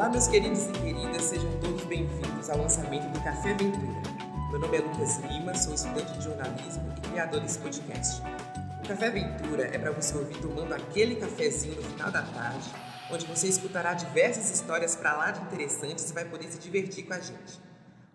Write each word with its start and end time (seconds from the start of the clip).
Olá, 0.00 0.08
meus 0.08 0.28
queridos 0.28 0.64
e 0.64 0.72
queridas, 0.72 1.24
sejam 1.24 1.60
todos 1.60 1.84
bem-vindos 1.84 2.48
ao 2.48 2.56
lançamento 2.56 3.12
do 3.12 3.22
Café 3.22 3.52
Aventura. 3.52 4.00
Meu 4.50 4.58
nome 4.58 4.78
é 4.78 4.80
Lucas 4.80 5.18
Lima, 5.18 5.54
sou 5.54 5.74
estudante 5.74 6.10
de 6.14 6.24
jornalismo 6.24 6.90
e 6.96 7.00
criador 7.10 7.38
desse 7.42 7.58
podcast. 7.58 8.22
O 8.82 8.88
Café 8.88 9.08
Aventura 9.08 9.64
é 9.64 9.78
para 9.78 9.90
você 9.90 10.16
ouvir 10.16 10.38
tomando 10.38 10.72
aquele 10.72 11.16
cafezinho 11.16 11.76
no 11.76 11.82
final 11.82 12.10
da 12.10 12.22
tarde, 12.22 12.66
onde 13.10 13.26
você 13.26 13.48
escutará 13.48 13.92
diversas 13.92 14.50
histórias 14.50 14.96
para 14.96 15.14
lá 15.14 15.32
de 15.32 15.42
interessantes 15.42 16.08
e 16.08 16.14
vai 16.14 16.24
poder 16.24 16.48
se 16.48 16.58
divertir 16.58 17.04
com 17.04 17.12
a 17.12 17.20
gente. 17.20 17.60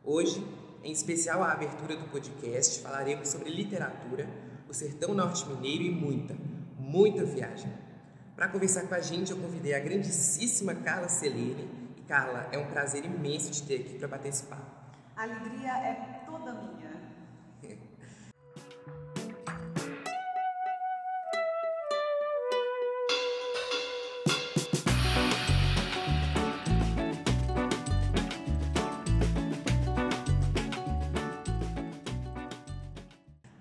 Hoje, 0.03 0.43
em 0.83 0.91
especial 0.91 1.43
a 1.43 1.51
abertura 1.51 1.95
do 1.95 2.05
podcast, 2.05 2.81
falaremos 2.81 3.29
sobre 3.29 3.51
literatura, 3.51 4.27
o 4.67 4.73
sertão 4.73 5.13
norte-mineiro 5.13 5.83
e 5.83 5.91
muita, 5.91 6.35
muita 6.79 7.23
viagem. 7.23 7.71
Para 8.35 8.49
conversar 8.49 8.85
com 8.85 8.93
a 8.93 8.99
gente, 8.99 9.31
eu 9.31 9.37
convidei 9.37 9.73
a 9.73 9.79
grandíssima 9.79 10.75
Carla 10.75 11.07
Celene. 11.07 11.69
E 11.95 12.01
Carla, 12.01 12.49
é 12.51 12.57
um 12.57 12.65
prazer 12.65 13.05
imenso 13.05 13.49
te 13.49 13.63
ter 13.63 13.79
aqui 13.79 13.97
para 13.97 14.09
bater 14.09 14.27
esse 14.27 14.43
papo. 14.43 14.65
A 15.15 15.23
alegria 15.23 15.71
é 15.71 16.23
toda 16.25 16.51
minha. 16.51 16.75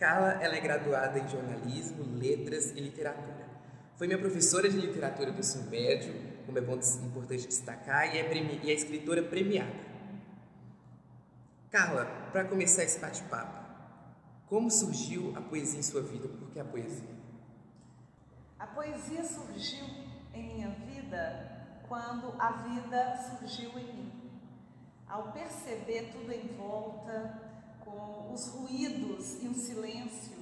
Carla 0.00 0.42
ela 0.42 0.56
é 0.56 0.60
graduada 0.60 1.20
em 1.20 1.28
jornalismo, 1.28 2.04
letras 2.18 2.72
e 2.72 2.80
literatura. 2.80 3.53
Foi 3.96 4.08
minha 4.08 4.18
professora 4.18 4.68
de 4.68 4.76
literatura 4.76 5.30
do 5.30 5.38
ensino 5.38 5.70
médio, 5.70 6.12
como 6.46 6.58
é 6.58 6.60
bom, 6.60 6.74
importante 6.74 7.46
destacar, 7.46 8.12
e 8.12 8.18
é, 8.18 8.24
premi, 8.24 8.60
e 8.64 8.70
é 8.70 8.74
escritora 8.74 9.22
premiada. 9.22 9.72
Carla, 11.70 12.04
para 12.32 12.44
começar 12.44 12.82
esse 12.82 12.98
bate-papo, 12.98 13.64
como 14.46 14.68
surgiu 14.70 15.32
a 15.36 15.40
poesia 15.40 15.78
em 15.78 15.82
sua 15.82 16.02
vida? 16.02 16.28
Por 16.28 16.50
que 16.50 16.58
a 16.58 16.64
poesia? 16.64 17.14
A 18.58 18.66
poesia 18.66 19.24
surgiu 19.24 19.84
em 20.32 20.54
minha 20.54 20.70
vida 20.70 21.82
quando 21.88 22.34
a 22.38 22.50
vida 22.50 23.16
surgiu 23.16 23.78
em 23.78 23.92
mim. 23.92 24.12
Ao 25.08 25.32
perceber 25.32 26.10
tudo 26.12 26.32
em 26.32 26.48
volta, 26.56 27.40
com 27.84 28.32
os 28.32 28.48
ruídos 28.48 29.40
e 29.40 29.46
o 29.46 29.54
silêncio, 29.54 30.38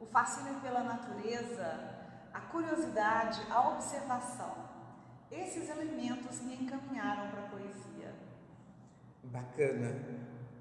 o 0.00 0.06
fascínio 0.06 0.60
pela 0.60 0.82
natureza, 0.82 1.97
a 2.32 2.40
curiosidade, 2.40 3.40
a 3.50 3.68
observação. 3.70 4.54
Esses 5.30 5.68
elementos 5.68 6.40
me 6.40 6.54
encaminharam 6.54 7.30
para 7.30 7.40
a 7.40 7.48
poesia. 7.48 8.14
Bacana. 9.24 9.94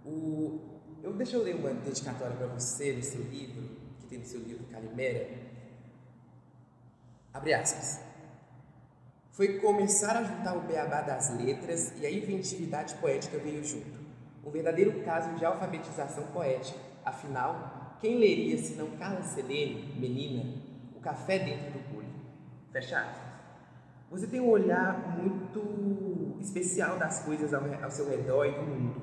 O... 0.05 0.59
Eu, 1.01 1.13
deixa 1.13 1.37
eu 1.37 1.43
ler 1.43 1.55
uma 1.55 1.73
dedicatória 1.73 2.35
para 2.35 2.47
você 2.47 2.93
no 2.93 3.03
seu 3.03 3.21
livro, 3.21 3.77
que 3.99 4.07
tem 4.07 4.19
no 4.19 4.25
seu 4.25 4.41
livro 4.41 4.65
Calimera. 4.65 5.29
Abre 7.33 7.53
aspas. 7.53 8.01
Foi 9.31 9.59
começar 9.59 10.17
a 10.17 10.23
juntar 10.23 10.57
o 10.57 10.61
beabá 10.61 11.01
das 11.01 11.29
letras 11.37 11.93
e 12.01 12.05
a 12.05 12.11
inventividade 12.11 12.95
poética 12.95 13.37
veio 13.37 13.63
junto. 13.63 13.97
Um 14.43 14.49
verdadeiro 14.49 15.03
caso 15.03 15.35
de 15.35 15.45
alfabetização 15.45 16.25
poética. 16.27 16.79
Afinal, 17.05 17.97
quem 18.01 18.17
leria 18.17 18.57
se 18.57 18.73
não 18.73 18.97
Carla 18.97 19.21
Selene, 19.21 19.93
menina, 19.95 20.51
café 21.07 21.39
dentro 21.39 21.71
do 21.71 21.79
bule. 21.87 22.13
Fecha 22.73 22.99
aspas. 22.99 23.37
Você 24.11 24.27
tem 24.27 24.41
um 24.41 24.49
olhar 24.49 25.17
muito 25.17 26.37
especial 26.41 26.97
das 26.97 27.23
coisas 27.23 27.53
ao, 27.53 27.63
ao 27.81 27.91
seu 27.91 28.09
redor 28.09 28.45
e 28.45 28.51
do 28.51 28.61
mundo. 28.61 29.01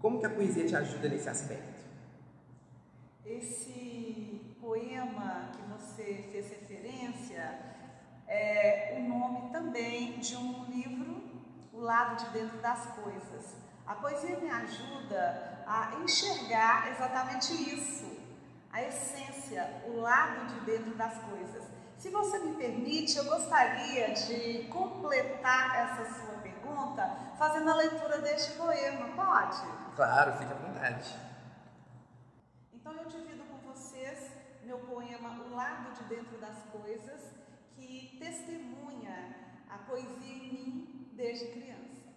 Como 0.00 0.20
que 0.20 0.26
a 0.26 0.30
poesia 0.30 0.66
te 0.66 0.74
ajuda 0.74 1.08
nesse 1.08 1.28
aspecto? 1.28 1.84
Esse 3.26 4.56
poema 4.58 5.50
que 5.54 5.62
você 5.72 6.24
fez 6.30 6.48
referência 6.48 7.58
é 8.26 8.96
o 8.98 9.08
nome 9.08 9.50
também 9.50 10.18
de 10.18 10.36
um 10.36 10.64
livro, 10.64 11.22
O 11.72 11.80
Lado 11.80 12.24
de 12.24 12.30
Dentro 12.38 12.58
das 12.58 12.86
Coisas. 12.94 13.56
A 13.86 13.94
poesia 13.96 14.38
me 14.38 14.48
ajuda 14.48 15.62
a 15.66 16.00
enxergar 16.02 16.90
exatamente 16.90 17.52
isso, 17.52 18.23
a 18.74 18.82
essência, 18.82 19.84
o 19.86 20.00
lado 20.00 20.46
de 20.46 20.60
dentro 20.62 20.96
das 20.96 21.16
coisas. 21.18 21.62
Se 21.96 22.10
você 22.10 22.40
me 22.40 22.56
permite, 22.56 23.16
eu 23.16 23.24
gostaria 23.24 24.12
de 24.12 24.64
completar 24.64 25.76
essa 25.76 26.12
sua 26.12 26.34
pergunta 26.42 27.08
fazendo 27.38 27.70
a 27.70 27.76
leitura 27.76 28.18
deste 28.20 28.58
poema. 28.58 29.14
Pode? 29.14 29.62
Claro, 29.94 30.32
fique 30.32 30.52
à 30.52 30.56
vontade. 30.56 31.16
Então 32.72 32.92
eu 32.94 33.04
divido 33.06 33.44
com 33.44 33.58
vocês 33.72 34.32
meu 34.64 34.78
poema 34.80 35.40
O 35.44 35.54
Lado 35.54 35.92
de 35.92 36.02
Dentro 36.08 36.36
das 36.38 36.58
Coisas, 36.72 37.30
que 37.76 38.16
testemunha 38.18 39.36
a 39.70 39.78
poesia 39.78 40.34
em 40.34 40.52
mim 40.52 41.10
desde 41.12 41.46
criança. 41.52 42.08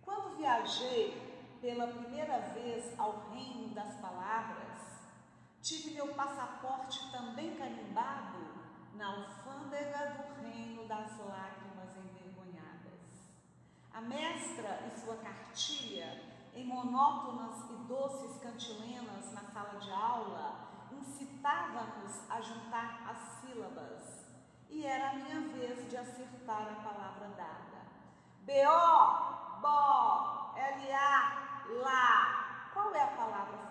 Quando 0.00 0.38
viajei 0.38 1.58
pela 1.60 1.86
primeira 1.88 2.38
vez 2.54 2.98
ao 2.98 3.28
reino 3.30 3.74
das 3.74 3.94
palavras, 3.96 4.75
Tive 5.66 5.94
meu 5.94 6.14
passaporte 6.14 7.10
também 7.10 7.56
carimbado 7.56 8.38
na 8.94 9.08
alfândega 9.08 10.14
do 10.14 10.40
reino 10.40 10.86
das 10.86 11.18
lágrimas 11.18 11.90
envergonhadas. 11.96 13.32
A 13.92 14.00
mestra 14.00 14.86
e 14.86 15.00
sua 15.00 15.16
cartilha, 15.16 16.22
em 16.54 16.64
monótonas 16.64 17.68
e 17.68 17.74
doces 17.88 18.40
cantilenas 18.40 19.32
na 19.32 19.42
sala 19.50 19.80
de 19.80 19.90
aula, 19.90 20.68
incitava-nos 20.92 22.30
a 22.30 22.40
juntar 22.40 23.04
as 23.10 23.18
sílabas, 23.40 24.24
e 24.70 24.86
era 24.86 25.10
a 25.10 25.14
minha 25.14 25.48
vez 25.48 25.90
de 25.90 25.96
acertar 25.96 26.62
a 26.62 26.88
palavra 26.88 27.28
dada. 27.30 27.86
B-O, 28.42 29.60
Bó, 29.60 30.54
L-A, 30.56 31.64
Lá. 31.82 32.70
Qual 32.72 32.94
é 32.94 33.02
a 33.02 33.16
palavra? 33.16 33.56
O 33.64 33.65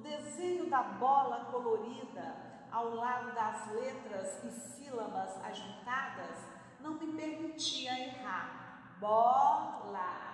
desenho 0.00 0.68
da 0.68 0.82
bola 0.82 1.46
colorida 1.50 2.36
ao 2.70 2.94
lado 2.94 3.34
das 3.34 3.72
letras 3.72 4.44
e 4.44 4.50
sílabas 4.50 5.36
ajuntadas 5.44 6.36
não 6.80 6.94
me 6.94 7.12
permitia 7.12 7.98
errar. 7.98 8.96
Bola. 8.98 10.30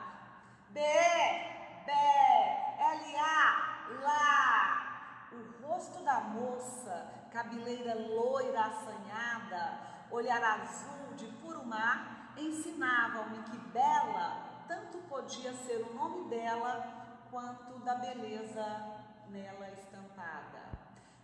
B, 0.70 0.80
B, 0.80 1.92
L, 1.92 3.16
A, 3.16 4.00
lá. 4.02 5.28
O 5.32 5.66
rosto 5.66 6.02
da 6.04 6.20
moça, 6.20 7.28
cabeleira 7.32 7.94
loira 7.94 8.66
assanhada, 8.66 10.06
olhar 10.10 10.42
azul 10.42 11.14
de 11.16 11.26
puro 11.38 11.64
mar, 11.64 12.32
ensinavam-me 12.36 13.42
que 13.44 13.56
bela 13.68 14.64
tanto 14.68 14.98
podia 15.08 15.52
ser 15.52 15.82
o 15.82 15.94
nome 15.94 16.28
dela 16.28 17.06
quanto 17.30 17.78
da 17.80 17.94
beleza 17.96 18.95
nela 19.30 19.68
estampada. 19.70 20.62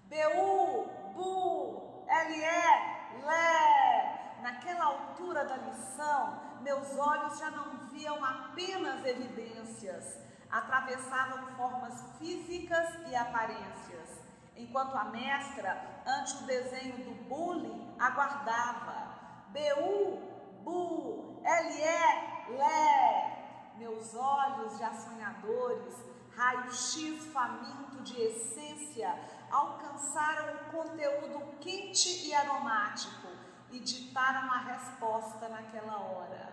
B-U, 0.04 0.86
Bu, 1.14 2.04
L-E, 2.08 3.24
Lé. 3.24 4.38
Naquela 4.42 4.84
altura 4.86 5.44
da 5.44 5.56
lição, 5.56 6.40
meus 6.62 6.98
olhos 6.98 7.38
já 7.38 7.50
não 7.50 7.86
viam 7.88 8.24
apenas 8.24 9.04
evidências, 9.04 10.18
atravessavam 10.50 11.46
formas 11.56 12.02
físicas 12.18 12.88
e 13.08 13.14
aparências, 13.14 14.20
enquanto 14.56 14.96
a 14.96 15.04
mestra, 15.04 16.02
ante 16.06 16.42
o 16.42 16.46
desenho 16.46 17.04
do 17.04 17.24
bullying, 17.28 17.96
aguardava. 17.98 19.12
B-U, 19.50 20.18
Bu, 20.64 21.40
L-E, 21.44 22.52
Lé. 22.56 23.72
Meus 23.76 24.14
olhos 24.14 24.78
já 24.78 24.92
sonhadores 24.92 26.11
raio-x 26.36 27.26
faminto 27.32 28.02
de 28.02 28.20
essência, 28.20 29.14
alcançaram 29.50 30.54
o 30.54 30.64
conteúdo 30.70 31.58
quente 31.60 32.26
e 32.26 32.34
aromático 32.34 33.28
e 33.70 33.80
ditaram 33.80 34.50
a 34.50 34.58
resposta 34.58 35.48
naquela 35.48 35.98
hora. 35.98 36.52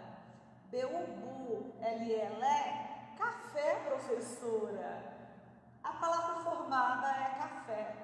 Beubu, 0.69 1.73
Elielé, 1.81 3.13
café, 3.17 3.75
professora. 3.87 5.17
A 5.83 5.91
palavra 5.93 6.43
formada 6.43 7.07
é 7.07 7.35
café. 7.39 7.95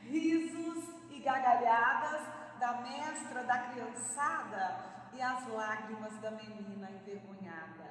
Risos 0.00 0.84
e 1.10 1.20
gargalhadas 1.20 2.22
da 2.58 2.72
mestra, 2.82 3.44
da 3.44 3.58
criançada 3.58 5.08
e 5.12 5.20
as 5.20 5.46
lágrimas 5.48 6.16
da 6.20 6.30
menina 6.30 6.90
envergonhada 6.90 7.83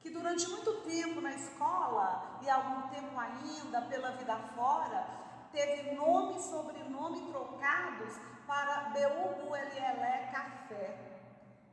que 0.00 0.10
durante 0.10 0.48
muito 0.48 0.72
tempo 0.82 1.20
na 1.20 1.32
escola 1.32 2.38
e 2.42 2.48
algum 2.48 2.88
tempo 2.88 3.18
ainda 3.18 3.82
pela 3.82 4.12
vida 4.12 4.36
fora, 4.54 5.06
teve 5.52 5.94
nome 5.94 6.36
e 6.36 6.42
sobrenome 6.42 7.30
trocados 7.30 8.14
para 8.46 8.90
Beubu 8.90 9.54
Elielé 9.54 10.30
Café. 10.32 10.98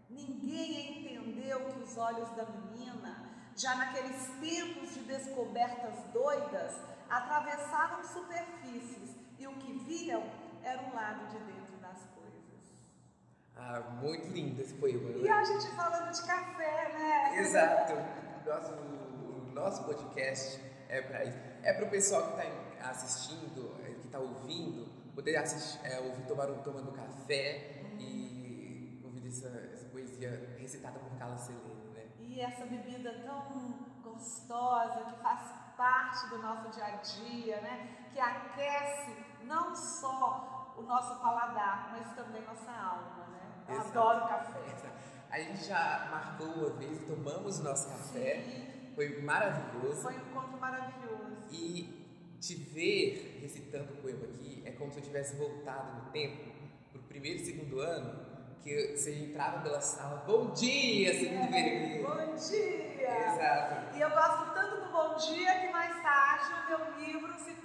Ninguém 0.09 0.99
entendeu 0.99 1.65
que 1.65 1.79
os 1.79 1.97
olhos 1.97 2.29
da 2.31 2.45
menina, 2.45 3.29
já 3.55 3.75
naqueles 3.75 4.27
tempos 4.39 4.93
de 4.93 5.01
descobertas 5.01 5.95
doidas, 6.13 6.75
atravessavam 7.09 8.03
superfícies 8.03 9.15
e 9.39 9.47
o 9.47 9.53
que 9.53 9.73
viam 9.79 10.23
era 10.63 10.81
um 10.81 10.93
lado 10.93 11.27
de 11.27 11.39
dentro. 11.39 11.66
Ah, 13.59 13.79
muito 14.01 14.27
lindo 14.27 14.61
esse 14.61 14.73
poema. 14.75 15.09
E 15.09 15.29
a 15.29 15.43
gente 15.43 15.67
falando 15.75 16.11
de 16.11 16.21
café, 16.25 16.93
né? 16.93 17.39
Exato. 17.39 17.93
Nosso, 18.45 18.73
o 18.73 19.51
nosso 19.53 19.83
podcast 19.83 20.61
é 20.87 21.01
para 21.01 21.25
isso. 21.25 21.37
É 21.63 21.73
para 21.73 21.85
o 21.85 21.89
pessoal 21.89 22.23
que 22.23 22.41
está 22.41 22.89
assistindo, 22.89 23.75
é, 23.83 23.93
que 23.95 24.05
está 24.05 24.19
ouvindo, 24.19 24.87
poder 25.13 25.35
assistir, 25.37 25.85
é, 25.85 25.99
ouvir 25.99 26.25
tomar 26.27 26.49
um, 26.49 26.61
tomando 26.61 26.91
café 26.91 27.81
e 27.99 29.01
ouvir 29.03 29.27
essa, 29.27 29.47
essa 29.73 29.85
poesia 29.89 30.55
recitada 30.59 30.99
por 30.99 31.17
Carla 31.17 31.37
Selene, 31.37 31.89
né? 31.93 32.05
E 32.19 32.39
essa 32.39 32.65
bebida 32.65 33.11
tão 33.25 33.87
gostosa 34.03 35.05
que 35.05 35.21
faz 35.21 35.41
parte 35.75 36.29
do 36.29 36.37
nosso 36.37 36.69
dia 36.69 36.85
a 36.85 36.95
dia, 36.97 37.61
né? 37.61 38.07
Que 38.13 38.19
aquece 38.19 39.25
não 39.43 39.75
só 39.75 40.75
o 40.77 40.83
nosso 40.83 41.19
paladar, 41.19 41.89
mas 41.91 42.15
também 42.15 42.41
nossa 42.43 42.71
alma, 42.71 43.15
né? 43.16 43.16
Exato. 43.69 43.87
adoro 43.99 44.27
café. 44.27 44.59
A 45.29 45.39
gente 45.39 45.65
já 45.65 46.07
marcou 46.09 46.47
uma 46.47 46.69
vez, 46.77 47.01
tomamos 47.05 47.59
o 47.59 47.63
nosso 47.63 47.89
café, 47.89 48.41
Sim, 48.43 48.93
foi 48.95 49.21
maravilhoso. 49.21 50.01
foi 50.01 50.13
um 50.15 50.19
encontro 50.21 50.57
maravilhoso. 50.57 51.37
E 51.51 52.07
te 52.39 52.55
ver 52.55 53.39
recitando 53.41 53.93
o 53.93 53.97
poema 53.97 54.23
aqui 54.25 54.63
é 54.65 54.71
como 54.71 54.91
se 54.91 54.99
eu 54.99 55.03
tivesse 55.03 55.35
voltado 55.35 56.01
no 56.01 56.11
tempo, 56.11 56.49
pro 56.91 57.01
primeiro 57.03 57.41
e 57.41 57.45
segundo 57.45 57.79
ano, 57.81 58.25
que 58.63 58.95
você 58.95 59.15
entrava 59.15 59.61
pela 59.61 59.81
sala, 59.81 60.23
bom 60.25 60.51
dia, 60.51 61.13
segundo 61.13 61.51
vermelho. 61.51 62.07
Bom 62.07 62.35
dia! 62.35 62.97
Exato. 63.33 63.97
E 63.97 64.01
eu 64.01 64.09
gosto 64.09 64.53
tanto 64.53 64.81
do 64.85 64.91
Bom 64.91 65.15
Dia 65.15 65.59
que 65.59 65.71
mais 65.71 66.01
tarde 66.01 66.53
o 66.53 66.69
meu 66.69 66.99
livro 66.99 67.33
se 67.39 67.55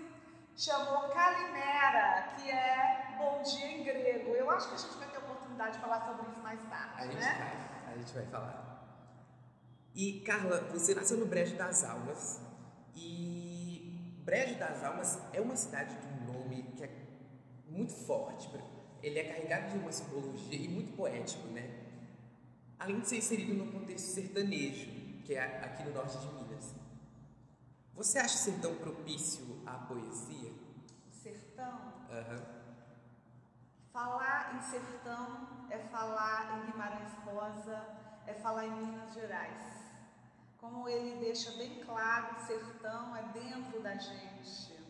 chamou 0.56 1.08
Calimera, 1.08 2.34
que 2.36 2.50
é 2.50 3.14
Bom 3.18 3.42
Dia 3.42 3.66
em 3.66 3.82
grego. 3.82 4.30
Eu 4.34 4.50
acho 4.50 4.68
que 4.68 4.74
a 4.74 4.78
gente 4.78 4.96
vai 4.98 5.08
ter 5.08 5.20
oportunidade 5.52 5.72
de 5.74 5.78
falar 5.78 6.00
sobre 6.04 6.30
isso 6.30 6.40
mais 6.40 6.60
A 6.60 6.68
tarde, 6.68 7.02
gente 7.12 7.20
né? 7.20 7.82
vai, 7.84 7.94
a 7.94 7.98
gente 7.98 8.14
vai 8.14 8.26
falar. 8.26 8.72
E 9.94 10.20
Carla, 10.20 10.60
você 10.72 10.94
nasceu 10.94 11.18
no 11.18 11.26
Brejo 11.26 11.56
das 11.56 11.84
Almas 11.84 12.40
e 12.94 14.18
Brejo 14.24 14.58
das 14.58 14.82
Almas 14.82 15.18
é 15.32 15.40
uma 15.40 15.56
cidade 15.56 15.94
de 15.96 16.06
um 16.06 16.32
nome 16.32 16.62
que 16.76 16.84
é 16.84 16.90
muito 17.68 17.92
forte. 17.92 18.48
Ele 19.02 19.18
é 19.18 19.24
carregado 19.24 19.72
de 19.72 19.78
uma 19.78 19.92
simbologia 19.92 20.58
e 20.58 20.68
muito 20.68 20.96
poético, 20.96 21.46
né? 21.48 21.80
Além 22.78 23.00
de 23.00 23.08
ser 23.08 23.18
inserido 23.18 23.52
no 23.54 23.70
contexto 23.72 24.06
sertanejo, 24.06 24.90
que 25.24 25.34
é 25.34 25.42
aqui 25.64 25.82
no 25.84 25.92
norte 25.92 26.18
de 26.18 26.26
Minas. 26.28 26.74
Você 27.94 28.18
acha 28.18 28.34
o 28.34 28.38
sertão 28.38 28.74
propício 28.76 29.62
à 29.66 29.72
poesia? 29.72 30.50
O 31.08 31.12
sertão. 31.12 31.92
Aham. 32.10 32.51
Falar 33.92 34.54
em 34.54 34.60
sertão 34.62 35.46
é 35.68 35.78
falar 35.78 36.56
em 36.56 36.70
Guimarães 36.70 37.12
Rosa, 37.26 37.78
é 38.26 38.32
falar 38.32 38.64
em 38.64 38.70
Minas 38.70 39.12
Gerais. 39.12 39.84
Como 40.56 40.88
ele 40.88 41.20
deixa 41.20 41.50
bem 41.58 41.84
claro, 41.84 42.34
o 42.34 42.40
sertão 42.46 43.14
é 43.14 43.22
dentro 43.34 43.82
da 43.82 43.94
gente. 43.96 44.82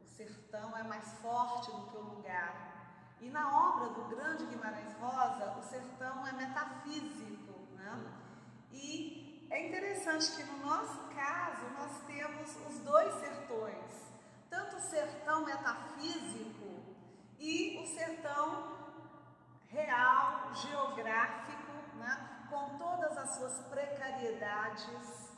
O 0.00 0.04
sertão 0.04 0.76
é 0.76 0.82
mais 0.82 1.12
forte 1.18 1.70
do 1.70 1.86
que 1.92 1.96
o 1.96 2.14
lugar. 2.16 3.14
E 3.20 3.30
na 3.30 3.70
obra 3.70 3.90
do 3.90 4.08
grande 4.08 4.46
Guimarães 4.46 4.92
Rosa, 4.94 5.56
o 5.56 5.62
sertão 5.62 6.26
é 6.26 6.32
metafísico. 6.32 7.52
Né? 7.76 8.04
E 8.72 9.46
é 9.48 9.68
interessante 9.68 10.32
que 10.32 10.42
no 10.42 10.66
nosso 10.66 11.08
caso 11.14 11.68
nós 11.78 12.02
temos 12.04 12.56
os 12.68 12.80
dois 12.80 13.14
sertões, 13.14 14.12
tanto 14.50 14.76
o 14.76 14.80
sertão 14.80 15.44
metafísico 15.44 16.57
e 17.38 17.78
o 17.78 17.86
sertão 17.86 18.76
real, 19.68 20.52
geográfico, 20.54 21.72
né? 21.96 22.46
com 22.50 22.78
todas 22.78 23.16
as 23.16 23.30
suas 23.36 23.60
precariedades, 23.66 25.30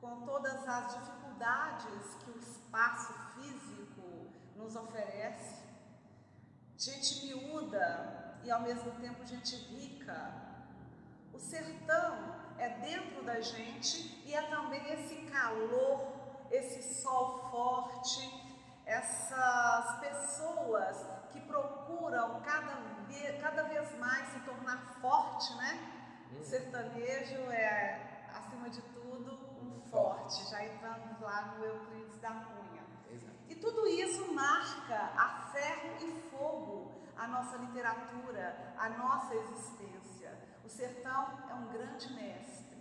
com 0.00 0.22
todas 0.26 0.68
as 0.68 0.94
dificuldades 0.94 2.14
que 2.16 2.30
o 2.30 2.38
espaço 2.38 3.12
físico 3.34 4.30
nos 4.56 4.76
oferece. 4.76 5.62
Gente 6.76 7.26
miúda 7.26 8.38
e 8.44 8.50
ao 8.50 8.60
mesmo 8.60 8.92
tempo 9.00 9.24
gente 9.24 9.56
rica. 9.56 10.32
O 11.32 11.38
sertão 11.38 12.36
é 12.58 12.68
dentro 12.80 13.22
da 13.24 13.40
gente 13.40 14.22
e 14.26 14.34
é 14.34 14.42
também 14.42 14.92
esse 14.92 15.16
calor, 15.30 16.12
esse 16.50 17.00
sol 17.00 17.48
forte, 17.50 18.28
essas 18.84 20.00
pessoas 20.00 21.17
que 21.38 21.46
procuram 21.46 22.40
cada 22.40 22.74
vez, 23.06 23.40
cada 23.40 23.62
vez 23.64 23.98
mais 23.98 24.28
se 24.28 24.40
tornar 24.40 24.78
forte, 25.00 25.54
né? 25.56 25.94
O 26.38 26.44
sertanejo 26.44 27.50
é, 27.50 28.26
acima 28.34 28.68
de 28.68 28.82
tudo, 28.82 29.38
um 29.62 29.80
forte. 29.90 30.48
Já 30.50 30.64
entramos 30.64 31.20
lá 31.20 31.54
no 31.56 31.64
Euclides 31.64 32.18
da 32.18 32.30
Cunha. 32.30 32.82
Exato. 33.10 33.36
E 33.48 33.54
tudo 33.54 33.86
isso 33.86 34.32
marca 34.34 35.12
a 35.16 35.50
ferro 35.52 35.96
e 36.02 36.30
fogo 36.30 37.02
a 37.16 37.26
nossa 37.26 37.56
literatura, 37.56 38.74
a 38.76 38.88
nossa 38.90 39.34
existência. 39.34 40.38
O 40.64 40.68
sertão 40.68 41.38
é 41.48 41.54
um 41.54 41.68
grande 41.68 42.12
mestre. 42.12 42.78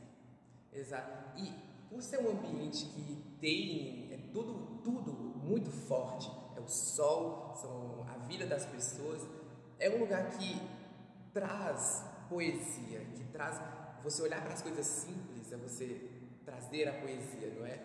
Exato. 0.73 1.37
E 1.37 1.51
por 1.89 2.01
ser 2.01 2.19
um 2.19 2.31
ambiente 2.31 2.85
que 2.85 3.37
tem 3.39 4.11
é 4.11 4.17
tudo, 4.33 4.81
tudo 4.83 5.11
muito 5.13 5.71
forte, 5.71 6.29
o 6.67 6.69
sol, 6.69 7.55
são 7.55 8.05
a 8.13 8.17
vida 8.27 8.45
das 8.45 8.65
pessoas, 8.65 9.25
é 9.79 9.89
um 9.89 9.99
lugar 9.99 10.29
que 10.31 10.61
traz 11.33 12.03
poesia, 12.29 12.99
que 13.15 13.23
traz 13.25 13.59
você 14.03 14.21
olhar 14.21 14.41
para 14.43 14.53
as 14.53 14.61
coisas 14.61 14.85
simples, 14.85 15.51
é 15.51 15.57
você 15.57 16.11
trazer 16.45 16.87
a 16.89 16.93
poesia, 17.01 17.53
não 17.57 17.65
é? 17.65 17.77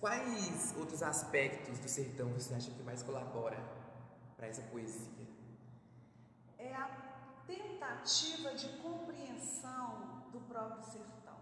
Quais 0.00 0.74
outros 0.78 1.02
aspectos 1.02 1.78
do 1.78 1.88
sertão 1.88 2.28
você 2.32 2.54
acha 2.54 2.70
que 2.70 2.82
mais 2.82 3.02
colabora 3.02 3.58
para 4.36 4.46
essa 4.46 4.62
poesia? 4.62 5.26
É 6.58 6.72
a 6.74 6.88
tentativa 7.46 8.54
de 8.54 8.68
compreensão 8.78 10.22
do 10.32 10.40
próprio 10.40 10.82
sertão. 10.84 11.38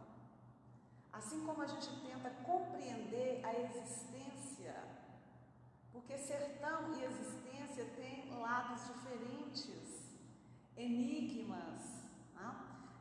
Assim 1.12 1.44
como 1.44 1.62
a 1.62 1.66
gente 1.66 1.88
tenta 2.00 2.30
compreender 2.44 3.40
a 3.44 3.52
existência, 3.60 4.39
porque 5.92 6.16
sertão 6.18 6.94
e 6.94 7.04
existência 7.04 7.84
têm 7.96 8.38
lados 8.40 8.80
diferentes, 8.86 9.80
enigmas, 10.76 11.80
né? 12.34 12.54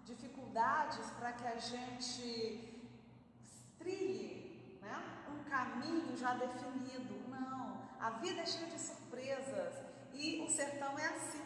dificuldades 0.06 1.06
para 1.12 1.34
que 1.34 1.48
a 1.48 1.58
gente 1.58 2.88
trilhe 3.78 4.80
né? 4.82 5.26
um 5.30 5.50
caminho 5.50 6.18
já 6.18 6.34
definido. 6.34 7.30
Não, 7.30 7.90
a 8.00 8.12
vida 8.22 8.42
é 8.42 8.46
cheia 8.46 8.68
de 8.68 8.80
surpresas 8.80 9.76
e 10.14 10.42
o 10.42 10.50
sertão 10.50 10.98
é 10.98 11.06
assim. 11.06 11.44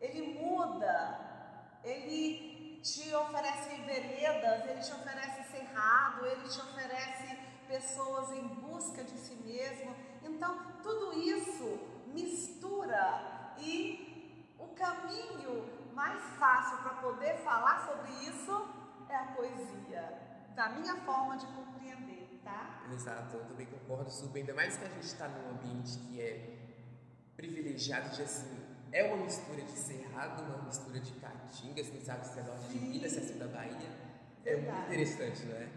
Ele 0.00 0.40
muda, 0.40 1.78
ele 1.84 2.80
te 2.82 3.14
oferece 3.14 3.76
veredas, 3.82 4.66
ele 4.66 4.80
te 4.80 4.92
oferece 4.92 5.50
cerrado, 5.50 6.26
ele 6.26 6.48
te 6.48 6.60
oferece 6.60 7.38
pessoas 7.68 8.32
em 8.32 8.48
busca 8.48 9.04
de 9.04 9.16
si 9.18 9.34
mesmo. 9.36 9.94
Então, 10.22 10.58
tudo 10.82 11.18
isso 11.18 11.78
mistura 12.12 13.54
e 13.58 14.54
o 14.58 14.68
caminho 14.68 15.64
mais 15.94 16.22
fácil 16.38 16.78
para 16.78 16.94
poder 16.94 17.38
falar 17.38 17.86
sobre 17.86 18.10
isso 18.28 18.68
é 19.08 19.16
a 19.16 19.26
poesia, 19.32 20.46
da 20.54 20.68
minha 20.70 20.96
forma 20.96 21.36
de 21.36 21.46
compreender, 21.46 22.40
tá? 22.44 22.84
Exato, 22.92 23.36
eu 23.36 23.44
também 23.44 23.66
concordo 23.66 24.10
super, 24.10 24.38
ainda 24.40 24.54
mais 24.54 24.76
que 24.76 24.84
a 24.84 24.88
gente 24.88 25.02
está 25.04 25.28
num 25.28 25.50
ambiente 25.50 25.98
que 25.98 26.20
é 26.20 26.58
privilegiado 27.36 28.14
de 28.14 28.22
assim, 28.22 28.60
é 28.92 29.04
uma 29.04 29.24
mistura 29.24 29.62
de 29.62 29.72
cerrado, 29.72 30.42
uma 30.42 30.62
mistura 30.62 31.00
de 31.00 31.12
caatinga, 31.12 31.82
você 31.82 31.92
não 31.92 32.00
sabe 32.00 32.26
se 32.26 32.38
é 32.38 32.42
norte 32.42 32.68
de 32.68 32.78
Minas, 32.78 33.12
se 33.12 33.18
é 33.18 33.22
sul 33.22 33.38
da 33.38 33.48
Bahia. 33.48 34.10
É 34.44 34.56
muito 34.56 34.64
Verdade. 34.64 34.86
interessante, 34.86 35.44
não 35.46 35.56
é? 35.56 35.68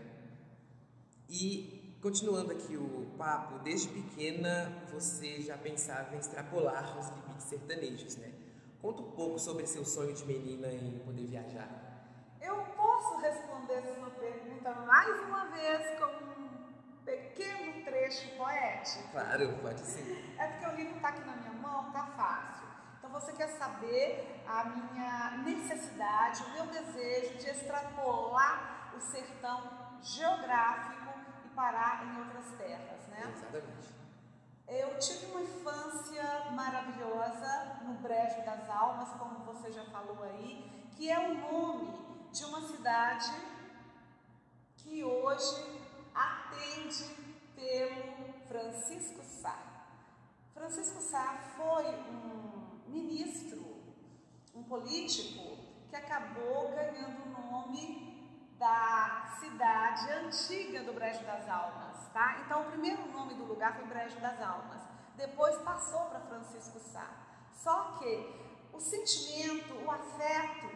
E 1.30 1.83
continuando 2.04 2.52
aqui 2.52 2.76
o 2.76 3.16
papo, 3.18 3.60
desde 3.60 3.88
pequena 3.88 4.70
você 4.92 5.42
já 5.42 5.58
pensava 5.58 6.14
em 6.14 6.20
extrapolar 6.20 7.00
os 7.00 7.08
limites 7.08 7.46
sertanejos, 7.46 8.18
né? 8.18 8.30
Conta 8.82 9.02
um 9.02 9.12
pouco 9.12 9.40
sobre 9.40 9.66
seu 9.66 9.86
sonho 9.86 10.14
de 10.14 10.26
menina 10.26 10.68
em 10.68 11.00
poder 11.00 11.26
viajar. 11.26 11.70
Eu 12.42 12.58
posso 12.76 13.16
responder 13.22 13.76
essa 13.76 14.10
pergunta 14.20 14.74
mais 14.82 15.18
uma 15.22 15.46
vez 15.46 15.98
com 15.98 16.42
um 16.42 16.74
pequeno 17.06 17.86
trecho 17.86 18.36
poético? 18.36 19.10
Claro, 19.14 19.58
pode 19.62 19.80
sim. 19.80 20.36
É 20.38 20.48
porque 20.48 20.66
o 20.66 20.76
livro 20.76 20.98
está 20.98 21.08
aqui 21.08 21.22
na 21.22 21.38
minha 21.38 21.54
mão, 21.54 21.90
tá 21.94 22.06
fácil. 22.18 22.68
Então 22.98 23.10
você 23.12 23.32
quer 23.32 23.48
saber 23.48 24.44
a 24.46 24.66
minha 24.66 25.38
necessidade, 25.46 26.44
o 26.44 26.52
meu 26.52 26.66
desejo 26.66 27.38
de 27.38 27.50
extrapolar 27.50 28.92
o 28.94 29.00
sertão 29.00 29.72
geográfico 30.02 31.04
parar 31.56 32.06
em 32.06 32.20
outras 32.20 32.58
terras, 32.58 33.08
né? 33.08 33.34
Exatamente. 33.36 33.94
Eu 34.68 34.98
tive 34.98 35.26
uma 35.28 35.42
infância 35.42 36.52
maravilhosa 36.52 37.80
no 37.84 37.94
Brejo 37.96 38.44
das 38.46 38.70
Almas, 38.70 39.10
como 39.20 39.46
você 39.46 39.72
já 39.72 39.84
falou 39.86 40.24
aí, 40.24 40.88
que 40.96 41.12
é 41.12 41.20
o 41.20 41.36
nome 41.36 42.30
de 42.32 42.46
uma 42.46 42.62
cidade 42.62 43.32
que 44.78 45.04
hoje 45.04 45.82
atende 46.16 47.16
pelo 47.56 48.34
Francisco 48.48 49.22
Sá. 49.24 49.58
Francisco 50.54 51.02
Sá 51.02 51.38
foi 51.56 51.86
um 52.10 52.82
ministro, 52.88 53.84
um 54.56 54.64
político 54.64 55.58
que 55.90 55.96
acabou 55.96 56.72
ganhando 56.72 57.24
o 57.26 57.52
nome 57.52 58.13
da 58.64 59.26
cidade 59.42 60.10
antiga 60.10 60.84
do 60.84 60.94
Brejo 60.94 61.22
das 61.26 61.50
Almas, 61.50 62.08
tá? 62.14 62.38
Então 62.46 62.62
o 62.62 62.66
primeiro 62.72 63.06
nome 63.12 63.34
do 63.34 63.44
lugar 63.44 63.76
foi 63.76 63.86
Brejo 63.88 64.18
das 64.22 64.42
Almas, 64.42 64.82
depois 65.18 65.58
passou 65.58 66.06
para 66.06 66.22
Francisco 66.22 66.80
Sá. 66.80 67.06
Só 67.52 67.98
que 68.00 68.70
o 68.72 68.80
sentimento, 68.80 69.74
o 69.84 69.92
afeto, 69.92 70.72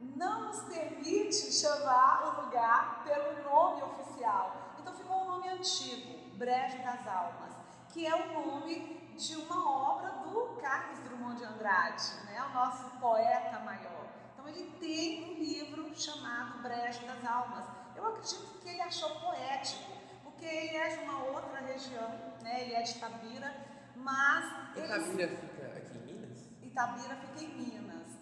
não 0.00 0.46
nos 0.46 0.62
permite 0.62 1.52
chamar 1.52 2.24
o 2.24 2.44
lugar 2.46 3.04
pelo 3.04 3.44
nome 3.44 3.82
oficial. 3.82 4.72
Então 4.80 4.94
ficou 4.94 5.20
o 5.20 5.24
nome 5.32 5.50
antigo, 5.50 6.34
Brejo 6.38 6.78
das 6.78 7.06
Almas, 7.06 7.52
que 7.90 8.06
é 8.06 8.14
o 8.14 8.32
nome 8.32 9.14
de 9.14 9.36
uma 9.36 9.92
obra 9.92 10.08
do 10.24 10.58
Carlos 10.58 11.00
Drummond 11.00 11.36
de 11.36 11.44
Andrade, 11.44 12.14
né? 12.24 12.42
o 12.48 12.54
nosso 12.54 12.88
poeta 12.98 13.58
maior. 13.58 14.05
Então 14.46 14.48
ele 14.48 14.70
tem 14.78 15.24
um 15.24 15.38
livro 15.42 15.92
chamado 15.98 16.62
Brejo 16.62 17.04
das 17.04 17.24
Almas. 17.24 17.66
Eu 17.96 18.06
acredito 18.06 18.60
que 18.62 18.68
ele 18.68 18.80
achou 18.80 19.10
poético, 19.20 19.92
porque 20.22 20.44
ele 20.44 20.76
é 20.76 20.96
de 20.96 21.02
uma 21.02 21.24
outra 21.24 21.60
região, 21.62 22.08
né? 22.42 22.62
ele 22.62 22.74
é 22.74 22.82
de 22.82 22.92
Itabira, 22.92 23.52
mas... 23.96 24.44
Itabira 24.76 25.22
ele... 25.24 25.36
fica 25.36 25.66
aqui 25.66 25.98
em 25.98 26.14
Minas? 26.14 26.38
Itabira 26.62 27.16
fica 27.16 27.44
em 27.44 27.48
Minas, 27.56 28.18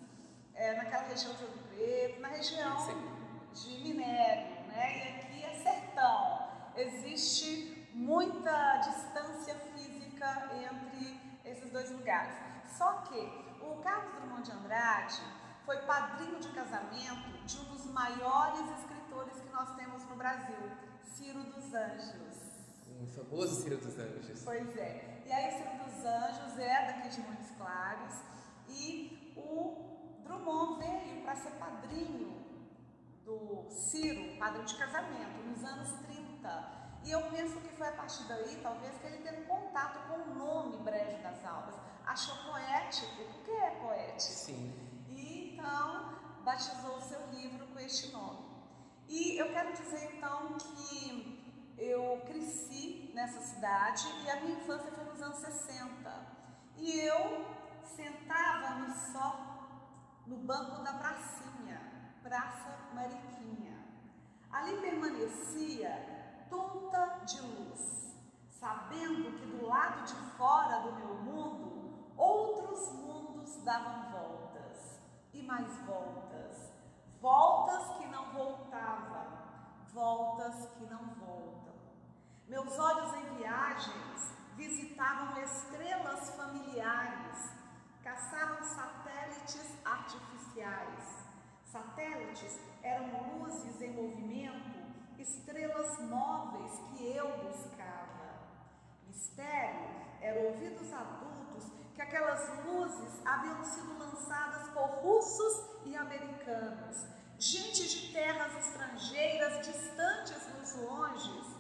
é, 0.55 0.77
naquela 0.77 1.03
região 1.09 1.35
de 1.35 1.45
Ouro 1.45 1.59
Preto, 1.69 2.21
na 2.21 2.29
região 2.29 2.87
de 3.53 3.69
minério, 3.83 4.67
né? 4.69 4.97
e 4.97 5.21
aqui 5.21 5.45
é 5.45 5.63
sertão. 5.63 6.73
Existe 6.77 7.91
muita 7.93 8.79
distância 8.79 9.55
física 9.57 10.49
entre 10.55 11.21
esses 11.45 11.71
dois 11.71 11.91
lugares. 11.91 12.35
Só 12.79 13.03
que 13.03 13.19
o 13.61 13.77
Carlos 13.83 14.15
Drummond 14.15 14.43
de 14.43 14.53
Andrade 14.53 15.44
foi 15.65 15.79
padrinho 15.79 16.39
de 16.41 16.49
casamento 16.49 17.45
de 17.45 17.59
um 17.59 17.65
dos 17.65 17.87
maiores 17.87 18.79
escritores 18.79 19.41
que 19.41 19.51
nós 19.51 19.75
temos 19.77 20.05
no 20.05 20.17
Brasil, 20.17 20.71
Ciro 21.03 21.43
dos 21.45 21.73
Anjos. 21.73 22.45
Um 23.01 23.07
famoso 23.07 23.63
Ciro 23.63 23.79
dos 23.79 23.99
Anjos. 23.99 24.43
Pois 24.45 24.77
é. 24.77 25.23
E 25.27 25.33
aí, 25.33 25.51
Ciro 25.53 25.85
dos 25.85 26.05
Anjos 26.05 26.59
é 26.59 26.87
daqui 26.87 27.09
de 27.09 27.21
Montes 27.23 27.51
Claros 27.57 28.15
e 28.69 29.33
o 29.37 30.23
Drummond 30.23 30.79
veio 30.79 31.23
para 31.23 31.35
ser 31.37 31.53
padrinho 31.53 32.45
do 33.25 33.67
Ciro, 33.71 34.39
padrinho 34.39 34.67
de 34.67 34.77
casamento, 34.77 35.43
nos 35.47 35.65
anos 35.65 35.93
30. 36.07 36.85
E 37.05 37.11
eu 37.11 37.23
penso 37.31 37.59
que 37.61 37.69
foi 37.71 37.89
a 37.89 37.93
partir 37.93 38.25
daí, 38.25 38.61
talvez, 38.63 38.97
que 38.99 39.07
ele 39.07 39.19
teve 39.19 39.43
contato 39.45 40.09
com 40.09 40.31
o 40.31 40.35
nome 40.35 40.77
Brejo 40.85 41.23
das 41.23 41.45
Almas. 41.45 41.75
Achou 42.07 42.37
poético, 42.51 43.25
porque 43.33 43.51
é 43.51 43.71
poético. 43.73 44.21
Sim. 44.21 44.84
Então 45.65 46.43
batizou 46.45 46.99
o 46.99 47.01
seu 47.01 47.27
livro 47.31 47.67
com 47.69 47.81
este 47.81 48.13
nome. 48.13 48.45
E 49.09 49.39
eu 49.39 49.51
quero 49.51 49.73
dizer 49.73 50.15
então 50.15 50.59
que 50.59 51.75
eu 51.79 52.21
cresci 52.27 53.11
nessa 53.15 53.41
cidade 53.41 54.07
e 54.23 54.31
a 54.31 54.41
minha 54.43 54.59
infância 54.59 54.93
foi 54.93 55.05
nos 55.05 55.23
anos 55.23 55.39
60. 55.39 56.27
E 56.77 57.01
eu 57.01 57.47
sentava 57.83 58.75
no 58.81 58.95
sol, 58.95 59.37
no 60.27 60.37
banco 60.37 60.83
da 60.85 60.93
pracinha, 60.93 61.81
Praça 62.23 62.91
Mariquinha. 62.93 63.87
Ali 64.53 64.83
permanecia 64.83 66.47
tonta 66.51 67.21
de 67.25 67.41
luz, 67.41 68.15
sabendo 68.51 69.33
que 69.39 69.47
do 69.47 69.67
lado 69.67 70.05
de 70.05 70.15
fora 70.37 70.81
do 70.83 70.93
meu 70.93 71.15
mundo 71.15 72.13
outros 72.19 72.93
mundos 72.93 73.57
davam 73.65 74.13
voltas 74.13 74.44
e 75.35 75.43
mais 75.43 75.77
voltas, 75.81 76.73
voltas 77.21 77.97
que 77.97 78.07
não 78.07 78.33
voltavam, 78.33 79.27
voltas 79.93 80.67
que 80.71 80.87
não 80.87 81.05
voltam. 81.17 81.75
Meus 82.49 82.79
olhos 82.79 83.15
em 83.15 83.37
viagens 83.37 84.33
visitavam 84.57 85.43
estrelas 85.43 86.31
familiares, 86.37 87.53
caçavam 88.03 88.63
satélites 88.63 89.79
artificiais. 89.85 91.25
Satélites 91.65 92.61
eram 92.83 93.39
luzes 93.39 93.81
em 93.83 93.93
movimento 93.93 94.85
estrelas 95.19 95.99
móveis 96.01 96.79
que 96.93 97.17
eu 97.17 97.39
buscava. 97.39 98.35
Mistério 99.07 99.89
eram 100.21 100.45
ouvidos 100.45 100.93
adultos 100.93 101.44
que 101.95 102.03
aquelas 102.03 102.65
luzes 102.65 103.25
haviam 103.25 103.63
sido 103.65 103.97
lançadas 103.99 104.69
por 104.71 104.87
russos 105.01 105.71
e 105.85 105.97
americanos, 105.97 107.07
gente 107.39 107.89
de 107.89 108.13
terras 108.13 108.57
estrangeiras 108.57 109.65
distantes 109.65 110.49
nos 110.59 110.75
longes, 110.83 111.55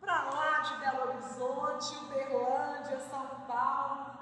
para 0.00 0.22
lá 0.30 0.60
de 0.60 0.76
Belo 0.78 1.08
Horizonte, 1.08 2.04
Uberlândia, 2.04 3.00
São 3.10 3.26
Paulo, 3.46 4.12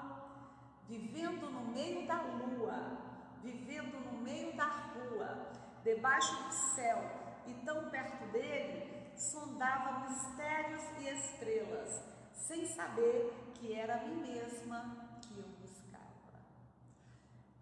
vivendo 0.87 1.49
no 1.49 1.61
meio 1.61 2.07
da 2.07 2.21
lua, 2.21 2.97
vivendo 3.43 3.99
no 3.99 4.19
meio 4.19 4.55
da 4.55 4.65
rua, 4.65 5.47
debaixo 5.83 6.43
do 6.43 6.53
céu, 6.53 6.97
e 7.45 7.53
tão 7.65 7.89
perto 7.89 8.31
dele, 8.31 9.11
sondava 9.15 10.07
mistérios 10.07 10.81
e 10.99 11.09
estrelas, 11.09 12.03
sem 12.33 12.67
saber 12.67 13.33
que 13.53 13.73
era 13.73 13.95
a 13.95 14.05
mim 14.05 14.21
mesma. 14.21 15.10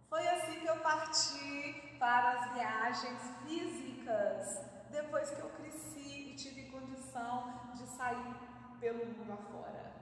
Foi 0.10 0.28
assim 0.28 0.60
que 0.60 0.66
eu 0.66 0.78
parti 0.78 1.96
para 2.00 2.32
as 2.32 2.54
viagens 2.54 3.20
físicas, 3.46 4.60
depois 4.90 5.30
que 5.30 5.40
eu 5.40 5.50
cresci 5.50 6.32
e 6.32 6.36
tive 6.36 6.64
condição 6.72 7.72
de 7.76 7.86
sair 7.86 8.36
pelo 8.80 9.06
mundo 9.06 9.32
afora. 9.34 9.94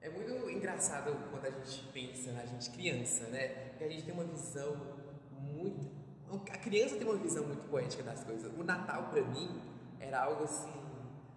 É 0.00 0.08
muito 0.08 0.48
engraçado 0.48 1.16
quando 1.30 1.46
a 1.46 1.50
gente 1.50 1.82
pensa 1.92 2.32
na 2.32 2.44
gente 2.46 2.70
criança, 2.70 3.24
né? 3.30 3.48
Porque 3.70 3.84
a 3.84 3.88
gente 3.88 4.04
tem 4.04 4.14
uma 4.14 4.24
visão 4.24 4.76
muito 5.30 6.02
a 6.50 6.58
criança 6.58 6.96
tem 6.96 7.06
uma 7.06 7.18
visão 7.18 7.44
muito 7.44 7.68
poética 7.68 8.02
das 8.02 8.24
coisas. 8.24 8.50
O 8.56 8.64
Natal 8.64 9.10
para 9.10 9.20
mim 9.20 9.60
era 10.00 10.22
algo 10.22 10.44
assim, 10.44 10.72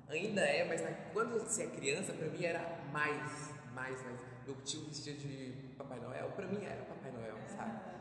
ainda 0.07 0.41
é, 0.41 0.63
mas 0.65 0.81
quando 1.11 1.39
você 1.39 1.63
é 1.63 1.67
criança, 1.67 2.13
para 2.13 2.27
mim 2.27 2.45
era 2.45 2.79
mais, 2.93 3.53
mais, 3.73 4.01
mais. 4.03 4.21
Meu 4.45 4.55
tio 4.61 4.85
vestia 4.85 5.13
de 5.13 5.73
Papai 5.77 5.99
Noel, 5.99 6.31
para 6.31 6.47
mim 6.47 6.63
era 6.63 6.85
Papai 6.85 7.11
Noel, 7.11 7.35
sabe? 7.47 7.94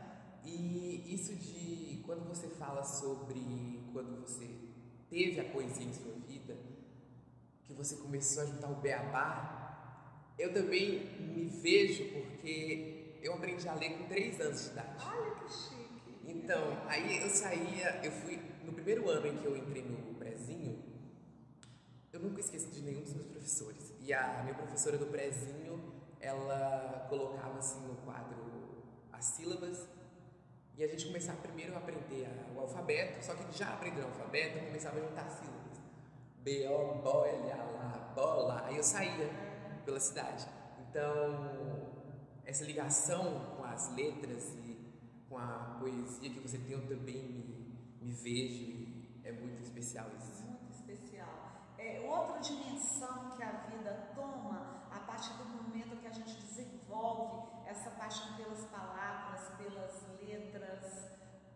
E 0.45 1.13
isso 1.13 1.35
de 1.35 2.01
quando 2.05 2.27
você 2.27 2.47
fala 2.47 2.83
sobre 2.83 3.89
quando 3.91 4.21
você 4.21 4.47
teve 5.09 5.39
a 5.39 5.45
poesia 5.45 5.85
em 5.85 5.93
sua 5.93 6.13
vida, 6.27 6.57
que 7.63 7.73
você 7.73 7.95
começou 7.95 8.43
a 8.43 8.45
juntar 8.45 8.69
o 8.69 8.75
beabá, 8.75 10.33
eu 10.37 10.53
também 10.53 11.17
me 11.19 11.45
vejo 11.45 12.05
porque 12.13 13.19
eu 13.21 13.33
aprendi 13.33 13.67
a 13.67 13.73
ler 13.73 13.97
com 13.97 14.07
3 14.07 14.41
anos 14.41 14.63
de 14.65 14.69
idade. 14.71 15.05
Olha 15.05 15.35
que 15.35 15.51
chique. 15.51 16.15
Então, 16.25 16.77
aí 16.87 17.23
eu 17.23 17.29
saía, 17.29 18.01
eu 18.03 18.11
fui, 18.11 18.39
no 18.63 18.73
primeiro 18.73 19.09
ano 19.09 19.27
em 19.27 19.37
que 19.37 19.45
eu 19.45 19.55
entrei 19.57 19.83
no 19.83 20.13
prezinho, 20.15 20.83
eu 22.11 22.19
nunca 22.19 22.39
esqueci 22.39 22.67
de 22.69 22.81
nenhum 22.81 23.01
dos 23.01 23.13
meus 23.13 23.27
professores. 23.27 23.93
E 23.99 24.13
a 24.13 24.43
minha 24.43 24.55
professora 24.55 24.97
do 24.97 25.07
prezinho, 25.07 25.93
ela 26.19 27.07
colocava 27.09 27.57
assim 27.57 27.79
no 27.87 27.95
quadro 27.97 28.45
as 29.11 29.25
sílabas 29.25 29.87
e 30.77 30.83
a 30.83 30.87
gente 30.87 31.05
começava 31.05 31.37
primeiro 31.39 31.73
a 31.73 31.77
aprender 31.77 32.27
o 32.53 32.59
alfabeto, 32.59 33.23
só 33.23 33.33
que 33.33 33.57
já 33.57 33.69
aprendendo 33.73 34.05
o 34.05 34.07
alfabeto, 34.07 34.57
eu 34.57 34.65
começava 34.65 34.97
a 34.97 35.01
juntar 35.01 35.29
sílabas. 35.29 35.79
B-O, 36.43 37.01
B-O, 37.01 37.25
L-A, 37.25 38.13
bola. 38.13 38.65
Aí 38.67 38.75
eu 38.75 38.83
saía 38.83 39.29
pela 39.85 39.99
cidade. 39.99 40.45
Então, 40.89 41.93
essa 42.45 42.65
ligação 42.65 43.55
com 43.55 43.63
as 43.63 43.95
letras 43.95 44.53
e 44.65 44.75
com 45.29 45.37
a 45.37 45.77
poesia 45.79 46.29
que 46.29 46.39
você 46.39 46.57
tem, 46.57 46.73
eu 46.73 46.87
também 46.87 47.23
me, 47.23 47.79
me 48.01 48.11
vejo 48.11 48.63
e 48.63 49.21
é 49.23 49.31
muito 49.31 49.61
especial 49.63 50.07
isso. 50.17 50.43
Muito 50.43 50.71
especial. 50.71 51.73
É 51.77 52.01
outra 52.01 52.39
dimensão 52.39 53.31
que 53.31 53.41
a 53.41 53.51
vida 53.69 54.11
toma 54.13 54.87
a 54.91 54.99
partir 54.99 55.33
do 55.33 55.45
momento 55.45 55.97
que 56.01 56.07
a 56.07 56.11
gente 56.11 56.35
desenvolve 56.35 57.54
essa 57.85 57.91
paixão 57.91 58.33
pelas 58.33 58.65
palavras, 58.65 59.49
pelas 59.57 60.01
letras, 60.19 61.07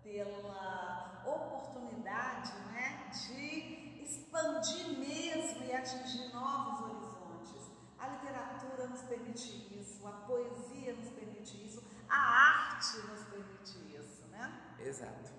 pela 0.04 1.24
oportunidade 1.26 2.54
né, 2.72 3.10
de 3.12 4.04
expandir 4.04 5.00
mesmo 5.00 5.64
e 5.64 5.74
atingir 5.74 6.32
novos 6.32 6.82
horizontes. 6.82 7.72
A 7.98 8.10
literatura 8.10 8.88
nos 8.88 9.02
permite 9.02 9.76
isso, 9.80 10.06
a 10.08 10.12
poesia 10.12 10.94
nos 10.94 11.10
permite 11.10 11.66
isso, 11.66 11.84
a 12.08 12.16
arte 12.16 12.98
nos 13.08 13.24
permite 13.24 13.96
isso, 13.96 14.28
né? 14.28 14.76
Exato. 14.80 15.32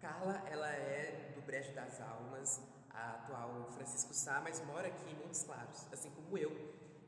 Carla, 0.00 0.42
ela 0.46 0.68
é 0.68 1.32
do 1.36 1.42
Brejo 1.42 1.72
das 1.72 2.00
Almas, 2.00 2.60
a 2.90 3.10
atual 3.10 3.70
Francisco 3.70 4.12
Sá, 4.12 4.40
mas 4.42 4.60
mora 4.66 4.88
aqui 4.88 5.08
em 5.08 5.14
Montes 5.14 5.44
Claros, 5.44 5.86
assim 5.92 6.10
como 6.10 6.36
eu, 6.36 6.50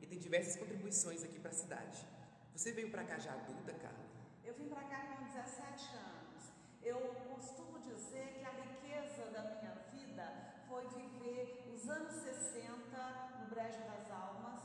e 0.01 0.07
tem 0.07 0.17
diversas 0.17 0.55
contribuições 0.55 1.21
aqui 1.23 1.37
para 1.37 1.51
a 1.51 1.53
cidade. 1.53 2.16
Você 2.57 2.71
veio 2.71 2.89
para 2.89 3.03
cá 3.03 3.19
já 3.19 3.33
adulta, 3.33 3.71
Carla? 3.71 4.03
Eu 4.43 4.55
vim 4.55 4.67
para 4.67 4.81
cá 4.81 4.97
com 5.05 5.23
17 5.25 5.95
anos. 5.95 6.51
Eu 6.81 6.97
costumo 7.29 7.77
dizer 7.77 8.33
que 8.33 8.43
a 8.43 8.49
riqueza 8.49 9.29
da 9.29 9.43
minha 9.43 9.75
vida 9.91 10.55
foi 10.67 10.87
viver 10.87 11.71
os 11.71 11.87
anos 11.87 12.15
60 12.15 12.97
no 13.41 13.45
Brejo 13.45 13.77
das 13.81 14.09
Almas, 14.09 14.63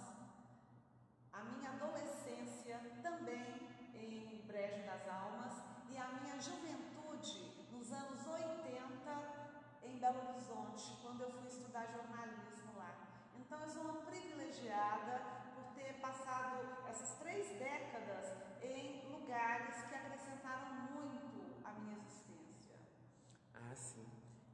a 1.34 1.44
minha 1.44 1.68
adolescência 1.68 2.80
também 3.02 3.68
em 3.92 4.42
Brejo 4.46 4.86
das 4.86 5.06
Almas 5.06 5.62
e 5.90 5.98
a 5.98 6.08
minha 6.12 6.40
juventude 6.40 7.68
nos 7.70 7.92
anos 7.92 8.26
80 8.26 9.82
em 9.82 9.98
Belo 9.98 10.30
Horizonte, 10.30 10.96
quando 11.02 11.24
eu 11.24 11.30
fui 11.30 11.46
estudar 11.46 11.84
jornalismo 11.92 12.72
lá. 12.74 12.96
Então 13.36 13.60
eu 13.60 13.68
sou 13.68 13.82
uma 13.82 14.00
privilegiada 14.06 15.41
passado 16.02 16.58
essas 16.90 17.16
três 17.20 17.46
décadas 17.58 18.26
em 18.60 19.08
lugares 19.08 19.76
que 19.88 19.94
acrescentaram 19.94 20.90
muito 20.90 21.64
à 21.64 21.72
minha 21.74 21.96
existência. 21.98 22.76
Ah, 23.54 23.74
sim. 23.76 24.04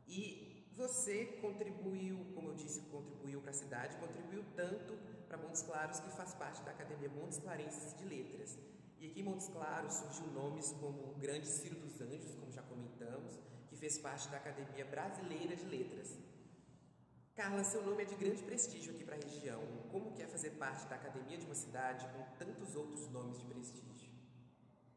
E 0.07 0.71
você 0.77 1.39
contribuiu, 1.41 2.19
como 2.35 2.51
eu 2.51 2.55
disse, 2.55 2.83
contribuiu 2.83 3.41
para 3.41 3.51
a 3.51 3.55
cidade, 3.55 3.97
contribuiu 3.97 4.45
tanto 4.55 4.97
para 5.27 5.39
Montes 5.39 5.63
Claros 5.63 6.01
que 6.01 6.11
faz 6.11 6.35
parte 6.35 6.63
da 6.63 6.71
Academia 6.71 7.09
Montes 7.09 7.39
Clarenses 7.39 7.97
de 7.97 8.05
Letras. 8.05 8.59
E 8.99 9.07
aqui 9.07 9.21
em 9.21 9.25
Montes 9.25 9.49
Claros 9.49 9.95
surgiu 9.95 10.27
nomes 10.33 10.71
como 10.73 11.13
o 11.13 11.15
grande 11.19 11.47
Ciro 11.47 11.77
dos 11.81 12.01
Anjos, 12.01 12.35
como 12.35 12.53
já 12.53 12.63
comentamos, 12.63 13.39
que 13.69 13.77
fez 13.77 13.99
parte 13.99 14.29
da 14.29 14.37
Academia 14.37 14.85
Brasileira 14.85 15.57
de 15.57 15.65
Letras. 15.65 16.19
Carla, 17.39 17.63
seu 17.63 17.85
nome 17.85 18.03
é 18.03 18.05
de 18.05 18.17
grande 18.17 18.43
prestígio 18.43 18.93
aqui 18.93 19.05
para 19.05 19.15
a 19.15 19.21
região. 19.21 19.63
Como 19.93 20.11
que 20.11 20.21
é 20.21 20.27
fazer 20.27 20.51
parte 20.63 20.85
da 20.89 20.97
academia 20.97 21.39
de 21.39 21.47
uma 21.47 21.55
cidade 21.55 22.05
com 22.09 22.25
tantos 22.37 22.75
outros 22.75 23.09
nomes 23.11 23.39
de 23.39 23.45
prestígio? 23.47 24.11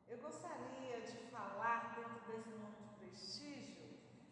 Eu 0.08 0.18
gostaria 0.18 1.02
de 1.02 1.18
falar 1.30 1.94
dentro 1.96 2.20
desse 2.26 2.50
nome 2.50 2.78
de 2.82 2.96
prestígio 2.96 3.84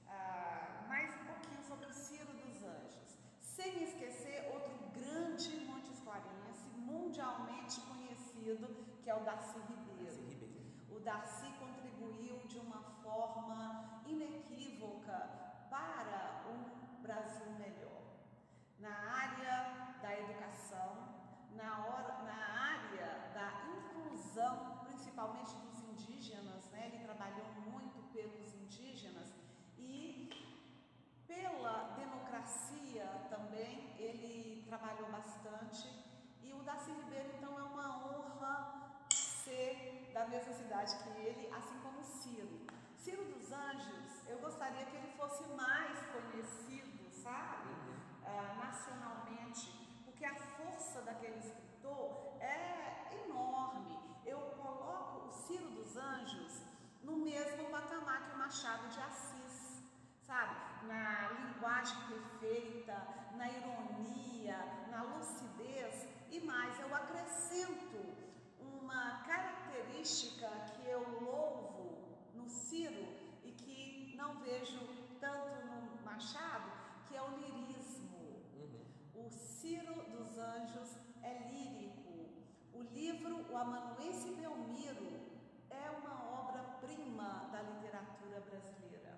uh, 0.08 0.88
mais 0.88 1.14
um 1.22 1.26
pouquinho 1.26 1.62
sobre 1.62 1.86
o 1.86 1.94
Ciro 1.94 2.34
dos 2.34 2.64
Anjos, 2.64 3.20
sem 3.40 3.84
esquecer 3.84 4.50
outro 4.56 4.90
grande 5.00 5.60
Montes 5.68 6.00
Clarense, 6.00 6.66
mundialmente 6.78 7.80
conhecido, 7.82 8.76
que 9.04 9.10
é 9.12 9.16
o 9.16 9.20
Darcy 9.20 9.60
Ribeiro. 9.70 10.06
Darcy 10.06 10.22
Ribeiro. 10.22 10.72
O 10.90 11.00
Darcy 11.00 11.54
contribuiu 11.60 12.40
de 12.48 12.58
uma 12.58 12.82
forma 13.04 14.02
inequívoca 14.08 15.30
para 15.70 16.44
um 16.50 17.04
Brasil 17.04 17.52
melhor. 17.60 17.99
Na 18.80 18.96
área 19.24 19.96
da 20.02 20.18
educação, 20.18 21.10
na, 21.52 21.86
hora, 21.86 22.24
na 22.24 22.42
área 22.74 23.32
da 23.34 23.48
inclusão, 23.76 24.80
principalmente 24.86 25.54
dos 25.56 25.80
indígenas, 25.84 26.70
né? 26.72 26.88
ele 26.88 27.04
trabalhou 27.04 27.46
muito 27.68 28.02
pelos 28.14 28.54
indígenas 28.56 29.34
e 29.78 30.30
pela 31.28 31.96
democracia 31.98 33.06
também 33.30 33.94
ele 34.00 34.64
trabalhou 34.66 35.10
bastante. 35.10 35.88
E 36.42 36.54
o 36.54 36.64
Darcy 36.64 36.92
Ribeiro, 36.92 37.32
então, 37.38 37.60
é 37.60 37.64
uma 37.64 38.08
honra 38.08 39.04
ser 39.10 40.10
da 40.14 40.26
mesma 40.28 40.54
cidade 40.54 40.96
que 41.04 41.10
ele, 41.20 41.54
assim 41.54 41.78
como 41.80 42.04
Ciro. 42.04 42.66
Ciro 42.96 43.26
dos 43.26 43.52
Anjos, 43.52 44.28
eu 44.28 44.40
gostaria 44.40 44.86
que 44.86 44.96
ele 44.96 45.12
fosse 45.18 45.44
mais 45.50 46.00
conhecido, 46.14 47.10
sabe, 47.12 47.79
nacionalmente, 48.58 49.72
porque 50.06 50.26
a 50.26 50.36
força 50.36 51.02
daquele 51.02 51.38
escritor 51.40 52.38
é 52.40 53.08
enorme. 53.26 53.98
Eu 54.26 54.40
coloco 54.62 55.28
o 55.28 55.32
Ciro 55.32 55.70
dos 55.70 55.96
Anjos 55.98 56.62
no 57.04 57.18
mesmo 57.18 57.70
patamar 57.70 58.24
que 58.24 58.36
o 58.36 58.38
Machado 58.38 58.88
de 58.90 59.00
Assis, 59.02 59.84
sabe? 60.26 60.56
Na 60.88 61.30
linguagem 61.32 61.98
perfeita, 62.08 62.96
na 63.36 63.50
ironia, 63.50 64.58
na 64.92 65.04
lucidez 65.04 66.08
e 66.32 66.40
mais, 66.42 66.80
eu 66.80 66.94
acrescento 66.94 67.98
uma 68.60 69.24
característica 69.24 70.48
que 70.76 70.88
eu 70.88 71.02
louvo 71.22 72.20
no 72.34 72.48
Ciro 72.48 73.08
e 73.44 73.52
que 73.52 74.14
não 74.16 74.40
vejo 74.40 74.80
tanto 75.20 75.66
no 75.66 76.04
Machado, 76.04 76.72
que 77.08 77.16
é 77.16 77.22
o 77.22 77.38
lirismo. 77.38 77.79
Ciro 79.70 80.02
dos 80.10 80.36
Anjos 80.40 80.98
é 81.22 81.48
lírico. 81.48 82.12
O 82.74 82.82
livro 82.82 83.46
O 83.52 83.56
Amanuense 83.56 84.32
Belmiro 84.32 85.12
é 85.70 85.92
uma 85.92 86.16
obra-prima 86.42 87.48
da 87.52 87.62
literatura 87.62 88.40
brasileira. 88.50 89.14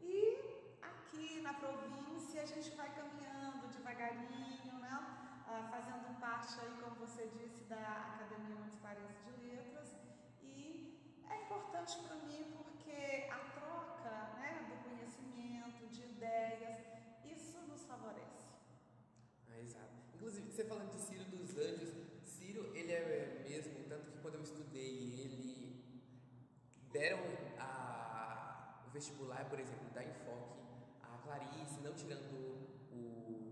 E 0.00 0.78
aqui 0.80 1.40
na 1.40 1.54
província 1.54 2.42
a 2.42 2.46
gente 2.46 2.70
vai 2.76 2.94
caminhando 2.94 3.72
devagarinho, 3.72 4.78
né? 4.78 4.94
Ah, 5.48 5.66
fazendo 5.68 6.16
parte 6.20 6.60
aí, 6.60 6.80
como 6.80 6.94
você 7.04 7.26
disse, 7.26 7.64
da 7.64 8.14
Academia 8.14 8.54
Municipalista 8.54 9.32
de 9.32 9.46
Letras 9.48 9.96
e 10.44 11.24
é 11.28 11.42
importante 11.42 11.98
para 12.06 12.14
mim 12.18 12.54
porque 12.56 13.28
a 13.28 13.38
troca 13.58 14.14
né, 14.38 14.64
do 14.68 14.88
conhecimento, 14.88 15.88
de 15.88 16.02
ideias, 16.02 16.78
isso 17.24 17.58
nos 17.62 17.82
favorece. 17.82 18.42
Ah, 19.52 19.60
exato. 19.60 19.92
Inclusive, 20.14 20.50
você 20.50 20.64
falando 20.64 20.90
de 20.90 21.00
Ciro 21.00 21.24
dos 21.24 21.56
Anjos, 21.58 21.92
Ciro, 22.24 22.74
ele 22.74 22.92
é 22.92 23.44
mesmo, 23.46 23.84
tanto 23.88 24.10
que 24.10 24.18
quando 24.18 24.36
eu 24.36 24.42
estudei 24.42 25.20
ele, 25.20 25.84
deram 26.90 27.18
a, 27.58 28.84
o 28.86 28.90
vestibular, 29.02 29.44
por 29.50 29.58
exemplo, 29.58 29.90
da 29.90 30.04
Enfoque, 30.04 30.62
a 31.02 31.18
Clarice, 31.24 31.80
não 31.82 31.92
tirando 31.92 32.30
o, 32.92 33.50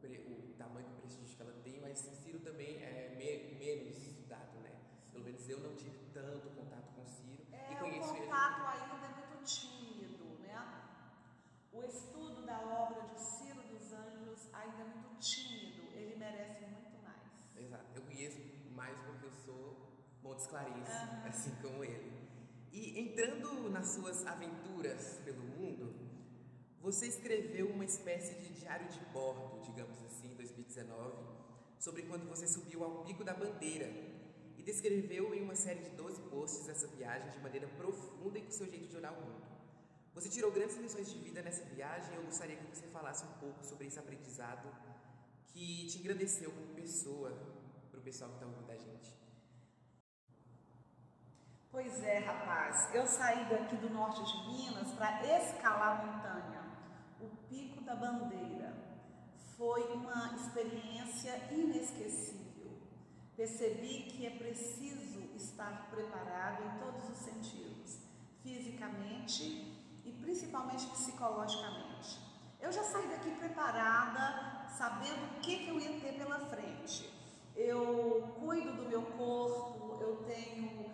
o 0.00 0.54
tamanho 0.56 0.86
do 0.86 1.00
prestígio 1.00 1.36
que 1.36 1.42
ela 1.42 1.52
tem, 1.64 1.80
mas 1.80 1.98
Ciro 1.98 2.38
também 2.38 2.76
é 2.80 3.12
me, 3.18 3.58
menos 3.58 3.98
estudado, 3.98 4.60
né? 4.60 4.70
Pelo 5.10 5.24
menos 5.24 5.48
eu 5.48 5.58
não 5.58 5.74
tive 5.74 5.98
tanto 6.12 6.48
contato 6.50 6.94
com 6.94 7.04
Ciro 7.04 7.42
é, 7.50 7.72
e 7.72 7.76
conheço 7.76 8.14
o 8.14 8.16
contato 8.18 8.62
ainda 8.68 9.06
é 9.06 9.26
muito 9.26 9.44
tímido, 9.44 10.38
né? 10.40 10.54
O 11.72 11.82
estudo 11.82 12.46
da 12.46 12.60
obra 12.60 13.08
de 13.08 13.20
Ciro 13.20 13.62
dos 13.62 13.92
Anjos 13.92 14.48
ainda 14.52 14.80
é 14.80 14.84
muito 14.84 15.18
tímido, 15.18 15.88
ele 15.92 16.14
merece 16.16 16.66
muito 16.66 17.02
mais. 17.02 17.56
Exato, 17.56 17.86
eu 17.96 18.02
conheço 18.02 18.38
mais 18.70 18.96
porque 19.00 19.26
eu 19.26 19.32
sou 19.32 19.76
Montes 20.22 20.46
Clarice, 20.46 20.92
uhum. 20.92 21.26
assim 21.26 21.52
como 21.60 21.82
ele. 21.82 22.13
E 22.74 22.98
entrando 22.98 23.70
nas 23.70 23.90
suas 23.90 24.26
aventuras 24.26 25.20
pelo 25.24 25.44
mundo, 25.44 25.94
você 26.80 27.06
escreveu 27.06 27.68
uma 27.68 27.84
espécie 27.84 28.34
de 28.34 28.52
diário 28.52 28.88
de 28.88 28.98
bordo, 29.12 29.62
digamos 29.62 29.96
assim, 30.02 30.32
em 30.32 30.34
2019, 30.34 31.16
sobre 31.78 32.02
quando 32.02 32.28
você 32.28 32.48
subiu 32.48 32.82
ao 32.82 33.04
Pico 33.04 33.22
da 33.22 33.32
Bandeira 33.32 33.88
e 34.58 34.62
descreveu 34.64 35.32
em 35.32 35.42
uma 35.42 35.54
série 35.54 35.82
de 35.84 35.90
12 35.90 36.20
posts 36.22 36.68
essa 36.68 36.88
viagem 36.88 37.30
de 37.30 37.38
maneira 37.38 37.68
profunda 37.68 38.40
e 38.40 38.42
com 38.42 38.50
seu 38.50 38.66
jeito 38.66 38.88
de 38.88 38.96
olhar 38.96 39.12
o 39.12 39.22
mundo. 39.22 39.46
Você 40.12 40.28
tirou 40.28 40.50
grandes 40.50 40.76
lições 40.76 41.08
de 41.08 41.18
vida 41.20 41.42
nessa 41.42 41.64
viagem 41.66 42.12
e 42.12 42.16
eu 42.16 42.24
gostaria 42.24 42.56
que 42.56 42.66
você 42.66 42.88
falasse 42.88 43.24
um 43.24 43.38
pouco 43.38 43.64
sobre 43.64 43.86
esse 43.86 44.00
aprendizado 44.00 44.68
que 45.46 45.86
te 45.86 45.98
engrandeceu 45.98 46.50
como 46.50 46.74
pessoa 46.74 47.30
para 47.88 48.00
o 48.00 48.02
pessoal 48.02 48.30
que 48.30 48.36
está 48.36 48.46
ouvindo 48.46 48.72
a 48.72 48.76
gente. 48.76 49.23
Pois 51.74 52.04
é, 52.04 52.20
rapaz, 52.20 52.94
eu 52.94 53.04
saí 53.04 53.46
daqui 53.46 53.74
do 53.74 53.90
norte 53.90 54.22
de 54.22 54.46
Minas 54.46 54.92
para 54.92 55.26
escalar 55.26 56.00
a 56.00 56.04
montanha 56.06 56.62
o 57.20 57.28
Pico 57.48 57.82
da 57.82 57.96
Bandeira. 57.96 58.72
Foi 59.56 59.82
uma 59.92 60.36
experiência 60.36 61.36
inesquecível. 61.50 62.78
Percebi 63.36 64.04
que 64.04 64.24
é 64.24 64.30
preciso 64.30 65.18
estar 65.34 65.90
preparado 65.90 66.62
em 66.62 66.78
todos 66.78 67.10
os 67.10 67.18
sentidos, 67.18 67.98
fisicamente 68.40 69.42
e 70.04 70.12
principalmente 70.12 70.86
psicologicamente. 70.86 72.20
Eu 72.60 72.70
já 72.70 72.84
saí 72.84 73.08
daqui 73.08 73.32
preparada, 73.32 74.68
sabendo 74.68 75.24
o 75.24 75.40
que, 75.40 75.64
que 75.64 75.70
eu 75.70 75.80
ia 75.80 75.98
ter 75.98 76.12
pela 76.18 76.38
frente. 76.38 77.12
Eu 77.56 78.32
cuido 78.38 78.74
do 78.74 78.88
meu 78.88 79.02
corpo, 79.02 79.98
eu 80.00 80.24
tenho 80.24 80.93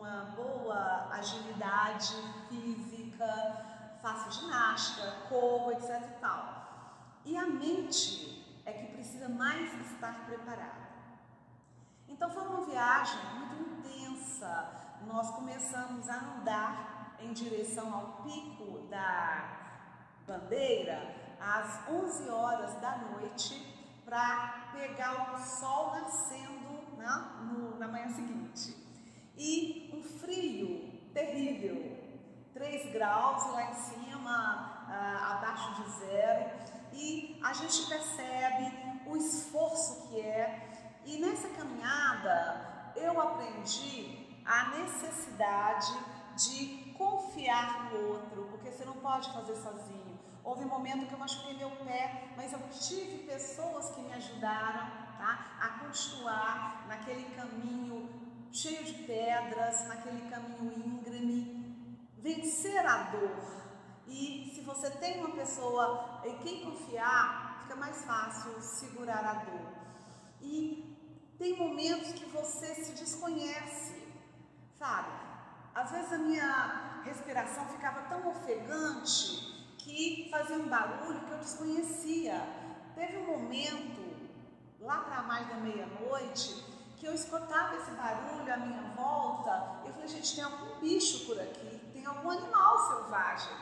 uma 0.00 0.24
boa 0.34 1.08
agilidade 1.12 2.14
física, 2.48 3.98
faço 4.00 4.40
ginástica, 4.40 5.28
corro, 5.28 5.72
etc 5.72 5.90
e 5.90 6.20
tal. 6.20 7.20
E 7.26 7.36
a 7.36 7.46
mente 7.46 8.62
é 8.64 8.72
que 8.72 8.92
precisa 8.94 9.28
mais 9.28 9.72
estar 9.92 10.24
preparada. 10.24 10.88
Então 12.08 12.30
foi 12.30 12.46
uma 12.46 12.64
viagem 12.64 13.20
muito 13.34 13.86
intensa. 13.86 14.96
Nós 15.06 15.30
começamos 15.32 16.08
a 16.08 16.16
andar 16.16 17.16
em 17.20 17.34
direção 17.34 17.94
ao 17.94 18.22
pico 18.22 18.86
da 18.88 19.76
bandeira 20.26 21.14
às 21.38 21.86
11 21.88 22.30
horas 22.30 22.80
da 22.80 22.96
noite 22.96 23.76
para 24.04 24.70
pegar 24.72 25.34
o 25.34 25.38
sol 25.38 25.92
nascendo 25.92 26.96
né, 26.96 27.42
no, 27.42 27.78
na 27.78 27.86
manhã 27.86 28.08
seguinte. 28.08 28.89
E 29.42 29.90
um 29.94 30.02
frio 30.02 31.00
terrível, 31.14 31.96
3 32.52 32.92
graus 32.92 33.50
lá 33.54 33.70
em 33.70 33.74
cima, 33.74 34.86
ah, 34.86 35.38
abaixo 35.38 35.82
de 35.82 35.90
zero, 35.92 36.50
e 36.92 37.40
a 37.42 37.54
gente 37.54 37.88
percebe 37.88 38.70
o 39.06 39.16
esforço 39.16 40.08
que 40.08 40.20
é. 40.20 41.00
E 41.06 41.16
nessa 41.16 41.48
caminhada 41.48 42.92
eu 42.94 43.18
aprendi 43.18 44.42
a 44.44 44.76
necessidade 44.76 45.90
de 46.36 46.92
confiar 46.98 47.90
no 47.90 48.08
outro, 48.08 48.46
porque 48.50 48.70
você 48.70 48.84
não 48.84 48.98
pode 48.98 49.32
fazer 49.32 49.56
sozinho. 49.56 50.20
Houve 50.44 50.66
um 50.66 50.68
momento 50.68 51.06
que 51.06 51.14
eu 51.14 51.18
machuquei 51.18 51.56
meu 51.56 51.70
pé, 51.86 52.28
mas 52.36 52.52
eu 52.52 52.60
tive 52.78 53.24
pessoas 53.24 53.88
que 53.94 54.02
me 54.02 54.12
ajudaram 54.12 54.86
tá, 55.16 55.56
a 55.62 55.68
continuar 55.78 56.84
naquele 56.86 57.24
caminho 57.34 58.19
cheio 58.52 58.84
de 58.84 58.94
pedras, 59.04 59.86
naquele 59.86 60.28
caminho 60.28 60.72
íngreme, 60.76 61.98
vencer 62.18 62.84
a 62.84 63.04
dor. 63.04 63.60
E 64.06 64.52
se 64.54 64.60
você 64.62 64.90
tem 64.90 65.18
uma 65.24 65.34
pessoa 65.34 66.20
em 66.24 66.38
quem 66.38 66.64
confiar, 66.64 67.62
fica 67.62 67.76
mais 67.76 68.04
fácil 68.04 68.60
segurar 68.60 69.24
a 69.24 69.34
dor. 69.44 69.68
E 70.42 70.96
tem 71.38 71.56
momentos 71.56 72.12
que 72.12 72.26
você 72.26 72.74
se 72.74 72.92
desconhece, 72.92 74.02
sabe? 74.78 75.10
Às 75.74 75.90
vezes 75.90 76.12
a 76.12 76.18
minha 76.18 77.02
respiração 77.04 77.64
ficava 77.66 78.02
tão 78.02 78.28
ofegante 78.28 79.74
que 79.78 80.28
fazia 80.30 80.56
um 80.56 80.68
barulho 80.68 81.20
que 81.20 81.30
eu 81.30 81.38
desconhecia. 81.38 82.42
Teve 82.94 83.18
um 83.18 83.26
momento, 83.26 84.00
lá 84.80 84.98
para 84.98 85.22
mais 85.22 85.48
da 85.48 85.54
meia-noite, 85.54 86.69
que 87.00 87.06
eu 87.06 87.14
escutava 87.14 87.76
esse 87.76 87.90
barulho 87.92 88.52
à 88.52 88.56
minha 88.58 88.82
volta. 88.94 89.80
Eu 89.86 89.92
falei, 89.94 90.06
gente, 90.06 90.34
tem 90.34 90.44
algum 90.44 90.78
bicho 90.80 91.26
por 91.26 91.40
aqui, 91.40 91.80
tem 91.94 92.04
algum 92.04 92.30
animal 92.30 92.78
selvagem. 92.88 93.56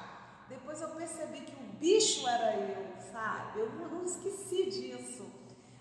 Depois 0.48 0.82
eu 0.82 0.88
percebi 0.88 1.42
que 1.42 1.54
o 1.54 1.66
bicho 1.78 2.26
era 2.26 2.56
eu, 2.56 2.96
sabe? 3.12 3.60
Eu 3.60 3.70
não 3.70 4.04
esqueci 4.04 4.68
disso. 4.68 5.30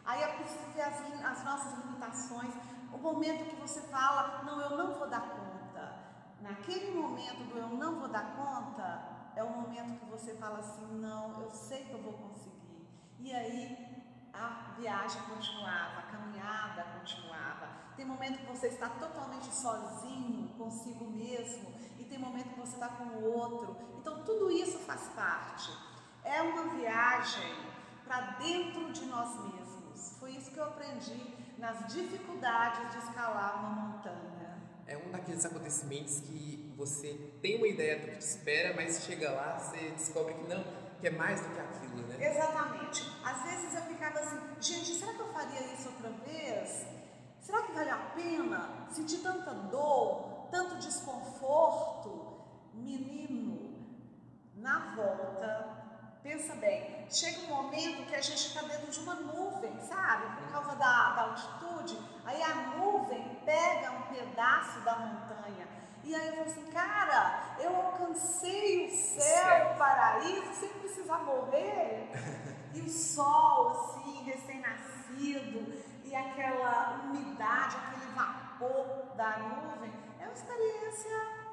Aí 0.05 0.21
é 0.21 0.27
preciso 0.35 0.71
ver 0.75 0.83
as, 0.83 0.99
as 1.25 1.43
nossas 1.43 1.83
limitações. 1.83 2.53
O 2.93 2.97
momento 2.99 3.49
que 3.49 3.55
você 3.55 3.81
fala, 3.81 4.43
não, 4.43 4.61
eu 4.61 4.77
não 4.77 4.93
vou 4.93 5.09
dar 5.09 5.21
conta. 5.21 5.95
Naquele 6.39 6.91
momento 6.91 7.43
do 7.49 7.57
eu 7.57 7.69
não 7.69 7.99
vou 7.99 8.07
dar 8.07 8.35
conta, 8.35 9.31
é 9.35 9.43
o 9.43 9.49
momento 9.49 9.99
que 9.99 10.05
você 10.05 10.35
fala 10.35 10.59
assim, 10.59 10.85
não, 10.99 11.41
eu 11.41 11.49
sei 11.49 11.85
que 11.85 11.91
eu 11.91 12.03
vou 12.03 12.13
conseguir. 12.13 12.87
E 13.19 13.33
aí 13.33 13.86
a 14.39 14.73
viagem 14.77 15.21
continuava, 15.23 15.99
a 15.99 16.03
caminhada 16.03 16.83
continuava. 16.99 17.67
Tem 17.95 18.05
momento 18.05 18.39
que 18.39 18.45
você 18.45 18.67
está 18.67 18.89
totalmente 18.89 19.47
sozinho 19.47 20.49
consigo 20.57 21.05
mesmo 21.09 21.73
e 21.97 22.03
tem 22.03 22.19
momento 22.19 22.49
que 22.49 22.59
você 22.59 22.75
está 22.75 22.89
com 22.89 23.05
o 23.05 23.33
outro. 23.33 23.75
Então 23.99 24.23
tudo 24.23 24.51
isso 24.51 24.77
faz 24.79 25.01
parte. 25.15 25.71
É 26.23 26.41
uma 26.41 26.75
viagem 26.75 27.55
para 28.05 28.37
dentro 28.37 28.91
de 28.91 29.05
nós 29.05 29.35
mesmos. 29.43 30.15
Foi 30.19 30.31
isso 30.31 30.51
que 30.51 30.57
eu 30.57 30.65
aprendi 30.65 31.35
nas 31.57 31.91
dificuldades 31.91 32.91
de 32.91 32.97
escalar 32.99 33.59
uma 33.59 33.69
montanha. 33.69 34.61
É 34.85 34.95
um 34.97 35.11
daqueles 35.11 35.43
acontecimentos 35.43 36.21
que 36.21 36.73
você 36.77 37.13
tem 37.41 37.57
uma 37.57 37.67
ideia 37.67 37.99
do 37.99 38.11
que 38.11 38.17
te 38.17 38.21
espera, 38.21 38.75
mas 38.75 39.03
chega 39.03 39.31
lá, 39.31 39.57
você 39.57 39.89
descobre 39.89 40.35
que 40.35 40.47
não, 40.47 40.63
que 40.99 41.07
é 41.07 41.11
mais 41.11 41.41
do 41.41 41.49
que 41.49 41.59
aquilo, 41.59 42.07
né? 42.07 42.29
Exatamente. 42.29 43.11
Às 43.23 43.43
vezes 43.43 43.75
eu 43.75 43.81
ficava 43.83 44.19
assim, 44.19 44.39
gente, 44.59 44.93
será 44.95 45.13
que 45.13 45.19
eu 45.19 45.33
faria 45.33 45.61
isso 45.73 45.89
outra 45.89 46.09
vez? 46.25 46.87
Será 47.39 47.61
que 47.61 47.71
vale 47.71 47.89
a 47.89 47.97
pena 48.15 48.87
sentir 48.89 49.19
tanta 49.19 49.53
dor, 49.53 50.47
tanto 50.51 50.77
desconforto? 50.77 52.41
Menino, 52.73 53.75
na 54.55 54.95
volta, 54.95 55.77
pensa 56.21 56.55
bem, 56.55 57.07
chega 57.09 57.41
um 57.41 57.55
momento 57.55 58.07
que 58.07 58.15
a 58.15 58.21
gente 58.21 58.47
está 58.47 58.61
dentro 58.61 58.91
de 58.91 58.99
uma 58.99 59.15
nuvem, 59.15 59.79
sabe? 59.79 60.41
Por 60.41 60.51
causa 60.51 60.75
da, 60.75 61.13
da 61.15 61.21
altitude, 61.23 61.97
aí 62.25 62.41
a 62.41 62.77
nuvem 62.77 63.41
pega 63.45 63.91
um 63.91 64.01
pedaço 64.13 64.79
da 64.81 64.95
montanha 64.97 65.66
e 66.07 66.15
aí 66.15 66.27
eu 66.27 66.35
falei 66.35 66.51
assim, 66.51 66.65
cara, 66.67 67.57
eu 67.59 67.75
alcancei 67.75 68.87
o 68.87 68.91
céu, 68.91 69.21
céu. 69.21 69.73
o 69.73 69.77
paraíso, 69.77 70.53
sem 70.53 70.69
precisar 70.69 71.17
morrer. 71.17 72.09
e 72.73 72.79
o 72.79 72.89
sol, 72.89 73.71
assim, 73.71 74.23
recém-nascido, 74.23 75.83
e 76.05 76.15
aquela 76.15 77.01
umidade, 77.03 77.75
aquele 77.75 78.09
vapor 78.13 79.17
da 79.17 79.37
nuvem, 79.37 79.91
é 80.17 80.23
uma 80.23 80.33
experiência 80.33 81.11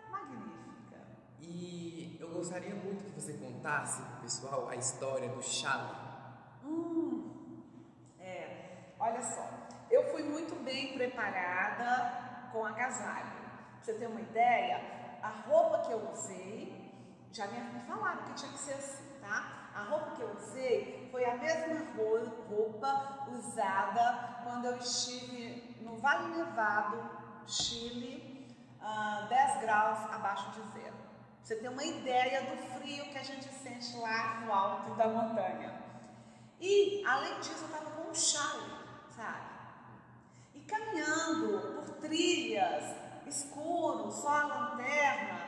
magnífica. 0.08 1.00
E 1.40 2.16
eu 2.20 2.28
gostaria 2.28 2.76
muito 2.76 3.06
que 3.06 3.20
você 3.20 3.32
contasse 3.32 4.02
para 4.02 4.18
o 4.18 4.20
pessoal 4.20 4.68
a 4.68 4.76
história 4.76 5.30
do 5.30 5.42
chale. 5.42 5.96
Hum, 6.62 7.60
é, 8.20 8.92
olha 9.00 9.20
só, 9.20 9.48
eu 9.90 10.12
fui 10.12 10.22
muito 10.22 10.54
bem 10.62 10.94
preparada 10.94 12.50
com 12.52 12.64
agasalho 12.64 13.43
você 13.84 13.92
ter 13.92 14.06
uma 14.06 14.20
ideia, 14.20 14.80
a 15.22 15.28
roupa 15.46 15.80
que 15.80 15.92
eu 15.92 16.10
usei, 16.10 16.90
já 17.30 17.46
me 17.48 17.80
falaram 17.80 18.24
que 18.24 18.32
tinha 18.32 18.50
que 18.50 18.58
ser 18.58 18.72
assim, 18.72 19.04
tá? 19.20 19.68
A 19.74 19.82
roupa 19.82 20.12
que 20.12 20.22
eu 20.22 20.32
usei 20.32 21.08
foi 21.12 21.24
a 21.26 21.36
mesma 21.36 21.84
roupa 22.48 23.26
usada 23.30 24.40
quando 24.42 24.64
eu 24.66 24.78
estive 24.78 25.76
no 25.82 25.98
Vale 25.98 26.34
Nevado, 26.34 27.10
Chile, 27.46 28.56
uh, 28.80 29.28
10 29.28 29.60
graus 29.60 29.98
abaixo 30.10 30.50
de 30.52 30.62
zero. 30.80 30.94
Você 31.42 31.56
tem 31.56 31.68
uma 31.68 31.84
ideia 31.84 32.42
do 32.42 32.56
frio 32.78 33.04
que 33.10 33.18
a 33.18 33.22
gente 33.22 33.52
sente 33.52 33.98
lá 33.98 34.40
no 34.40 34.52
alto 34.52 34.94
da 34.94 35.08
montanha. 35.08 35.74
E, 36.58 37.04
além 37.06 37.38
disso, 37.40 37.64
eu 37.64 37.66
estava 37.66 37.90
com 37.90 38.10
um 38.10 38.14
chale, 38.14 38.64
sabe? 39.14 39.50
E 40.54 40.60
caminhando 40.60 41.82
por 41.84 41.96
trilhas, 41.96 43.03
escuro, 43.34 44.10
só 44.10 44.28
a 44.28 44.46
lanterna. 44.46 45.40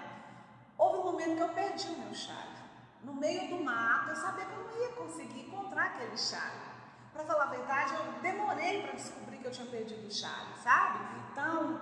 Houve 0.77 0.99
um 0.99 1.12
momento 1.12 1.37
que 1.37 1.42
eu 1.42 1.49
perdi 1.51 1.88
o 1.88 1.99
meu 1.99 2.14
chale. 2.14 2.57
No 3.03 3.14
meio 3.14 3.49
do 3.49 3.64
mato, 3.64 4.11
eu 4.11 4.16
sabia 4.16 4.44
que 4.44 4.53
eu 4.53 4.64
não 4.64 4.79
ia 4.79 4.88
conseguir 4.94 5.46
encontrar 5.46 5.87
aquele 5.87 6.16
chale. 6.16 6.66
Para 7.12 7.25
falar 7.25 7.44
a 7.44 7.46
verdade, 7.46 7.94
eu 7.94 8.20
demorei 8.20 8.83
para 8.83 8.92
descobrir 8.92 9.38
que 9.38 9.46
eu 9.46 9.53
tinha 9.53 9.70
perdido 9.70 10.07
o 10.07 10.12
chale, 10.12 10.55
sabe? 10.62 10.99
Tão 11.35 11.81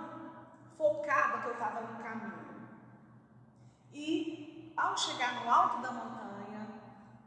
focada 0.77 1.38
que 1.38 1.49
eu 1.49 1.53
estava 1.55 1.81
no 1.81 2.03
caminho. 2.03 2.69
E 3.93 4.73
ao 4.77 4.97
chegar 4.97 5.43
no 5.43 5.51
alto 5.51 5.81
da 5.81 5.90
montanha, 5.90 6.69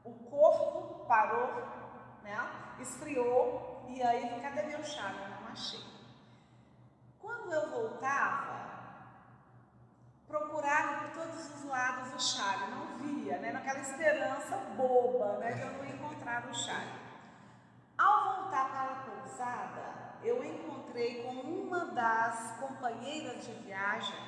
o 0.04 0.14
corpo 0.30 1.06
parou, 1.06 1.48
né? 2.24 2.38
esfriou, 2.80 3.86
e 3.90 4.04
aí, 4.04 4.40
cadê 4.42 4.64
meu 4.64 4.84
chale? 4.84 5.18
Eu 5.24 5.42
não 5.42 5.48
achei. 5.52 5.84
Quando 7.20 7.52
eu 7.52 7.70
voltava, 7.72 8.67
procurava 10.28 11.06
por 11.06 11.22
todos 11.22 11.56
os 11.56 11.64
lados 11.64 12.14
o 12.14 12.20
chale, 12.20 12.72
não 12.72 12.98
via, 12.98 13.38
né? 13.38 13.52
naquela 13.52 13.80
esperança 13.80 14.58
boba 14.76 15.38
né? 15.38 15.54
que 15.54 15.62
eu 15.62 15.72
não 15.72 15.86
ia 15.86 15.96
encontrar 15.96 16.46
o 16.50 16.54
chale. 16.54 16.92
Ao 17.98 18.42
voltar 18.42 18.70
para 18.70 18.92
a 18.92 18.96
pousada, 19.06 20.18
eu 20.22 20.44
encontrei 20.44 21.24
com 21.24 21.32
uma 21.32 21.86
das 21.86 22.58
companheiras 22.60 23.46
de 23.46 23.54
viagem 23.54 24.20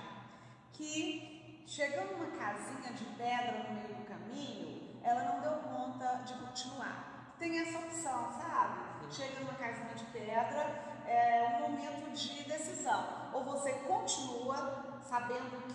que, 0.71 1.63
chegando 1.67 2.13
numa 2.13 2.37
casinha 2.37 2.93
de 2.93 3.05
pedra 3.17 3.63
no 3.67 3.75
meio 3.75 3.95
do 3.95 4.05
caminho, 4.05 4.99
ela 5.03 5.23
não 5.23 5.41
deu 5.41 5.51
conta 5.59 6.21
de 6.25 6.33
continuar. 6.33 7.33
Tem 7.37 7.59
essa 7.59 7.77
opção, 7.77 8.31
sabe? 8.33 8.89
Chega 9.11 9.39
numa 9.39 9.53
casinha 9.53 9.93
de 9.95 10.05
pedra, 10.05 11.01
é 11.05 11.57
um 11.57 11.69
momento 11.69 12.11
de 12.11 12.43
decisão. 12.43 13.31
Ou 13.33 13.43
você 13.43 13.73
continua 13.73 14.99
sabendo 15.01 15.67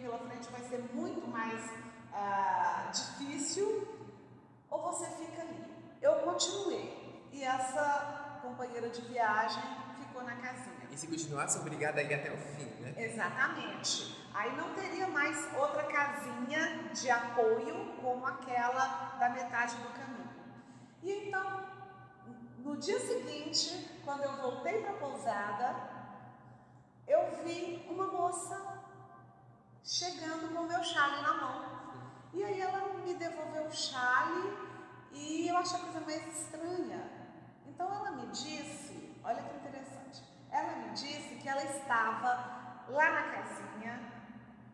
pela 0.00 0.18
frente 0.18 0.48
vai 0.50 0.62
ser 0.62 0.78
muito 0.92 1.28
mais 1.28 1.70
ah, 2.12 2.90
difícil, 2.92 3.86
ou 4.70 4.82
você 4.82 5.06
fica 5.06 5.42
ali. 5.42 5.64
Eu 6.00 6.14
continuei 6.16 7.28
e 7.32 7.44
essa 7.44 8.38
companheira 8.42 8.88
de 8.88 9.02
viagem 9.02 9.62
ficou 9.98 10.22
na 10.22 10.36
casinha. 10.36 10.88
E 10.90 10.96
se 10.96 11.06
continuasse 11.06 11.58
obrigada 11.58 12.00
a 12.00 12.02
ir 12.02 12.14
até 12.14 12.32
o 12.32 12.38
fim, 12.38 12.64
né? 12.80 12.94
Exatamente. 12.96 14.18
Aí 14.34 14.56
não 14.56 14.74
teria 14.74 15.08
mais 15.08 15.36
outra 15.56 15.84
casinha 15.84 16.90
de 16.92 17.10
apoio 17.10 17.94
como 18.00 18.26
aquela 18.26 19.16
da 19.18 19.28
metade 19.30 19.76
do 19.76 19.88
caminho. 19.90 20.30
E 21.02 21.28
então, 21.28 21.64
no 22.58 22.76
dia 22.76 22.98
seguinte, 23.00 24.00
quando 24.04 24.22
eu 24.22 24.36
voltei 24.36 24.80
para 24.82 24.90
a 24.90 24.94
pousada, 24.94 25.90
eu 27.06 27.44
vi 27.44 27.86
uma 27.90 28.06
moça 28.06 28.79
chegando 29.90 30.54
com 30.54 30.62
o 30.62 30.68
meu 30.68 30.84
chale 30.84 31.20
na 31.20 31.34
mão. 31.34 31.64
E 32.32 32.44
aí 32.44 32.60
ela 32.60 32.94
me 33.04 33.12
devolveu 33.14 33.66
o 33.66 33.72
chale 33.72 34.56
e 35.10 35.48
eu 35.48 35.56
achei 35.56 35.80
a 35.80 35.82
coisa 35.82 36.00
mais 36.02 36.26
estranha. 36.28 37.10
Então 37.66 37.92
ela 37.92 38.12
me 38.12 38.26
disse, 38.28 39.20
olha 39.24 39.42
que 39.42 39.56
interessante, 39.56 40.22
ela 40.48 40.76
me 40.76 40.90
disse 40.90 41.34
que 41.34 41.48
ela 41.48 41.64
estava 41.64 42.84
lá 42.88 43.10
na 43.10 43.22
casinha, 43.32 44.00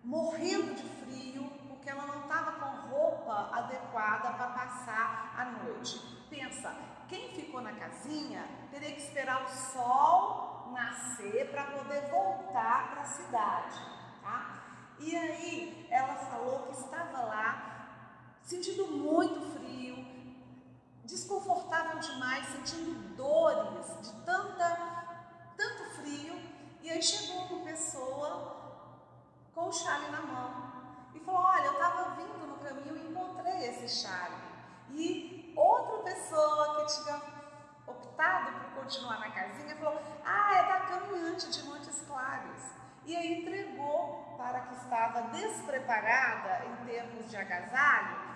morrendo 0.05 0.74
de 0.74 0.83
frio, 0.83 1.50
porque 1.66 1.88
ela 1.88 2.07
não 2.07 2.20
estava 2.20 2.52
com 2.52 2.88
roupa 2.90 3.57
adequada 3.57 4.33
para 4.35 4.50
passar 4.50 5.35
a 5.35 5.44
noite. 5.46 6.26
Pensa, 6.29 6.76
quem 7.09 7.35
ficou 7.35 7.62
na 7.62 7.72
casinha 7.72 8.46
teria 8.70 8.92
que 8.92 9.00
esperar 9.00 9.44
o 9.44 9.48
sol 9.48 10.72
nascer 10.72 11.50
para 11.50 11.64
poder 11.64 12.02
voltar 12.11 12.90
para 12.90 13.00
a 13.00 13.05
cidade, 13.05 13.81
tá? 14.20 14.65
E 14.98 15.14
aí 15.14 15.87
ela 15.90 16.14
falou 16.14 16.66
que 16.66 16.72
estava 16.72 17.20
lá 17.20 17.66
sentindo 18.42 18.87
muito 18.88 19.40
frio, 19.52 20.06
desconfortável 21.04 21.98
demais, 21.98 22.46
sentindo 22.46 23.14
dores 23.14 23.87
de 24.00 24.24
tanta, 24.24 25.52
tanto 25.56 25.90
frio. 25.96 26.40
E 26.80 26.90
aí 26.90 27.02
chegou 27.02 27.44
uma 27.44 27.64
pessoa 27.64 28.56
com 29.54 29.68
o 29.68 29.72
chale 29.72 30.11
na 30.11 30.22
mão 30.22 30.72
e 31.14 31.20
falou: 31.20 31.40
Olha, 31.40 31.66
eu 31.66 31.72
estava 31.72 32.14
vindo 32.14 32.46
no 32.46 32.59
caminho 32.59 32.96
e 32.96 33.11
encontrei 33.11 33.68
esse 33.68 33.88
chale. 34.02 34.37
E 34.90 35.52
outra 35.56 35.98
pessoa 36.04 36.76
que 36.76 37.02
tinha 37.02 37.20
optado 37.87 38.61
por 38.61 38.82
continuar 38.82 39.20
na 39.20 39.30
casinha 39.30 39.76
falou: 39.76 40.00
Ah, 40.24 40.54
é 40.54 40.62
da 40.68 40.80
caminhante 40.87 41.50
de 41.50 41.62
Montes 41.64 42.02
Claros 42.06 42.76
e 43.06 43.14
aí 43.14 43.40
entregou 43.40 44.25
para 44.37 44.61
que 44.61 44.75
estava 44.75 45.22
despreparada 45.22 46.64
em 46.66 46.87
termos 46.87 47.31
de 47.31 47.37
agasalho 47.37 48.27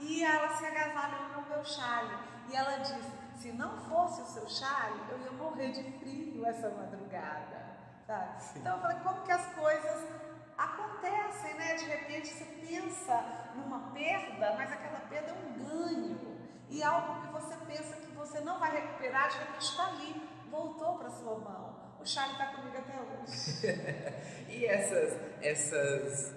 e 0.00 0.24
ela 0.24 0.56
se 0.56 0.64
agasalhou 0.64 1.28
no 1.28 1.48
meu 1.48 1.64
chale. 1.64 2.16
E 2.48 2.56
ela 2.56 2.78
disse: 2.78 3.12
se 3.36 3.52
não 3.52 3.78
fosse 3.88 4.22
o 4.22 4.26
seu 4.26 4.48
chale, 4.48 5.00
eu 5.10 5.18
ia 5.20 5.32
morrer 5.32 5.70
de 5.70 5.82
frio 5.98 6.44
essa 6.46 6.70
madrugada. 6.70 7.76
Sabe? 8.06 8.42
Então 8.56 8.76
eu 8.76 8.82
falei: 8.82 8.98
como 9.00 9.22
que 9.22 9.32
as 9.32 9.46
coisas 9.54 10.08
acontecem, 10.56 11.54
né? 11.54 11.74
De 11.74 11.84
repente 11.84 12.28
você 12.28 12.44
pensa 12.44 13.52
numa 13.54 13.90
perda, 13.92 14.54
mas 14.56 14.72
aquela 14.72 15.00
perda 15.00 15.30
é 15.30 15.34
um 15.34 15.52
ganho. 15.64 16.40
E 16.68 16.82
algo 16.82 17.20
que 17.22 17.32
você 17.32 17.56
pensa 17.66 17.96
que 17.96 18.12
você 18.12 18.40
não 18.40 18.58
vai 18.58 18.70
recuperar, 18.70 19.28
de 19.28 19.38
repente 19.38 19.62
está 19.62 19.86
ali, 19.86 20.46
voltou 20.50 20.98
para 20.98 21.10
sua 21.10 21.38
mão. 21.38 21.79
O 22.00 22.06
Charlie 22.06 22.32
está 22.32 22.46
comigo 22.46 22.78
até 22.78 22.98
hoje. 22.98 24.48
e 24.48 24.64
essas, 24.64 25.18
essas 25.42 26.34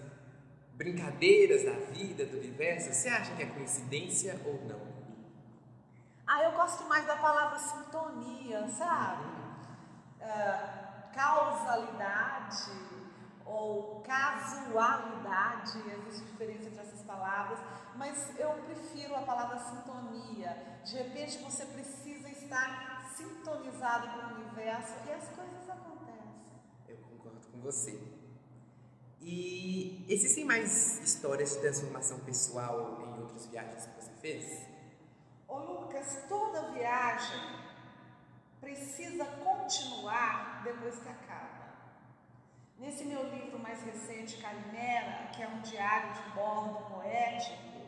brincadeiras 0.73 1.63
da 1.63 1.71
vida, 1.93 2.26
do 2.26 2.38
universo, 2.38 2.91
você 2.93 3.08
acha 3.08 3.34
que 3.36 3.43
é 3.43 3.45
coincidência 3.45 4.39
ou 4.45 4.62
não? 4.65 4.93
Ah, 6.28 6.43
eu 6.43 6.52
gosto 6.52 6.84
mais 6.86 7.06
da 7.06 7.15
palavra 7.15 7.58
sintonia, 7.60 8.67
sabe? 8.67 9.26
Uh, 10.19 11.13
causalidade 11.13 12.71
ou 13.45 14.02
casualidade, 14.02 15.78
existe 15.80 16.26
diferença 16.32 16.67
entre 16.67 16.82
essas 16.82 17.02
palavras, 17.04 17.60
mas 17.95 18.38
eu 18.39 18.49
prefiro 18.65 19.15
a 19.15 19.21
palavra 19.21 19.60
sintonia. 19.60 20.82
De 20.84 20.95
repente 20.97 21.38
você 21.39 21.65
precisa 21.65 22.30
estar 22.30 22.93
sintonizado 23.15 24.08
com 24.10 24.34
o 24.34 24.36
universo 24.38 24.93
e 25.08 25.12
as 25.13 25.30
coisas 25.30 25.63
você. 27.63 27.97
E 29.21 30.06
existem 30.10 30.43
mais 30.43 30.99
histórias 30.99 31.52
de 31.52 31.62
transformação 31.62 32.19
pessoal 32.19 33.02
em 33.02 33.21
outras 33.21 33.45
viagens 33.45 33.86
que 33.86 34.02
você 34.02 34.12
fez? 34.19 34.67
Ô 35.47 35.58
Lucas, 35.60 36.26
toda 36.28 36.73
viagem 36.73 37.39
precisa 38.60 39.26
continuar 39.26 40.62
depois 40.65 40.99
que 40.99 41.08
acaba. 41.08 41.54
Nesse 42.78 43.06
meu 43.06 43.23
livro 43.30 43.58
mais 43.60 43.82
recente, 43.82 44.41
Calimera, 44.41 45.30
que 45.34 45.41
é 45.41 45.47
um 45.47 45.62
diário 45.62 46.13
de 46.13 46.30
bordo 46.32 46.93
poético 46.93 47.82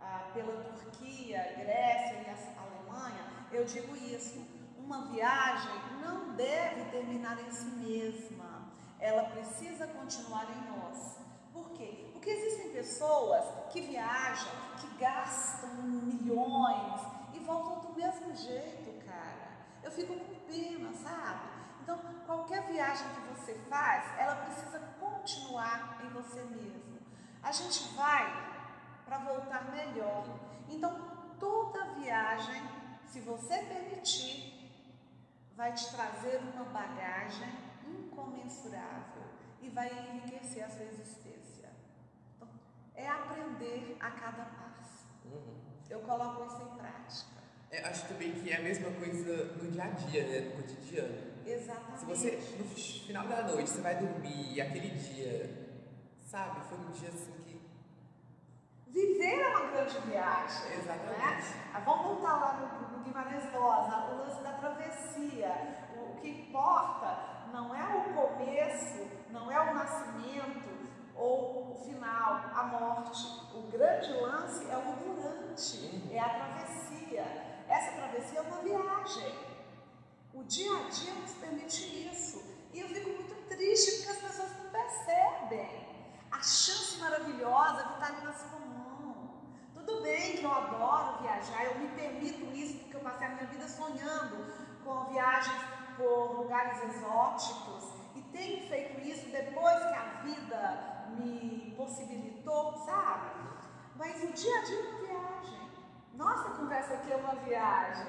ah, 0.00 0.30
pela 0.34 0.64
Turquia, 0.64 1.54
Grécia 1.56 2.20
e 2.20 2.30
a 2.30 2.62
Alemanha, 2.62 3.46
eu 3.52 3.64
digo 3.64 3.94
isso. 3.96 4.53
Uma 4.84 5.06
viagem 5.06 5.72
não 6.02 6.34
deve 6.34 6.90
terminar 6.90 7.40
em 7.40 7.50
si 7.50 7.64
mesma 7.64 8.64
ela 9.00 9.24
precisa 9.24 9.86
continuar 9.86 10.46
em 10.50 10.78
nós. 10.78 11.18
Por 11.52 11.70
quê? 11.72 12.10
Porque 12.12 12.28
existem 12.28 12.72
pessoas 12.72 13.44
que 13.70 13.80
viajam, 13.80 14.52
que 14.78 14.86
gastam 14.98 15.70
milhões 15.82 17.00
e 17.32 17.38
voltam 17.40 17.80
do 17.80 17.94
mesmo 17.94 18.34
jeito, 18.34 19.04
cara. 19.06 19.48
Eu 19.82 19.90
fico 19.90 20.14
com 20.14 20.34
pena, 20.46 20.92
sabe? 20.94 21.48
Então, 21.82 21.98
qualquer 22.26 22.66
viagem 22.66 23.06
que 23.08 23.20
você 23.34 23.54
faz, 23.68 24.18
ela 24.18 24.36
precisa 24.36 24.78
continuar 25.00 25.98
em 26.04 26.08
você 26.10 26.42
mesmo. 26.44 26.98
A 27.42 27.52
gente 27.52 27.94
vai 27.94 28.24
para 29.06 29.18
voltar 29.18 29.70
melhor. 29.70 30.26
Então, 30.68 30.98
toda 31.38 31.92
viagem, 31.94 32.62
se 33.06 33.20
você 33.20 33.58
permitir, 33.58 34.53
vai 35.56 35.72
te 35.72 35.90
trazer 35.90 36.38
uma 36.38 36.64
bagagem 36.64 37.48
incomensurável 37.86 39.22
e 39.60 39.68
vai 39.70 39.88
enriquecer 39.88 40.64
a 40.64 40.68
sua 40.68 40.84
existência. 40.84 41.70
Então, 42.36 42.48
é 42.94 43.08
aprender 43.08 43.96
a 44.00 44.10
cada 44.10 44.44
passo. 44.44 45.06
Uhum. 45.24 45.54
Eu 45.88 46.00
coloco 46.00 46.44
isso 46.46 46.62
em 46.62 46.76
prática. 46.76 47.34
É, 47.70 47.88
acho 47.88 48.06
também 48.06 48.32
que 48.32 48.50
é 48.50 48.56
a 48.56 48.62
mesma 48.62 48.90
coisa 48.92 49.44
no 49.56 49.70
dia 49.70 49.84
a 49.84 49.88
dia, 49.88 50.26
né? 50.26 50.40
no 50.40 50.62
cotidiano. 50.62 51.34
Exatamente. 51.46 51.98
Se 51.98 52.06
você, 52.06 52.56
no 52.58 52.64
final 52.64 53.26
da 53.26 53.42
noite, 53.42 53.70
você 53.70 53.80
vai 53.80 53.96
dormir 53.96 54.54
e 54.54 54.60
aquele 54.60 54.90
dia, 54.90 55.78
sabe, 56.22 56.60
foi 56.68 56.78
um 56.78 56.90
dia 56.90 57.08
assim 57.08 57.32
que. 57.44 57.60
Viver 58.86 59.40
é 59.40 59.48
uma 59.48 59.70
grande 59.72 59.98
viagem. 60.06 60.68
Né? 60.68 60.76
Exatamente. 60.78 61.48
Né? 61.48 61.82
Vamos 61.84 62.06
voltar 62.06 62.36
lá 62.36 62.80
no, 62.80 62.93
no 62.93 62.93
Guimarães 63.04 63.52
Rosa, 63.52 64.12
o 64.12 64.18
lance 64.18 64.42
da 64.42 64.52
travessia. 64.54 65.84
O, 65.96 66.16
que 66.20 66.28
importa 66.28 67.18
não 67.52 67.74
é 67.74 68.08
o 68.08 68.14
começo, 68.14 69.06
não 69.30 69.52
é 69.52 69.60
o 69.60 69.74
nascimento 69.74 70.70
ou 71.14 71.72
o 71.72 71.84
final, 71.84 72.50
a 72.54 72.62
morte. 72.64 73.26
O 73.54 73.62
grande 73.70 74.12
lance 74.12 74.68
é 74.70 74.76
o 74.76 74.96
durante, 74.96 76.12
é 76.12 76.18
a 76.18 76.28
travessia. 76.28 77.22
Essa 77.68 77.92
travessia 77.92 78.38
é 78.38 78.42
uma 78.42 78.60
viagem. 78.62 79.34
O 80.32 80.42
dia 80.44 80.70
a 80.76 80.88
dia 80.88 81.14
nos 81.14 81.32
permite 81.34 82.10
isso. 82.10 82.42
E 82.72 82.80
eu 82.80 82.88
fico 82.88 83.10
muito 83.10 83.48
triste 83.48 83.98
porque 83.98 84.10
as 84.10 84.30
pessoas 84.30 84.56
não 84.58 84.70
percebem 84.70 85.84
a 86.30 86.42
chance 86.42 86.98
maravilhosa 86.98 87.84
que 87.84 87.92
está 87.94 88.06
ali 88.06 88.24
na 88.24 88.32
sua 88.32 88.58
mão. 88.58 88.73
Tudo 89.84 90.02
bem 90.02 90.38
que 90.38 90.44
eu 90.44 90.50
adoro 90.50 91.22
viajar, 91.22 91.64
eu 91.66 91.78
me 91.78 91.88
permito 91.88 92.46
isso 92.56 92.78
porque 92.78 92.96
eu 92.96 93.00
passei 93.00 93.26
a 93.26 93.30
minha 93.30 93.46
vida 93.46 93.68
sonhando 93.68 94.46
com 94.82 95.04
viagens 95.12 95.62
por 95.96 96.40
lugares 96.40 96.82
exóticos 96.84 97.92
e 98.14 98.22
tenho 98.32 98.66
feito 98.68 99.00
isso 99.00 99.28
depois 99.28 99.78
que 99.78 99.94
a 99.94 100.22
vida 100.24 101.06
me 101.18 101.74
possibilitou, 101.76 102.72
sabe? 102.78 103.44
Mas 103.96 104.24
o 104.24 104.32
dia 104.32 104.58
a 104.58 104.62
dia 104.62 104.78
é 104.78 104.82
uma 104.82 104.98
viagem. 105.00 105.70
Nossa 106.14 106.50
conversa 106.50 106.94
aqui 106.94 107.12
é 107.12 107.16
uma 107.16 107.34
viagem. 107.34 108.06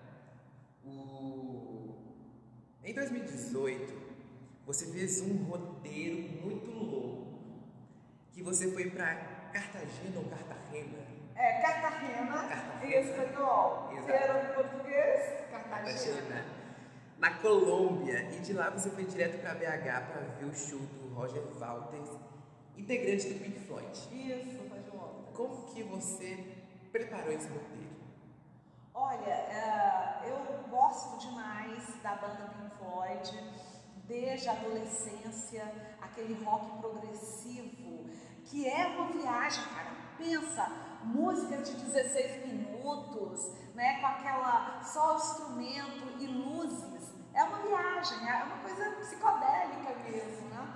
o... 0.84 1.94
Em 2.82 2.92
2018, 2.92 3.94
você 4.66 4.92
fez 4.92 5.20
um 5.20 5.44
roteiro 5.44 6.42
muito 6.42 6.70
louco. 6.70 7.38
Que 8.32 8.42
você 8.42 8.70
foi 8.72 8.90
para 8.90 9.37
Cartagena 9.52 10.18
ou 10.18 10.24
Cartagena? 10.24 10.98
É, 11.34 11.60
Cartagena, 11.60 12.48
Cartagena. 12.48 12.84
em 12.84 13.00
espanhol. 13.00 13.90
Era 14.08 14.50
em 14.50 14.54
português? 14.54 15.50
Cartagena. 15.50 15.84
Cartagena 15.84 16.58
na 17.18 17.34
Colômbia 17.34 18.30
e 18.30 18.38
de 18.40 18.52
lá 18.52 18.70
você 18.70 18.90
foi 18.90 19.04
direto 19.04 19.40
para 19.40 19.54
BH 19.54 20.06
para 20.06 20.20
ver 20.38 20.44
o 20.44 20.54
show 20.54 20.78
do 20.78 21.14
Roger 21.14 21.42
Walters, 21.58 22.10
integrante 22.76 23.28
do 23.28 23.40
Pink 23.40 23.58
Floyd. 23.66 23.90
Isso, 23.90 24.62
Roger 24.68 24.94
Walters. 24.94 25.36
Como 25.36 25.74
que 25.74 25.82
você 25.82 26.56
preparou 26.92 27.32
esse 27.32 27.48
roteiro? 27.48 27.98
Olha, 28.94 29.30
é, 29.30 30.30
eu 30.30 30.68
gosto 30.70 31.18
demais 31.18 31.82
da 32.02 32.14
banda 32.14 32.54
Pink 32.56 32.76
Floyd, 32.76 33.44
desde 34.06 34.48
a 34.48 34.52
adolescência, 34.52 35.64
aquele 36.00 36.34
rock 36.44 36.80
progressivo, 36.80 37.77
que 38.48 38.66
é 38.66 38.86
uma 38.86 39.06
viagem, 39.12 39.64
cara. 39.74 39.92
Pensa, 40.16 40.70
música 41.04 41.58
de 41.58 41.72
16 41.76 42.46
minutos, 42.46 43.52
né, 43.74 44.00
com 44.00 44.06
aquela 44.06 44.82
só 44.82 45.16
instrumento 45.16 46.18
e 46.18 46.26
luzes. 46.26 47.12
É 47.34 47.44
uma 47.44 47.58
viagem, 47.58 48.28
é 48.28 48.42
uma 48.44 48.58
coisa 48.58 48.90
psicodélica 48.96 49.94
mesmo, 50.02 50.48
né? 50.48 50.66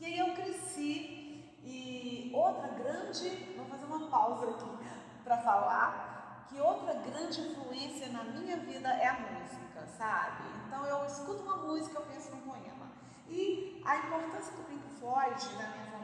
E 0.00 0.06
aí 0.06 0.18
eu 0.18 0.34
cresci 0.34 1.44
e 1.62 2.30
outra 2.32 2.68
grande, 2.68 3.54
vou 3.56 3.66
fazer 3.66 3.84
uma 3.86 4.08
pausa 4.08 4.50
aqui 4.50 4.70
para 5.24 5.38
falar, 5.38 6.46
que 6.48 6.60
outra 6.60 6.94
grande 6.94 7.40
influência 7.40 8.08
na 8.10 8.24
minha 8.24 8.56
vida 8.58 8.88
é 8.88 9.08
a 9.08 9.18
música, 9.18 9.86
sabe? 9.98 10.44
Então 10.66 10.86
eu 10.86 11.04
escuto 11.04 11.42
uma 11.42 11.56
música, 11.56 11.98
eu 11.98 12.06
penso 12.06 12.30
num 12.30 12.42
poema. 12.42 12.86
E 13.28 13.82
a 13.84 13.96
importância 13.98 14.56
do 14.56 14.62
Pink 14.68 14.88
Floyd 15.00 15.44
na 15.56 15.68
minha 15.68 15.95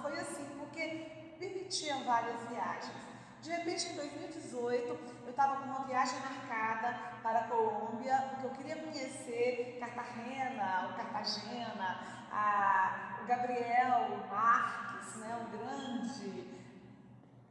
foi 0.00 0.18
assim, 0.18 0.44
porque 0.58 1.36
permitia 1.38 1.96
várias 2.04 2.40
viagens. 2.48 3.14
De 3.40 3.50
repente, 3.50 3.88
em 3.88 3.96
2018, 3.96 4.98
eu 5.24 5.30
estava 5.30 5.56
com 5.56 5.64
uma 5.64 5.84
viagem 5.84 6.18
marcada 6.20 6.98
para 7.22 7.40
a 7.40 7.48
Colômbia, 7.48 8.30
porque 8.30 8.46
eu 8.46 8.50
queria 8.52 8.76
conhecer 8.76 9.76
Cartagena, 9.80 10.90
o 10.90 10.96
Cartagena, 10.96 12.26
a, 12.32 13.20
o 13.22 13.26
Gabriel 13.26 14.26
Marques, 14.30 15.16
né, 15.16 15.36
um 15.36 15.50
grande 15.50 16.54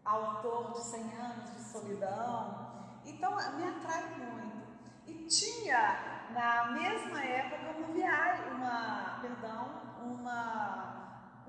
autor 0.03 0.73
de 0.73 0.83
100 0.83 1.15
anos 1.15 1.51
de 1.51 1.61
solidão. 1.61 2.99
Então, 3.05 3.35
me 3.55 3.67
atrai 3.67 4.03
muito. 4.17 4.63
E 5.05 5.25
tinha, 5.25 6.27
na 6.31 6.71
mesma 6.71 7.23
época, 7.23 7.77
uma 7.77 7.87
viagem, 7.93 8.51
uma, 8.53 9.19
perdão, 9.21 9.81
uma, 10.01 10.92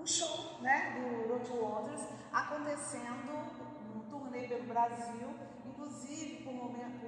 um 0.04 0.06
show 0.06 0.60
né, 0.60 1.00
do 1.00 1.32
Roger 1.32 1.56
Waters 1.64 2.06
acontecendo, 2.30 3.32
um 3.96 4.00
turnê 4.10 4.46
pelo 4.46 4.64
Brasil, 4.64 5.30
inclusive 5.64 6.44
por, 6.44 6.52
momento, 6.52 7.00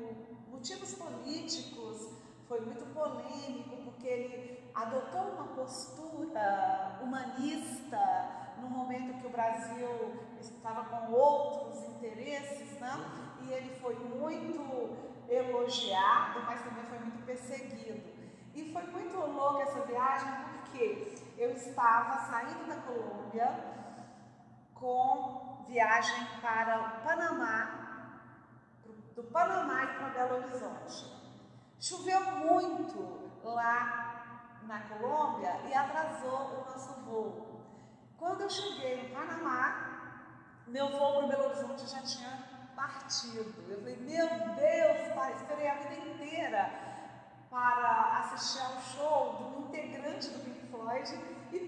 por 0.46 0.50
motivos 0.54 0.94
políticos, 0.94 2.08
foi 2.48 2.60
muito 2.60 2.86
polêmico, 2.94 3.76
porque 3.84 4.06
ele 4.06 4.70
adotou 4.74 5.32
uma 5.32 5.48
postura 5.48 6.98
humanista 7.02 7.98
no 8.62 8.70
momento 8.70 9.20
que 9.20 9.26
o 9.26 9.30
Brasil 9.30 10.22
estava 10.40 10.84
com 10.84 11.12
outros 11.12 11.84
interesses, 11.90 12.80
né? 12.80 13.26
e 13.42 13.52
ele 13.52 13.78
foi 13.78 13.94
muito 13.94 14.96
elogiado, 15.28 16.44
mas 16.46 16.62
também 16.62 16.84
foi 16.84 16.98
muito 17.00 17.26
perseguido. 17.26 18.16
E 18.54 18.72
foi 18.72 18.84
muito 18.84 19.18
louca 19.18 19.64
essa 19.64 19.80
viagem 19.80 20.32
porque 20.52 21.15
eu 21.38 21.52
estava 21.52 22.18
saindo 22.26 22.66
da 22.66 22.76
Colômbia 22.76 23.76
com 24.74 25.64
viagem 25.68 26.26
para 26.40 26.80
o 26.80 27.06
Panamá, 27.06 28.20
do 29.14 29.22
Panamá 29.24 29.84
e 29.84 29.86
para 29.86 30.08
Belo 30.10 30.36
Horizonte. 30.36 31.14
Choveu 31.78 32.20
muito 32.36 33.30
lá 33.42 34.60
na 34.62 34.80
Colômbia 34.80 35.60
e 35.66 35.74
atrasou 35.74 36.30
o 36.30 36.64
nosso 36.64 37.00
voo. 37.02 37.60
Quando 38.18 38.42
eu 38.42 38.50
cheguei 38.50 39.08
no 39.08 39.14
Panamá, 39.14 40.22
meu 40.66 40.88
voo 40.90 41.18
para 41.18 41.28
Belo 41.28 41.44
Horizonte 41.46 41.86
já 41.86 42.02
tinha 42.02 42.56
partido. 42.74 43.54
Eu 43.68 43.78
falei, 43.78 43.96
meu 43.96 44.28
Deus, 44.28 45.14
pai, 45.14 45.32
esperei 45.34 45.68
a 45.68 45.74
vida 45.74 45.94
inteira 45.94 46.70
para 47.50 48.20
assistir 48.20 48.62
ao 48.62 48.80
show 48.80 49.56
um 49.56 49.68
integrante 49.68 50.28
do 50.28 50.44
Pink 50.44 50.65
Floyd 50.76 51.18
e 51.52 51.58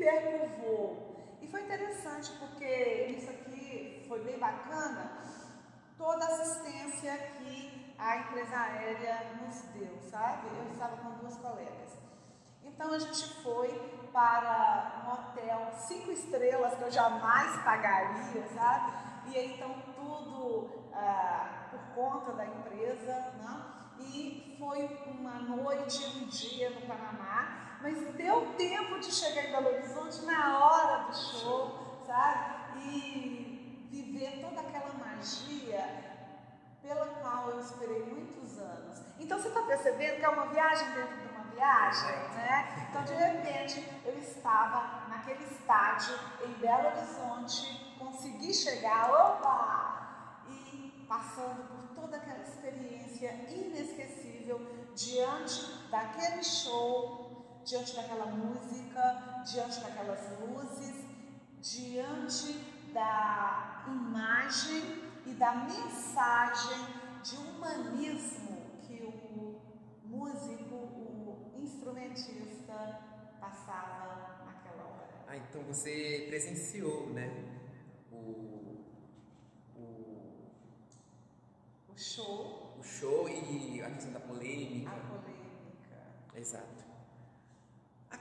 voo. 0.61 1.39
E 1.41 1.47
foi 1.47 1.63
interessante 1.63 2.31
porque 2.39 3.15
isso 3.17 3.31
aqui 3.31 4.05
foi 4.09 4.23
bem 4.23 4.39
bacana, 4.39 5.23
toda 5.97 6.25
a 6.25 6.29
assistência 6.29 7.17
que 7.39 7.95
a 7.99 8.17
empresa 8.19 8.57
aérea 8.57 9.33
nos 9.41 9.63
deu, 9.75 9.99
sabe? 10.03 10.49
Eu 10.57 10.73
estava 10.73 10.97
com 10.99 11.11
duas 11.19 11.37
colegas. 11.39 11.99
Então 12.63 12.93
a 12.93 12.99
gente 12.99 13.43
foi 13.43 13.69
para 14.13 15.03
um 15.05 15.13
hotel 15.13 15.73
cinco 15.79 16.13
estrelas 16.13 16.75
que 16.75 16.83
eu 16.83 16.91
jamais 16.91 17.63
pagaria, 17.63 18.47
sabe? 18.55 18.93
E 19.27 19.37
aí, 19.37 19.55
então 19.55 19.75
tudo 19.95 20.71
ah, 20.93 21.69
por 21.71 21.81
conta 21.95 22.33
da 22.33 22.47
empresa, 22.47 23.15
né? 23.39 23.79
E 24.01 24.57
foi 24.59 24.87
uma 25.07 25.41
noite, 25.41 26.19
um 26.19 26.27
dia 26.27 26.71
no 26.71 26.83
Panamá, 26.83 27.68
mas 27.81 27.99
deu 28.15 28.55
tempo 28.57 28.99
de 28.99 29.13
chegar 29.13 29.45
em 29.45 29.53
Belo 29.53 29.69
Horizonte 29.69 30.23
na 30.25 30.59
hora 30.59 31.05
do 31.05 31.17
show, 31.17 32.03
sabe? 32.07 32.79
E 32.81 33.89
viver 33.91 34.41
toda 34.41 34.61
aquela 34.61 34.93
magia 34.95 36.09
pela 36.83 37.07
qual 37.07 37.51
eu 37.51 37.61
esperei 37.61 38.05
muitos 38.05 38.59
anos. 38.59 39.01
Então 39.19 39.39
você 39.39 39.49
está 39.49 39.63
percebendo 39.63 40.17
que 40.19 40.25
é 40.25 40.29
uma 40.29 40.47
viagem 40.47 40.91
dentro 40.93 41.17
de 41.17 41.27
uma 41.29 41.45
viagem, 41.45 42.17
né? 42.35 42.87
Então 42.89 43.05
de 43.05 43.15
repente 43.15 43.85
eu 44.05 44.19
estava 44.19 45.09
naquele 45.09 45.45
estádio 45.45 46.19
em 46.45 46.53
Belo 46.55 46.89
Horizonte, 46.89 47.97
consegui 47.99 48.55
chegar, 48.55 49.11
opa! 49.11 50.45
E 50.49 51.05
passando 51.09 51.69
por 51.69 52.01
toda 52.01 52.17
aquela 52.17 52.43
experiência 52.43 53.33
inesquecível 53.49 54.61
diante 54.95 55.89
daquele 55.91 56.43
show, 56.43 57.28
diante 57.69 57.95
daquela 57.97 58.25
música, 58.27 59.43
diante 59.45 59.81
daquelas 59.81 60.41
luzes, 60.41 61.05
diante 61.61 62.55
da 62.95 63.85
imagem 63.87 65.03
e 65.27 65.35
da 65.35 65.55
mensagem 65.55 66.79
de 67.23 67.37
humanismo 67.37 68.81
que 68.87 69.03
o 69.03 69.61
músico, 70.07 70.75
o 70.75 71.59
instrumentista 71.59 73.03
passava 73.39 74.45
naquela 74.47 74.85
hora. 74.85 75.25
Ah, 75.27 75.37
então 75.37 75.63
você 75.65 76.25
presenciou, 76.27 77.11
né? 77.11 77.29
O, 78.11 78.83
o, 79.77 80.53
o 81.91 81.99
show. 81.99 82.79
O 82.79 82.83
show 82.83 83.29
e 83.29 83.83
a 83.83 83.91
questão 83.91 84.13
da 84.13 84.21
polêmica. 84.21 84.91
A 84.91 84.95
polêmica. 84.95 85.49
Exato. 86.35 86.78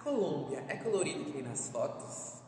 Colômbia 0.08 0.64
é 0.70 0.78
colorida 0.78 1.30
que 1.30 1.42
nas 1.42 1.70
fotos? 1.70 2.42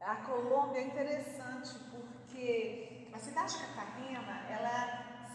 A 0.00 0.14
Colômbia 0.24 0.82
é 0.82 0.84
interessante 0.84 1.76
porque 1.90 3.10
a 3.12 3.18
cidade 3.18 3.54
de 3.54 3.74
Cartagena, 3.74 4.46
ela, 4.48 5.34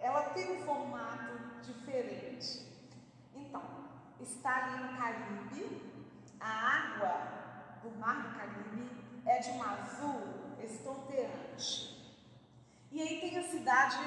ela 0.00 0.22
tem 0.30 0.56
um 0.56 0.64
formato 0.64 1.60
diferente. 1.60 2.66
Então, 3.34 3.62
está 4.18 4.64
ali 4.64 4.82
no 4.82 4.96
Caribe, 4.96 6.14
a 6.40 6.48
água 6.48 7.80
do 7.82 7.90
Mar 7.98 8.22
do 8.22 8.34
Caribe 8.34 9.20
é 9.26 9.38
de 9.40 9.50
um 9.50 9.62
azul 9.62 10.22
estonteante. 10.58 12.16
E 12.90 13.02
aí 13.02 13.20
tem 13.20 13.36
a 13.36 13.42
cidade, 13.42 13.98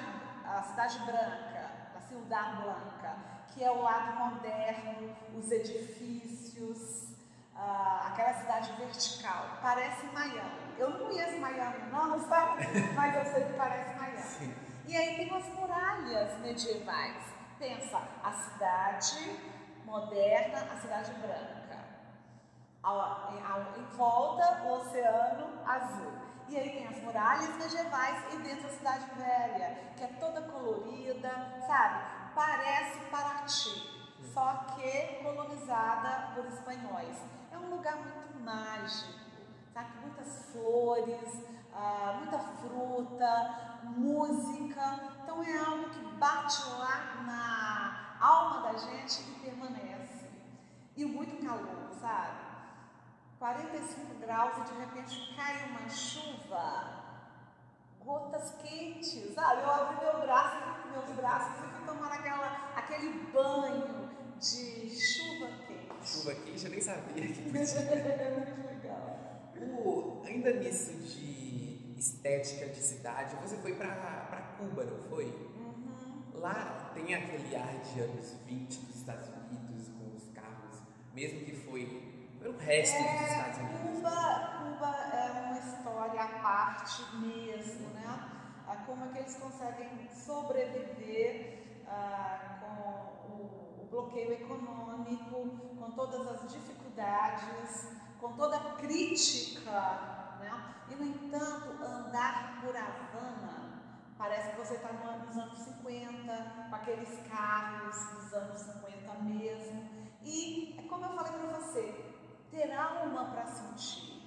a 0.44 0.64
cidade 0.64 0.98
branca, 1.06 1.92
a 1.96 2.02
Ciudad 2.02 2.60
Blanca, 2.60 3.39
que 3.54 3.64
é 3.64 3.72
o 3.72 3.82
lado 3.82 4.18
moderno, 4.18 5.16
os 5.38 5.52
edifícios, 5.52 7.10
ah, 7.56 8.08
aquela 8.08 8.34
cidade 8.34 8.72
vertical. 8.74 9.58
Parece 9.62 10.06
Miami. 10.08 10.76
Eu 10.78 10.92
não 10.92 11.08
conheço 11.08 11.38
Miami, 11.40 11.92
não, 11.92 12.20
sabe? 12.28 12.66
Mas 12.96 13.16
eu 13.16 13.34
sei 13.34 13.46
que 13.46 13.54
parece 13.54 14.00
Miami. 14.00 14.22
Sim. 14.22 14.56
E 14.88 14.96
aí 14.96 15.16
tem 15.16 15.36
as 15.36 15.48
muralhas 15.50 16.40
medievais. 16.40 17.24
Pensa, 17.60 18.02
a 18.24 18.32
cidade 18.32 19.40
moderna, 19.86 20.68
a 20.72 20.80
cidade 20.80 21.12
branca. 21.16 21.60
Em 23.78 23.84
volta, 23.98 24.64
o 24.64 24.74
oceano 24.74 25.60
azul. 25.68 26.14
E 26.48 26.58
aí 26.58 26.70
tem 26.70 26.88
as 26.88 26.98
muralhas 27.04 27.56
medievais 27.58 28.34
e 28.34 28.38
dentro 28.38 28.68
a 28.68 28.72
cidade 28.72 29.06
velha, 29.16 29.78
que 29.96 30.04
é 30.04 30.08
toda 30.20 30.42
colorida, 30.44 31.30
sabe? 31.68 32.19
Parece 32.34 33.00
Paraty, 33.12 34.14
só 34.34 34.66
que 34.76 35.24
colonizada 35.24 36.34
por 36.36 36.46
espanhóis 36.46 37.18
um 37.60 37.76
lugar 37.76 37.96
muito 37.98 38.40
mágico, 38.44 39.20
sabe? 39.74 39.90
Muitas 40.02 40.52
flores, 40.52 41.44
ah, 41.74 42.16
muita 42.20 42.40
fruta, 42.40 43.80
música. 43.84 45.00
Então 45.24 45.44
é 45.44 45.58
algo 45.58 45.90
que 45.90 46.06
bate 46.18 46.70
lá 46.78 47.24
na 47.26 48.18
alma 48.20 48.62
da 48.62 48.78
gente 48.78 49.22
e 49.22 49.40
permanece. 49.40 50.30
E 50.96 51.06
muito 51.06 51.46
calor, 51.46 51.90
sabe? 52.00 52.50
45 53.38 54.16
graus 54.20 54.58
e 54.58 54.74
de 54.74 54.80
repente 54.80 55.36
cai 55.36 55.70
uma 55.70 55.88
chuva, 55.88 56.84
gotas 58.04 58.52
quentes 58.62 58.70
quente, 59.10 59.34
sabe? 59.34 59.62
Eu 59.62 59.72
abri 59.72 60.06
meu 60.06 60.22
braço, 60.22 60.58
meus 60.92 61.10
braços 61.16 61.66
e 61.66 61.70
fui 61.76 61.86
tomar 61.86 62.14
aquela, 62.14 62.72
aquele 62.76 63.32
banho 63.32 64.10
de 64.40 64.90
chuva 64.90 65.48
quente. 65.68 66.08
Chuva 66.10 66.36
quente, 66.36 66.66
eu 66.66 66.72
nem 66.72 66.82
sabia 66.82 67.28
que 67.28 67.42
podia. 67.44 67.62
é 67.62 68.32
muito 68.32 68.68
legal. 68.68 69.20
O, 69.86 70.24
ainda 70.26 70.54
nisso 70.54 70.94
de 70.94 71.96
estética 71.98 72.68
de 72.68 72.82
cidade, 72.82 73.36
você 73.42 73.58
foi 73.58 73.76
pra, 73.76 74.56
Cuba, 74.58 74.84
não 74.84 75.04
foi? 75.10 75.26
Uhum. 75.26 76.32
Lá 76.34 76.92
tem 76.94 77.14
aquele 77.14 77.56
ar 77.56 77.78
de 77.78 78.00
anos 78.02 78.34
20 78.46 78.80
dos 78.86 78.96
Estados 78.96 79.28
Unidos, 79.30 79.90
com 79.90 80.16
os 80.16 80.28
carros, 80.34 80.82
mesmo 81.14 81.46
que 81.46 81.54
foi 81.54 82.36
pelo 82.40 82.58
resto 82.58 82.96
é, 82.96 83.18
dos 83.18 83.32
Estados 83.32 83.58
Unidos. 83.58 83.82
Cuba, 83.82 84.60
Cuba 84.60 84.96
é 85.14 85.32
uma 85.32 85.60
história 85.60 86.22
à 86.22 86.28
parte 86.40 87.16
mesmo, 87.18 87.90
né? 87.90 88.39
Como 88.90 89.06
é 89.06 89.08
que 89.10 89.20
eles 89.20 89.36
conseguem 89.36 90.10
sobreviver 90.10 91.84
ah, 91.88 92.58
com 92.60 93.32
o, 93.32 93.84
o 93.84 93.88
bloqueio 93.88 94.34
econômico, 94.34 95.76
com 95.78 95.92
todas 95.92 96.28
as 96.28 96.52
dificuldades, 96.52 97.88
com 98.20 98.34
toda 98.34 98.58
a 98.58 98.74
crítica, 98.78 99.72
né? 100.40 100.76
E 100.90 100.96
no 100.96 101.06
entanto, 101.06 101.84
andar 101.84 102.62
por 102.62 102.76
Havana 102.76 103.80
parece 104.18 104.50
que 104.50 104.58
você 104.58 104.74
está 104.74 104.92
nos 104.92 105.38
anos 105.38 105.60
50, 105.60 106.68
com 106.68 106.76
aqueles 106.76 107.28
carros 107.30 107.96
dos 108.16 108.34
anos 108.34 108.60
50 108.60 109.14
mesmo. 109.20 109.88
E 110.24 110.76
é 110.80 110.90
como 110.90 111.06
eu 111.06 111.10
falei 111.12 111.32
para 111.32 111.60
você, 111.60 112.16
ter 112.50 112.72
alma 112.74 113.26
para 113.26 113.46
sentir. 113.46 114.20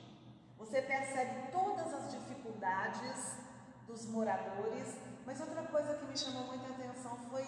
Você 0.57 0.81
percebe 0.83 1.51
todas 1.51 1.93
as 1.93 2.13
dificuldades 2.13 3.42
dos 3.87 4.07
moradores, 4.07 4.99
mas 5.27 5.41
outra 5.41 5.63
coisa 5.65 5.95
que 5.95 6.05
me 6.07 6.17
chamou 6.17 6.45
muita 6.45 6.69
atenção 6.69 7.17
foi 7.31 7.45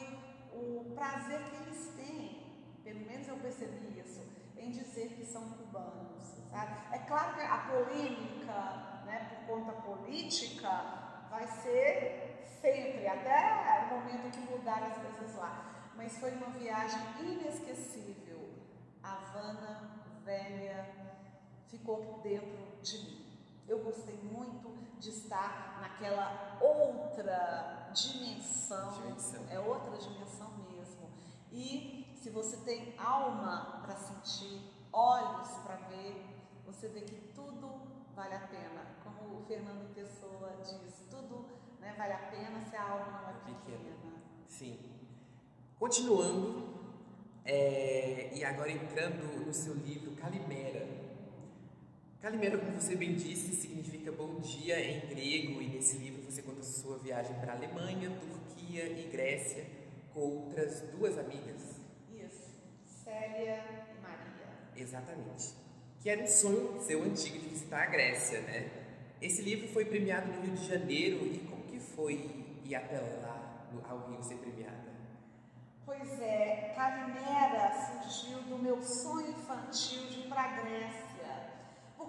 o 0.52 0.92
prazer 0.94 1.42
que 1.44 1.56
eles 1.56 1.88
têm, 1.96 2.80
pelo 2.82 3.00
menos 3.00 3.26
eu 3.26 3.36
percebi 3.36 3.98
isso, 3.98 4.22
em 4.56 4.70
dizer 4.70 5.08
que 5.08 5.24
são 5.24 5.50
cubanos. 5.50 6.24
Sabe? 6.50 6.94
É 6.94 6.98
claro 7.00 7.34
que 7.34 7.40
a 7.42 7.58
polêmica, 7.58 9.02
né, 9.04 9.44
por 9.46 9.58
conta 9.58 9.72
política, 9.72 11.26
vai 11.28 11.46
ser 11.46 12.46
sempre, 12.60 13.06
até 13.08 13.88
o 13.90 13.96
momento 13.96 14.30
que 14.30 14.52
mudar 14.52 14.82
as 14.82 14.96
coisas 14.98 15.34
lá. 15.36 15.90
Mas 15.96 16.16
foi 16.18 16.30
uma 16.32 16.50
viagem 16.50 17.00
inesquecível. 17.20 18.50
Havana, 19.02 19.90
velha, 20.24 20.86
ficou 21.68 22.20
dentro 22.22 22.80
de 22.82 22.98
mim. 22.98 23.23
Eu 23.66 23.78
gostei 23.78 24.16
muito 24.22 24.74
de 24.98 25.10
estar 25.10 25.78
naquela 25.80 26.58
outra 26.60 27.90
dimensão, 27.92 28.92
dimensão. 28.92 29.46
é 29.50 29.58
outra 29.58 29.96
dimensão 29.98 30.50
mesmo. 30.70 31.10
E 31.50 32.14
se 32.16 32.30
você 32.30 32.56
tem 32.58 32.94
alma 32.98 33.82
para 33.84 33.96
sentir, 33.96 34.60
olhos 34.92 35.48
para 35.64 35.76
ver, 35.88 36.26
você 36.66 36.88
vê 36.88 37.02
que 37.02 37.16
tudo 37.34 37.82
vale 38.14 38.34
a 38.34 38.40
pena. 38.40 38.86
Como 39.02 39.40
o 39.40 39.44
Fernando 39.44 39.94
Pessoa 39.94 40.56
diz, 40.62 41.06
tudo 41.10 41.46
né, 41.80 41.94
vale 41.96 42.12
a 42.12 42.18
pena 42.30 42.64
se 42.64 42.76
a 42.76 42.82
alma 42.82 43.20
não 43.20 43.30
é 43.30 43.34
pequena. 43.44 43.94
Sim. 44.48 44.78
Continuando, 45.78 46.74
é, 47.44 48.30
e 48.34 48.44
agora 48.44 48.70
entrando 48.70 49.44
no 49.44 49.52
seu 49.52 49.74
livro 49.74 50.12
Calimera. 50.12 51.03
Calimera, 52.24 52.56
como 52.56 52.80
você 52.80 52.96
bem 52.96 53.14
disse, 53.14 53.54
significa 53.54 54.10
bom 54.10 54.40
dia 54.40 54.80
em 54.80 54.98
grego, 55.08 55.60
e 55.60 55.68
nesse 55.68 55.98
livro 55.98 56.22
você 56.22 56.40
conta 56.40 56.60
a 56.60 56.64
sua 56.64 56.96
viagem 56.96 57.38
para 57.38 57.52
a 57.52 57.56
Alemanha, 57.56 58.10
Turquia 58.18 58.86
e 58.86 59.10
Grécia 59.12 59.66
com 60.14 60.20
outras 60.20 60.80
duas 60.92 61.18
amigas. 61.18 61.82
Isso, 62.10 62.48
Célia 63.04 63.62
e 63.94 64.00
Maria. 64.00 64.48
Exatamente. 64.74 65.52
Que 66.00 66.08
era 66.08 66.22
um 66.22 66.26
sonho 66.26 66.80
seu 66.80 67.02
antigo 67.02 67.38
de 67.38 67.46
visitar 67.46 67.82
a 67.82 67.86
Grécia, 67.90 68.40
né? 68.40 68.70
Esse 69.20 69.42
livro 69.42 69.68
foi 69.68 69.84
premiado 69.84 70.32
no 70.32 70.40
Rio 70.40 70.54
de 70.54 70.66
Janeiro 70.66 71.26
e 71.26 71.40
como 71.40 71.64
que 71.64 71.78
foi 71.78 72.46
ir 72.64 72.74
até 72.74 73.00
lá, 73.00 73.68
ao 73.86 74.08
Rio, 74.08 74.22
ser 74.22 74.36
premiada? 74.36 74.94
Pois 75.84 76.18
é, 76.22 76.72
Calimera 76.74 77.70
surgiu 78.00 78.38
do 78.44 78.56
meu 78.56 78.82
sonho 78.82 79.28
infantil 79.28 80.06
de 80.06 80.20
ir 80.20 80.28
para 80.30 80.40
a 80.40 80.62
Grécia 80.62 81.13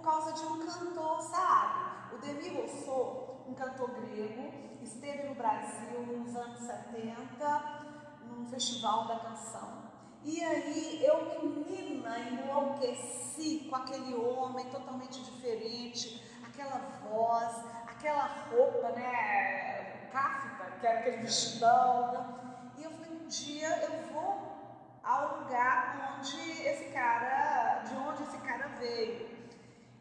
causa 0.06 0.34
de 0.34 0.45
um 0.45 0.60
cantor, 0.66 1.20
sabe? 1.20 2.14
O 2.14 2.20
Demi 2.20 2.49
Rousseau, 2.49 3.43
um 3.47 3.56
cantor 3.56 3.89
grego, 3.89 4.53
esteve 4.84 5.28
no 5.28 5.36
Brasil 5.36 5.99
nos 6.01 6.36
anos 6.36 6.60
70, 6.60 7.84
num 8.28 8.45
festival 8.45 9.08
da 9.08 9.20
canção. 9.20 9.86
E 10.24 10.43
aí 10.43 11.03
eu, 11.03 11.43
menina, 11.43 12.20
enlouqueci 12.20 13.68
com 13.68 13.76
aquele 13.76 14.16
homem 14.16 14.70
totalmente 14.70 15.24
diferente, 15.24 16.24
aquela 16.45 16.78
voz, 17.10 17.66
aquela 17.88 18.28
roupa, 18.49 18.91
né? 18.91 20.10
Cáfita, 20.12 20.72
que 20.80 20.88
era 20.88 20.99
aquele 20.99 21.18
vestidão. 21.18 22.12
Né? 22.14 22.72
E 22.78 22.84
eu 22.84 22.91
falei, 22.91 23.12
um 23.12 23.28
dia 23.28 23.70
eu 23.84 24.14
vou 24.14 24.56
ao 25.03 25.39
lugar 25.39 26.18
onde 26.18 26.62
esse 26.62 26.91
cara, 26.91 27.84
de 27.84 27.95
onde 27.95 28.24
esse 28.24 28.38
cara 28.38 28.68
veio. 28.80 29.36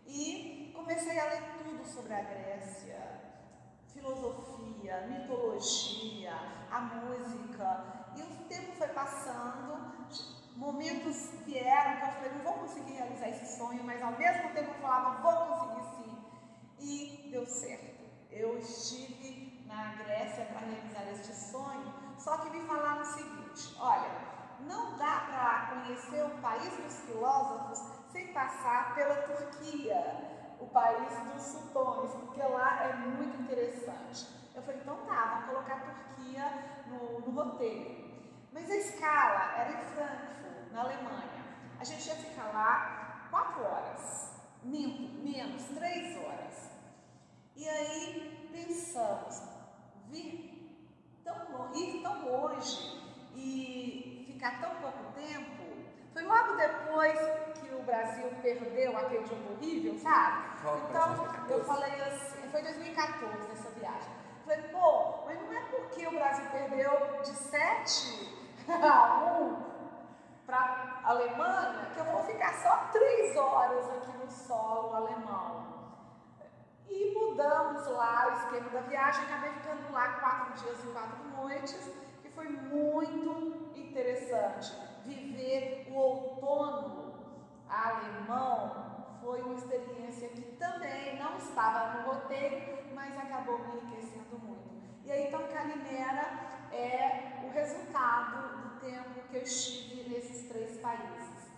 E 0.06 0.72
comecei 0.74 1.18
a 1.18 1.24
ler 1.24 1.42
tudo 1.58 1.84
sobre 1.84 2.14
a 2.14 2.22
Grécia, 2.22 3.14
mitologia, 5.02 6.32
a 6.70 6.80
música. 6.80 7.84
E 8.16 8.22
o 8.22 8.26
tempo 8.48 8.72
foi 8.76 8.88
passando, 8.88 9.94
momentos 10.56 11.30
vieram 11.44 11.96
que 11.96 12.06
eu 12.06 12.12
falei, 12.12 12.32
não 12.32 12.44
vou 12.44 12.52
conseguir 12.54 12.92
realizar 12.92 13.28
esse 13.28 13.56
sonho, 13.56 13.82
mas 13.84 14.02
ao 14.02 14.12
mesmo 14.12 14.52
tempo 14.52 14.70
eu 14.70 14.80
falava, 14.80 15.22
vou 15.22 15.46
conseguir 15.46 15.84
sim. 15.96 16.18
E 16.78 17.28
deu 17.30 17.46
certo. 17.46 18.04
Eu 18.30 18.58
estive 18.58 19.64
na 19.66 19.94
Grécia 19.94 20.44
para 20.46 20.60
realizar 20.60 21.10
este 21.12 21.32
sonho, 21.32 21.92
só 22.18 22.38
que 22.38 22.50
me 22.50 22.66
falaram 22.66 23.02
o 23.02 23.04
seguinte: 23.04 23.76
olha, 23.78 24.10
não 24.60 24.96
dá 24.96 25.26
para 25.28 25.80
conhecer 25.80 26.24
o 26.24 26.38
país 26.40 26.76
dos 26.76 27.00
filósofos 27.00 27.82
sem 28.10 28.32
passar 28.32 28.94
pela 28.94 29.14
Turquia, 29.22 30.56
o 30.60 30.66
país 30.66 31.32
dos 31.32 31.42
sultões, 31.42 32.10
porque 32.12 32.40
lá 32.42 32.84
é 32.84 32.92
muito 32.94 33.42
interessante. 33.42 34.43
Eu 34.54 34.62
falei, 34.62 34.80
então 34.80 34.96
tá, 35.06 35.24
vamos 35.24 35.46
colocar 35.46 35.74
a 35.74 35.80
Turquia 35.80 36.44
no, 36.86 37.20
no 37.20 37.30
roteiro. 37.42 38.04
Mas 38.52 38.70
a 38.70 38.76
escala 38.76 39.52
era 39.58 39.72
em 39.72 39.84
Frankfurt, 39.84 40.72
na 40.72 40.80
Alemanha. 40.82 41.44
A 41.80 41.84
gente 41.84 42.06
ia 42.06 42.14
ficar 42.14 42.52
lá 42.52 43.26
quatro 43.30 43.64
horas, 43.64 44.40
minto, 44.62 45.22
menos, 45.22 45.64
três 45.76 46.16
horas. 46.24 46.70
E 47.56 47.68
aí 47.68 48.48
pensamos, 48.52 49.42
vir 50.08 50.54
tão, 51.24 51.74
ir 51.74 52.02
tão 52.02 52.24
longe 52.24 53.02
e 53.34 54.24
ficar 54.32 54.60
tão 54.60 54.76
pouco 54.76 55.12
tempo, 55.14 55.64
foi 56.12 56.22
logo 56.22 56.54
depois 56.54 57.18
que 57.58 57.74
o 57.74 57.82
Brasil 57.82 58.30
perdeu 58.40 58.96
aquele 58.96 59.26
jogo 59.26 59.52
horrível, 59.54 59.98
sabe? 59.98 60.44
Então, 60.88 61.48
eu 61.48 61.64
falei 61.64 62.00
assim, 62.02 62.48
foi 62.50 62.62
2014 62.62 63.50
essa 63.50 63.70
viagem. 63.70 64.13
Falei, 64.44 64.62
pô, 64.68 65.24
mas 65.24 65.40
não 65.40 65.52
é 65.52 65.60
porque 65.62 66.06
o 66.06 66.10
Brasil 66.10 66.44
perdeu 66.50 67.22
de 67.22 67.30
7 67.30 68.44
a 68.68 69.38
1 69.40 69.74
para 70.44 70.56
a 71.02 71.08
Alemanha 71.10 71.90
que 71.94 72.00
eu 72.00 72.04
vou 72.04 72.22
ficar 72.24 72.52
só 72.54 72.88
3 72.92 73.36
horas 73.36 73.88
aqui 73.90 74.12
no 74.18 74.30
solo 74.30 74.94
alemão. 74.94 75.74
E 76.86 77.14
mudamos 77.14 77.86
lá 77.88 78.28
o 78.28 78.36
esquema 78.36 78.68
da 78.68 78.80
viagem, 78.82 79.24
acabei 79.24 79.52
ficando 79.52 79.90
lá 79.90 80.08
quatro 80.20 80.62
dias 80.62 80.84
e 80.84 80.88
quatro 80.88 81.24
noites, 81.36 81.90
que 82.20 82.28
foi 82.28 82.48
muito 82.48 83.72
interessante 83.74 84.76
viver 85.04 85.88
o 85.90 85.94
outono 85.94 87.14
alemão 87.68 88.84
foi 89.24 89.40
uma 89.40 89.54
experiência 89.54 90.28
que 90.28 90.42
também 90.56 91.18
não 91.18 91.38
estava 91.38 91.94
no 91.94 92.12
roteiro, 92.12 92.78
mas 92.94 93.18
acabou 93.18 93.58
me 93.58 93.76
enriquecendo. 93.76 94.13
E 95.04 95.12
aí, 95.12 95.28
então, 95.28 95.46
Calimera 95.48 96.66
é 96.72 97.42
o 97.44 97.50
resultado 97.50 98.62
do 98.62 98.80
tempo 98.80 99.20
que 99.28 99.36
eu 99.36 99.42
estive 99.42 100.08
nesses 100.08 100.48
três 100.48 100.78
países. 100.78 101.50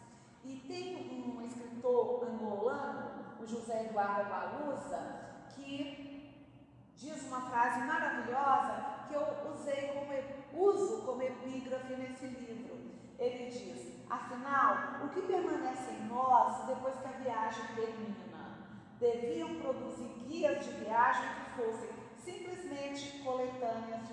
E 0.45 0.57
tem 0.67 1.25
um 1.25 1.47
escritor 1.47 2.25
angolano, 2.25 3.37
o 3.41 3.47
José 3.47 3.85
Eduardo 3.85 4.29
Baluza, 4.29 5.45
que 5.55 6.35
diz 6.97 7.23
uma 7.29 7.43
frase 7.43 7.85
maravilhosa 7.85 9.07
que 9.09 9.15
eu 9.15 9.53
usei 9.53 9.93
como, 9.93 10.67
uso 10.67 11.03
como 11.03 11.23
epígrafe 11.23 11.95
nesse 11.95 12.27
livro. 12.27 12.77
Ele 13.17 13.49
diz: 13.49 14.05
afinal, 14.11 15.05
o 15.05 15.09
que 15.11 15.23
permanece 15.23 15.93
em 15.93 16.09
nós 16.09 16.67
depois 16.67 16.97
que 16.97 17.07
a 17.07 17.13
viagem 17.13 17.65
termina? 17.77 18.27
Deviam 18.99 19.61
produzir 19.61 20.09
guias 20.27 20.65
de 20.65 20.71
viagem 20.73 21.29
que 21.35 21.63
fossem 21.63 21.96
simplesmente 22.27 23.21
coletâneas 23.23 24.09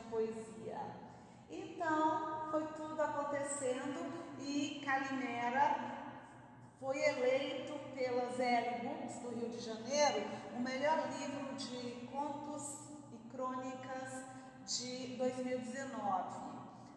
Então, 1.49 2.51
foi 2.51 2.67
tudo 2.77 3.01
acontecendo 3.01 4.13
e 4.39 4.81
Calimera 4.85 5.75
foi 6.79 6.97
eleito 7.03 7.73
pela 7.95 8.29
ZL 8.29 8.83
Books 8.83 9.19
do 9.19 9.29
Rio 9.29 9.49
de 9.49 9.59
Janeiro 9.59 10.27
o 10.55 10.61
melhor 10.61 11.09
livro 11.17 11.55
de 11.55 12.07
contos 12.07 12.89
e 13.11 13.29
crônicas 13.29 14.23
de 14.65 15.17
2019. 15.17 16.53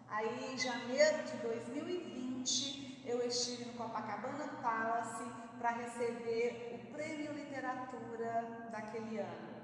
Aí, 0.08 0.52
em 0.52 0.58
janeiro 0.58 1.22
de 1.24 1.36
2020, 1.38 3.02
eu 3.06 3.26
estive 3.26 3.64
no 3.64 3.72
Copacabana 3.72 4.48
Palace 4.62 5.24
para 5.58 5.70
receber 5.70 6.74
o 6.74 6.92
Prêmio 6.92 7.32
Literatura 7.32 8.68
daquele 8.70 9.18
ano. 9.18 9.55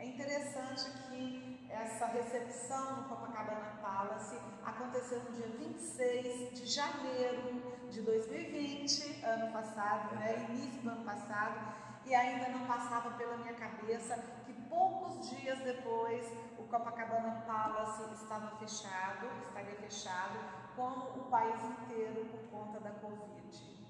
É 0.00 0.06
interessante 0.06 0.90
que 1.10 1.68
essa 1.68 2.06
recepção 2.06 3.02
no 3.02 3.08
Copacabana 3.10 3.78
Palace 3.82 4.34
aconteceu 4.64 5.22
no 5.24 5.32
dia 5.32 5.46
26 5.46 6.58
de 6.58 6.64
janeiro 6.64 7.86
de 7.90 8.00
2020, 8.00 9.22
ano 9.22 9.52
passado, 9.52 10.16
né, 10.16 10.46
início 10.48 10.80
do 10.80 10.88
ano 10.88 11.04
passado, 11.04 11.74
e 12.06 12.14
ainda 12.14 12.48
não 12.48 12.66
passava 12.66 13.10
pela 13.10 13.36
minha 13.36 13.52
cabeça 13.52 14.16
que 14.46 14.54
poucos 14.70 15.28
dias 15.28 15.58
depois 15.58 16.32
o 16.58 16.62
Copacabana 16.62 17.42
Palace 17.46 18.14
estava 18.14 18.56
fechado, 18.56 19.26
estaria 19.48 19.76
fechado, 19.76 20.38
como 20.76 21.20
o 21.20 21.30
país 21.30 21.62
inteiro 21.62 22.24
por 22.24 22.40
conta 22.50 22.80
da 22.80 22.90
Covid. 22.92 23.86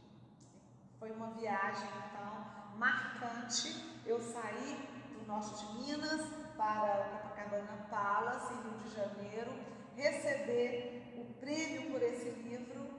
Foi 0.99 1.13
uma 1.13 1.31
viagem, 1.35 1.89
então, 2.09 2.77
marcante. 2.77 4.01
Eu 4.05 4.21
saí 4.21 5.00
norte 5.31 5.55
de 5.55 5.73
Minas 5.75 6.27
para 6.57 7.07
o 7.07 7.23
Copacabana 7.23 7.87
Palace, 7.89 8.53
Rio 8.53 8.79
de 8.83 8.91
Janeiro, 8.91 9.53
receber 9.95 11.15
o 11.17 11.35
prêmio 11.35 11.93
por 11.93 12.03
esse 12.03 12.31
livro 12.31 12.91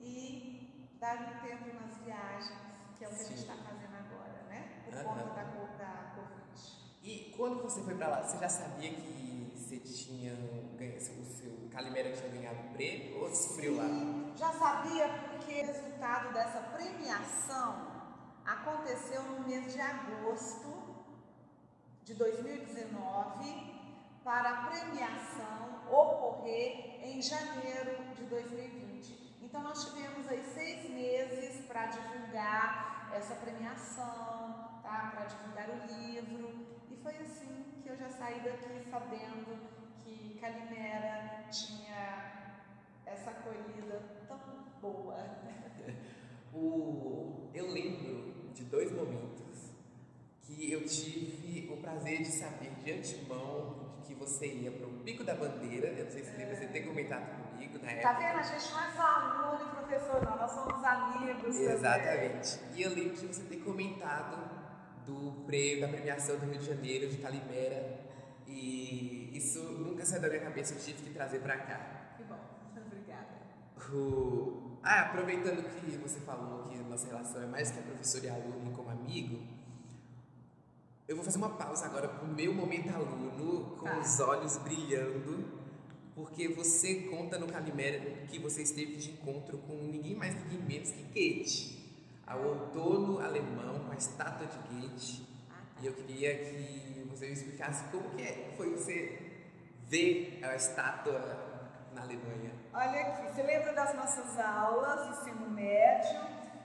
e 0.00 0.96
dar 0.98 1.14
um 1.14 1.46
tempo 1.46 1.64
nas 1.80 1.96
viagens, 1.98 2.58
que 2.98 3.04
é 3.04 3.08
o 3.08 3.10
que 3.12 3.16
Sim. 3.18 3.24
a 3.24 3.28
gente 3.28 3.38
está 3.38 3.54
fazendo 3.54 3.94
agora, 3.94 4.42
né? 4.48 4.82
Por 4.84 4.94
uhum. 4.94 5.04
conta 5.04 5.24
da, 5.26 5.44
da 5.44 6.12
Covid. 6.16 6.60
E 7.04 7.32
quando 7.36 7.62
você 7.62 7.80
foi 7.82 7.94
para 7.94 8.08
lá, 8.08 8.22
você 8.22 8.36
já 8.38 8.48
sabia 8.48 8.90
que 8.90 9.52
você 9.54 9.78
tinha 9.78 10.34
ganho, 10.76 10.96
o 10.96 11.00
seu 11.00 11.68
Calimera 11.70 12.10
tinha 12.12 12.30
ganhado 12.30 12.68
o 12.68 12.72
prêmio 12.72 13.22
ou 13.22 13.30
descobriu 13.30 13.76
lá? 13.76 13.84
Já 14.34 14.52
sabia 14.52 15.08
porque 15.08 15.62
o 15.62 15.66
resultado 15.66 16.32
dessa 16.32 16.60
premiação 16.74 17.86
aconteceu 18.44 19.22
no 19.22 19.46
mês 19.46 19.72
de 19.72 19.80
agosto 19.80 20.85
de 22.06 22.14
2019 22.14 23.74
para 24.22 24.48
a 24.50 24.66
premiação 24.68 25.90
ocorrer 25.90 27.00
em 27.02 27.20
janeiro 27.20 28.14
de 28.14 28.22
2020. 28.26 29.42
Então 29.42 29.60
nós 29.60 29.84
tivemos 29.84 30.28
aí 30.28 30.40
seis 30.44 30.88
meses 30.88 31.66
para 31.66 31.86
divulgar 31.86 33.10
essa 33.12 33.34
premiação, 33.34 34.80
tá? 34.84 35.10
para 35.12 35.24
divulgar 35.24 35.68
o 35.68 35.86
livro. 35.98 36.78
E 36.88 36.96
foi 37.02 37.16
assim 37.16 37.80
que 37.82 37.88
eu 37.88 37.96
já 37.96 38.08
saí 38.08 38.40
daqui 38.40 38.88
sabendo 38.88 39.58
que 40.04 40.38
Calimera 40.40 41.48
tinha 41.50 42.60
essa 43.04 43.30
acolhida 43.32 44.00
tão 44.28 44.38
boa. 44.80 45.16
o, 46.54 47.50
eu 47.52 47.66
lembro 47.72 48.52
de 48.54 48.64
dois 48.64 48.92
momentos 48.92 49.35
que 50.56 50.72
eu 50.72 50.82
tive 50.86 51.70
o 51.70 51.76
prazer 51.76 52.18
de 52.18 52.32
saber 52.32 52.70
de 52.82 52.90
antemão 52.90 54.00
que 54.06 54.14
você 54.14 54.46
ia 54.46 54.72
para 54.72 54.86
o 54.86 54.90
Pico 55.00 55.22
da 55.22 55.34
Bandeira. 55.34 55.88
Eu 55.88 56.04
não 56.06 56.10
sei 56.10 56.24
se 56.24 56.34
lembra 56.34 56.56
você 56.56 56.66
ter 56.66 56.80
comentado 56.80 57.28
comigo 57.36 57.78
na 57.78 57.90
época. 57.90 58.08
Tá 58.08 58.18
vendo? 58.18 58.38
A 58.38 58.42
gente 58.42 58.72
não 58.72 58.82
é 58.82 58.90
só 58.92 59.02
aluno 59.02 59.66
e 59.66 59.76
professor, 59.76 60.22
não, 60.24 60.36
nós 60.36 60.50
somos 60.50 60.82
amigos. 60.82 61.56
Exatamente. 61.58 62.58
Também. 62.58 62.74
E 62.74 62.82
eu 62.82 62.90
lembro 62.90 63.16
de 63.16 63.26
você 63.26 63.42
ter 63.42 63.56
comentado 63.56 64.56
do 65.04 65.44
prêmio, 65.44 65.82
da 65.82 65.88
premiação 65.88 66.38
do 66.38 66.46
Rio 66.46 66.58
de 66.58 66.66
Janeiro, 66.66 67.08
de 67.08 67.18
Calimera. 67.18 68.00
E 68.46 69.36
isso 69.36 69.62
nunca 69.62 70.06
saiu 70.06 70.22
da 70.22 70.28
minha 70.28 70.40
cabeça, 70.40 70.72
eu 70.72 70.78
tive 70.78 71.02
que 71.02 71.10
trazer 71.10 71.40
para 71.40 71.58
cá. 71.58 72.14
Que 72.16 72.22
bom, 72.24 72.38
obrigada. 72.76 73.26
O... 73.92 74.78
Ah, 74.82 75.02
aproveitando 75.02 75.68
que 75.80 75.96
você 75.98 76.20
falou 76.20 76.62
que 76.62 76.76
nossa 76.76 77.08
relação 77.08 77.42
é 77.42 77.46
mais 77.46 77.72
que 77.72 77.78
a 77.80 77.82
professor 77.82 78.24
e 78.24 78.28
aluno 78.28 78.70
como 78.70 78.88
amigo, 78.88 79.55
eu 81.08 81.14
vou 81.14 81.24
fazer 81.24 81.38
uma 81.38 81.50
pausa 81.50 81.86
agora 81.86 82.08
para 82.08 82.24
o 82.24 82.28
meu 82.28 82.52
momento 82.52 82.92
aluno, 82.92 83.76
com 83.78 83.84
tá. 83.84 83.98
os 83.98 84.18
olhos 84.18 84.58
brilhando, 84.58 85.44
porque 86.14 86.48
você 86.48 87.02
conta 87.02 87.38
no 87.38 87.46
Calimera 87.46 88.00
que 88.26 88.38
você 88.38 88.62
esteve 88.62 88.96
de 88.96 89.12
encontro 89.12 89.58
com 89.58 89.74
ninguém 89.74 90.16
mais, 90.16 90.34
ninguém 90.34 90.58
menos 90.62 90.90
que 90.90 91.02
Goethe, 91.02 92.00
ao 92.26 92.42
outono 92.42 93.20
alemão, 93.20 93.80
com 93.80 93.92
a 93.92 93.96
estátua 93.96 94.46
de 94.46 94.58
Goethe. 94.68 95.24
E 95.80 95.86
eu 95.86 95.92
queria 95.92 96.36
que 96.38 97.06
você 97.08 97.26
me 97.26 97.32
explicasse 97.32 97.84
como 97.90 98.10
que 98.10 98.22
é, 98.22 98.54
foi 98.56 98.70
você 98.70 99.44
ver 99.86 100.40
a 100.42 100.56
estátua 100.56 101.20
na 101.94 102.02
Alemanha. 102.02 102.52
Olha 102.72 103.00
aqui, 103.00 103.32
você 103.32 103.42
lembra 103.42 103.72
das 103.72 103.94
nossas 103.94 104.38
aulas, 104.38 105.18
ensino 105.18 105.48
médio, 105.50 106.20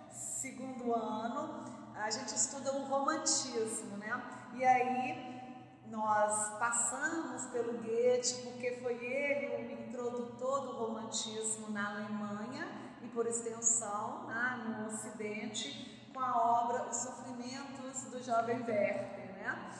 segundo 0.09 0.95
ano? 0.95 1.60
A 2.03 2.09
gente 2.09 2.35
estuda 2.35 2.73
o 2.73 2.85
romantismo, 2.85 3.95
né? 3.97 4.21
E 4.55 4.65
aí 4.65 5.39
nós 5.85 6.57
passamos 6.57 7.45
pelo 7.47 7.73
Goethe, 7.73 8.41
porque 8.43 8.79
foi 8.81 8.93
ele 9.05 9.55
o 9.55 9.87
introdutor 9.87 10.61
do 10.61 10.71
romantismo 10.77 11.69
na 11.69 11.89
Alemanha 11.89 12.67
e 13.03 13.07
por 13.09 13.27
extensão 13.27 14.25
né, 14.25 14.63
no 14.65 14.87
Ocidente, 14.87 16.09
com 16.11 16.19
a 16.19 16.63
obra 16.63 16.89
Os 16.89 16.97
Sofrimentos 16.97 18.05
do 18.05 18.23
Jovem 18.23 18.57
Werther, 18.57 19.33
né? 19.35 19.71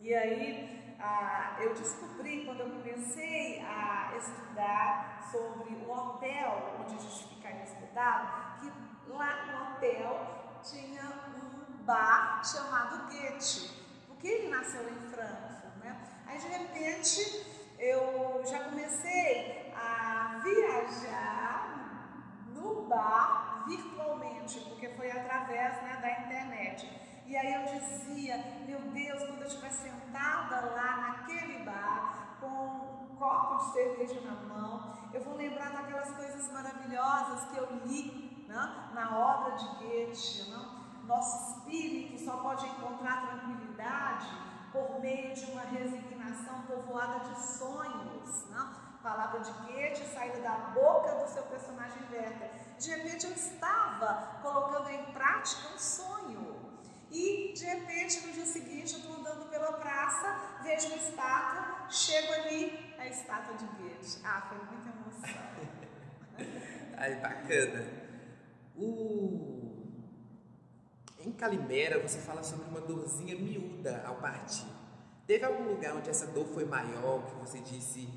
E 0.00 0.14
aí 0.14 0.96
ah, 0.98 1.56
eu 1.60 1.72
descobri 1.74 2.44
quando 2.46 2.60
eu 2.60 2.70
comecei 2.70 3.62
a 3.62 4.12
estudar 4.16 5.28
sobre 5.30 5.74
o 5.74 5.90
hotel 5.90 6.80
onde 6.80 6.96
a 6.96 6.98
gente 6.98 7.28
ficaria 7.28 7.62
hospedado, 7.62 8.60
que 8.60 9.12
lá 9.12 9.46
no 9.46 9.76
hotel 9.76 10.47
tinha 10.62 11.02
um 11.36 11.84
bar 11.84 12.42
chamado 12.44 13.06
Goethe, 13.06 13.70
porque 14.06 14.28
ele 14.28 14.48
nasceu 14.48 14.82
em 14.88 15.10
Frankfurt, 15.10 15.76
né? 15.80 15.96
Aí 16.26 16.38
de 16.38 16.48
repente 16.48 17.46
eu 17.78 18.42
já 18.44 18.64
comecei 18.64 19.72
a 19.74 20.40
viajar 20.42 21.68
no 22.48 22.82
bar 22.82 23.64
virtualmente, 23.66 24.60
porque 24.68 24.88
foi 24.90 25.10
através 25.10 25.82
né, 25.82 25.98
da 26.00 26.26
internet. 26.26 26.90
E 27.26 27.36
aí 27.36 27.52
eu 27.52 27.78
dizia, 27.78 28.38
meu 28.66 28.80
Deus, 28.80 29.22
quando 29.22 29.42
eu 29.42 29.46
estiver 29.46 29.70
sentada 29.70 30.60
lá 30.74 30.96
naquele 30.96 31.62
bar, 31.64 32.36
com 32.40 32.46
um 32.46 33.16
copo 33.16 33.56
de 33.58 33.72
cerveja 33.72 34.20
na 34.22 34.32
mão, 34.32 34.96
eu 35.12 35.22
vou 35.22 35.36
lembrar 35.36 35.70
daquelas 35.70 36.10
coisas 36.12 36.50
maravilhosas 36.52 37.50
que 37.50 37.56
eu 37.58 37.68
li 37.84 38.27
né? 38.48 38.90
na 38.94 39.16
obra 39.16 39.56
de 39.56 39.66
Goethe. 39.76 40.50
Né? 40.50 40.68
Nosso 41.04 41.58
espírito 41.58 42.24
só 42.24 42.38
pode 42.38 42.66
encontrar 42.66 43.26
tranquilidade 43.26 44.26
por 44.72 45.00
meio 45.00 45.34
de 45.34 45.44
uma 45.52 45.62
resignação 45.62 46.62
povoada 46.62 47.20
de 47.20 47.40
sonhos. 47.40 48.46
Né? 48.48 48.74
Palavra 49.02 49.40
de 49.40 49.52
Goethe 49.52 50.04
saindo 50.12 50.42
da 50.42 50.56
boca 50.74 51.14
do 51.14 51.28
seu 51.30 51.42
personagem 51.44 52.02
Werther. 52.10 52.50
De 52.78 52.90
repente 52.90 53.26
eu 53.26 53.32
estava 53.32 54.40
colocando 54.42 54.90
em 54.90 55.04
prática 55.12 55.68
um 55.74 55.78
sonho. 55.78 56.58
E 57.10 57.54
de 57.54 57.64
repente 57.64 58.26
no 58.26 58.32
dia 58.32 58.44
seguinte 58.44 58.94
eu 58.94 59.00
estou 59.00 59.16
andando 59.16 59.48
pela 59.48 59.72
praça, 59.74 60.60
vejo 60.62 60.88
uma 60.88 60.96
estátua, 60.96 61.88
chego 61.88 62.32
ali, 62.34 62.94
a 62.98 63.06
estátua 63.06 63.54
de 63.56 63.64
Goethe. 63.64 64.20
Ah, 64.24 64.42
foi 64.46 64.58
muita 64.58 64.90
emoção. 64.90 65.40
Ai, 66.98 67.14
bacana. 67.14 68.07
O... 68.78 69.58
Em 71.18 71.32
Calimera 71.32 72.00
você 72.00 72.20
fala 72.20 72.44
sobre 72.44 72.68
uma 72.68 72.80
dorzinha 72.80 73.34
miúda 73.34 74.04
ao 74.06 74.16
partir. 74.16 74.66
Teve 75.26 75.44
algum 75.44 75.64
lugar 75.64 75.96
onde 75.96 76.08
essa 76.08 76.28
dor 76.28 76.46
foi 76.46 76.64
maior, 76.64 77.26
que 77.26 77.34
você 77.34 77.58
disse, 77.58 78.08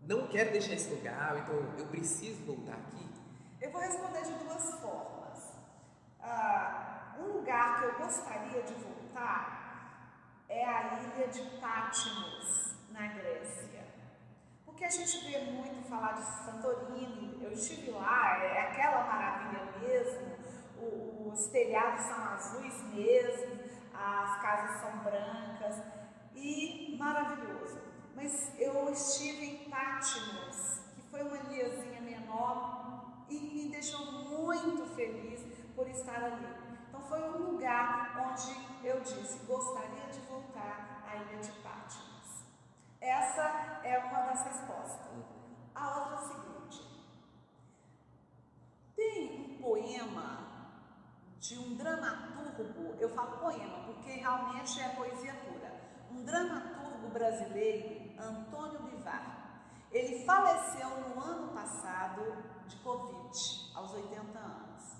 não 0.00 0.28
quero 0.28 0.52
deixar 0.52 0.74
esse 0.74 0.94
lugar, 0.94 1.36
então 1.38 1.54
eu 1.76 1.86
preciso 1.86 2.44
voltar 2.44 2.74
aqui? 2.74 3.04
Eu 3.60 3.72
vou 3.72 3.80
responder 3.80 4.22
de 4.22 4.32
duas 4.44 4.80
formas. 4.80 5.52
Ah, 6.20 7.14
um 7.18 7.38
lugar 7.38 7.80
que 7.80 7.86
eu 7.86 8.06
gostaria 8.06 8.62
de 8.62 8.74
voltar 8.74 10.14
é 10.48 10.64
a 10.64 11.02
ilha 11.02 11.28
de 11.28 11.42
Patmos, 11.60 12.74
na 12.90 13.08
Grécia. 13.08 13.84
Porque 14.64 14.84
a 14.84 14.90
gente 14.90 15.18
vê 15.26 15.38
muito 15.50 15.88
falar 15.88 16.12
de 16.12 16.24
Santorini, 16.44 17.38
eu 17.42 17.52
estive 17.52 17.90
lá, 17.90 18.38
é 18.38 18.68
aquela 18.68 19.04
maravilha 19.04 19.63
mesmo, 19.84 21.32
os 21.32 21.46
telhados 21.46 22.04
são 22.04 22.24
azuis 22.24 22.82
mesmo, 22.94 23.60
as 23.94 24.42
casas 24.42 24.80
são 24.80 24.98
brancas 24.98 25.82
e 26.34 26.96
maravilhoso. 26.98 27.80
Mas 28.14 28.58
eu 28.58 28.90
estive 28.90 29.44
em 29.44 29.70
Patmos 29.70 30.74
e 33.28 33.34
me 33.34 33.68
deixou 33.70 34.04
muito 34.06 34.86
feliz 34.94 35.40
por 35.74 35.88
estar 35.88 36.22
ali. 36.22 36.46
Então 36.88 37.00
foi 37.02 37.20
um 37.22 37.50
lugar 37.50 38.30
onde 38.30 38.86
eu 38.86 39.00
disse, 39.00 39.44
gostaria 39.46 40.06
de 40.12 40.20
voltar 40.20 41.02
à 41.06 41.16
Ilha 41.16 41.40
de 41.40 41.52
Patmos. 41.62 42.44
Essa 43.00 43.80
é 43.82 43.98
uma 43.98 44.22
das 44.22 44.44
respostas. 44.44 45.24
A 45.74 45.98
outra 45.98 46.14
é 46.14 46.18
a 46.18 46.18
seguinte: 46.18 46.53
tem 49.04 49.40
um 49.40 49.62
poema 49.62 50.70
de 51.38 51.58
um 51.58 51.76
dramaturgo, 51.76 52.96
eu 52.98 53.08
falo 53.10 53.38
poema 53.38 53.84
porque 53.84 54.12
realmente 54.12 54.80
é 54.80 54.88
poesia 54.90 55.34
pura, 55.34 55.74
um 56.10 56.24
dramaturgo 56.24 57.08
brasileiro, 57.08 58.12
Antônio 58.18 58.82
Bivar. 58.84 59.62
Ele 59.90 60.24
faleceu 60.24 60.88
no 60.88 61.20
ano 61.22 61.52
passado 61.52 62.22
de 62.66 62.76
Covid, 62.76 63.30
aos 63.74 63.92
80 63.92 64.38
anos. 64.38 64.96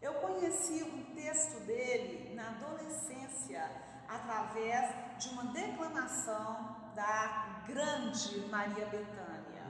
Eu 0.00 0.14
conheci 0.14 0.84
um 0.84 1.14
texto 1.14 1.66
dele 1.66 2.34
na 2.34 2.50
adolescência, 2.50 3.68
através 4.08 5.18
de 5.18 5.28
uma 5.30 5.52
declamação 5.52 6.76
da 6.94 7.64
grande 7.66 8.40
Maria 8.48 8.86
Bethânia. 8.86 9.66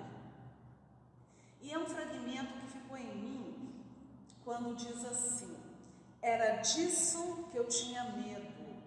E 1.61 1.72
é 1.72 1.78
um 1.78 1.86
fragmento 1.86 2.53
que 2.61 2.68
ficou 2.68 2.97
em 2.97 3.16
mim 3.16 3.48
quando 4.49 4.75
diz 4.75 5.05
assim: 5.05 5.55
Era 6.23 6.63
disso 6.63 7.51
que 7.51 7.59
eu 7.59 7.69
tinha 7.69 8.03
medo, 8.05 8.81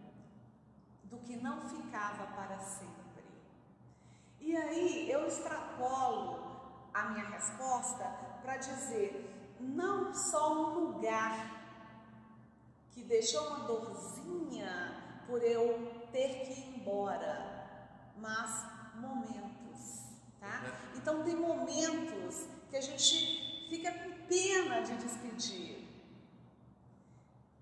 do 1.03 1.17
que 1.19 1.35
não 1.35 1.61
ficava 1.69 2.25
para 2.35 2.57
sempre. 2.57 3.23
E 4.39 4.57
aí 4.57 5.11
eu 5.11 5.27
extrapolo 5.27 6.89
a 6.91 7.09
minha 7.11 7.29
resposta 7.29 8.03
para 8.41 8.57
dizer: 8.57 9.55
não 9.59 10.11
só 10.15 10.51
um 10.51 10.79
lugar 10.79 11.61
que 12.89 13.03
deixou 13.03 13.47
uma 13.49 13.67
dorzinha 13.67 15.23
por 15.27 15.43
eu 15.43 16.07
ter 16.11 16.43
que 16.43 16.59
ir 16.59 16.79
embora, 16.79 18.09
mas 18.17 18.65
momentos, 18.95 20.07
tá? 20.39 20.63
Uhum. 20.65 20.97
Então 20.97 21.23
tem 21.23 21.35
momentos 21.35 22.47
que 22.67 22.77
a 22.77 22.81
gente 22.81 23.67
fica 23.69 23.91
com 23.91 24.10
pena 24.27 24.81
de 24.81 24.95
despedir. 24.97 25.87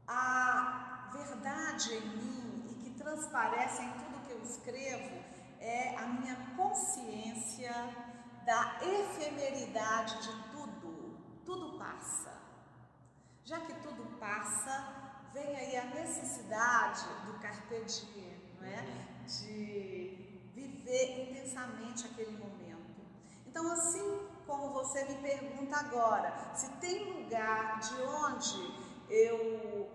A 0.07 1.09
verdade 1.13 1.93
em 1.93 2.01
mim 2.17 2.67
e 2.71 2.75
que 2.83 2.91
transparece 2.97 3.83
em 3.83 3.91
tudo 3.91 4.25
que 4.25 4.31
eu 4.31 4.41
escrevo 4.41 5.23
é 5.59 5.95
a 5.95 6.07
minha 6.07 6.35
consciência 6.55 7.73
da 8.45 8.79
efemeridade 8.81 10.21
de 10.21 10.51
tudo. 10.51 11.17
Tudo 11.45 11.77
passa. 11.77 12.39
Já 13.43 13.59
que 13.59 13.73
tudo 13.81 14.17
passa, 14.19 15.29
vem 15.33 15.55
aí 15.55 15.77
a 15.77 15.85
necessidade 15.85 17.05
do 17.25 17.39
carpe 17.39 17.83
diem, 17.85 18.55
não 18.59 18.67
é? 18.67 18.81
De 19.25 20.49
viver 20.53 21.29
intensamente 21.29 22.05
aquele 22.05 22.37
momento. 22.37 23.01
Então, 23.45 23.71
assim 23.71 24.28
como 24.49 24.69
você 24.71 25.05
me 25.05 25.15
pergunta 25.15 25.77
agora, 25.77 26.33
se 26.55 26.67
tem 26.77 27.13
lugar 27.13 27.79
de 27.79 28.01
onde 28.01 28.73
eu 29.07 29.87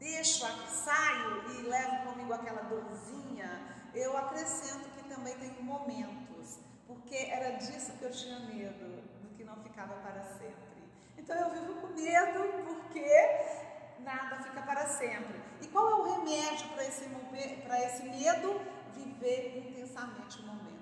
deixo, 0.00 0.44
saio 0.66 1.48
e 1.52 1.62
levo 1.62 2.10
comigo 2.10 2.32
aquela 2.34 2.62
dorzinha, 2.62 3.48
eu 3.94 4.16
acrescento 4.16 4.90
que 4.96 5.04
também 5.04 5.38
tem 5.38 5.50
momentos, 5.62 6.58
porque 6.84 7.14
era 7.14 7.52
disso 7.52 7.92
que 7.92 8.04
eu 8.04 8.10
tinha 8.10 8.40
medo, 8.40 9.02
do 9.22 9.28
que 9.36 9.44
não 9.44 9.62
ficava 9.62 9.94
para 10.02 10.24
sempre. 10.24 10.82
Então 11.16 11.36
eu 11.36 11.50
vivo 11.50 11.80
com 11.80 11.86
medo 11.94 12.64
porque 12.66 13.06
nada 14.00 14.42
fica 14.42 14.62
para 14.62 14.84
sempre. 14.88 15.40
E 15.60 15.68
qual 15.68 15.88
é 15.88 15.94
o 15.94 16.02
remédio 16.02 16.68
para 16.70 16.84
esse, 16.84 17.04
esse 17.86 18.02
medo? 18.02 18.60
Viver 18.94 19.58
intensamente 19.58 20.40
o 20.40 20.46
momento. 20.46 20.72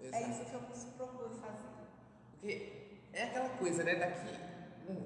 Exato. 0.00 0.22
É 0.22 0.28
isso 0.28 0.44
que 0.44 0.54
eu 0.54 0.60
procuro 0.98 1.30
fazer. 1.36 1.67
Porque 2.40 2.98
é 3.12 3.24
aquela 3.24 3.48
coisa, 3.50 3.82
né? 3.82 3.96
Daqui 3.96 4.38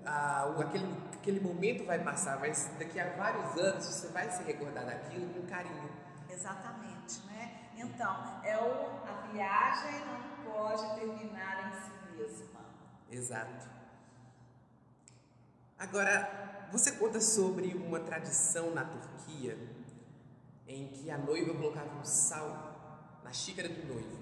a, 0.05 0.45
aquele, 0.61 0.87
aquele 1.12 1.41
momento 1.41 1.85
vai 1.85 1.99
passar, 2.03 2.39
mas 2.39 2.70
daqui 2.78 3.01
a 3.01 3.16
vários 3.16 3.57
anos 3.59 3.85
você 3.85 4.09
vai 4.09 4.30
se 4.30 4.43
recordar 4.43 4.85
daquilo 4.85 5.33
com 5.33 5.47
carinho. 5.47 5.91
Exatamente, 6.28 7.20
né? 7.26 7.70
Então, 7.76 8.41
é 8.45 8.57
o, 8.59 9.03
a 9.09 9.28
viagem 9.33 10.01
não 10.07 10.53
pode 10.53 10.95
terminar 11.01 11.68
em 11.68 11.80
si 11.80 12.16
mesma. 12.16 12.61
Exato. 13.11 13.68
Agora, 15.78 16.68
você 16.70 16.93
conta 16.93 17.20
sobre 17.20 17.74
uma 17.74 17.99
tradição 18.01 18.70
na 18.70 18.85
Turquia 18.85 19.59
em 20.66 20.89
que 20.89 21.11
a 21.11 21.18
noiva 21.18 21.55
colocava 21.55 21.95
um 21.99 22.05
sal 22.05 23.20
na 23.24 23.33
xícara 23.33 23.68
do 23.68 23.87
noivo. 23.87 24.22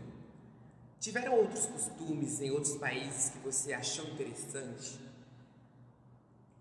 Tiveram 1.01 1.33
outros 1.35 1.65
costumes 1.65 2.43
em 2.43 2.51
outros 2.51 2.77
países 2.77 3.31
que 3.31 3.39
você 3.39 3.73
achou 3.73 4.05
interessante? 4.05 5.01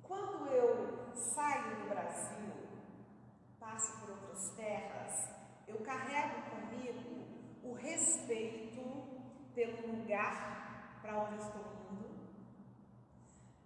Quando 0.02 0.48
eu 0.48 1.14
saio 1.14 1.82
do 1.82 1.90
Brasil, 1.90 2.54
passo 3.60 4.00
por 4.00 4.12
outras 4.12 4.50
terras, 4.56 5.28
eu 5.68 5.80
carrego 5.80 6.42
comigo 6.52 7.26
o 7.66 7.74
respeito 7.74 8.80
pelo 9.54 9.98
lugar 9.98 11.02
para 11.02 11.22
onde 11.22 11.42
estou 11.44 11.66
indo, 11.92 12.20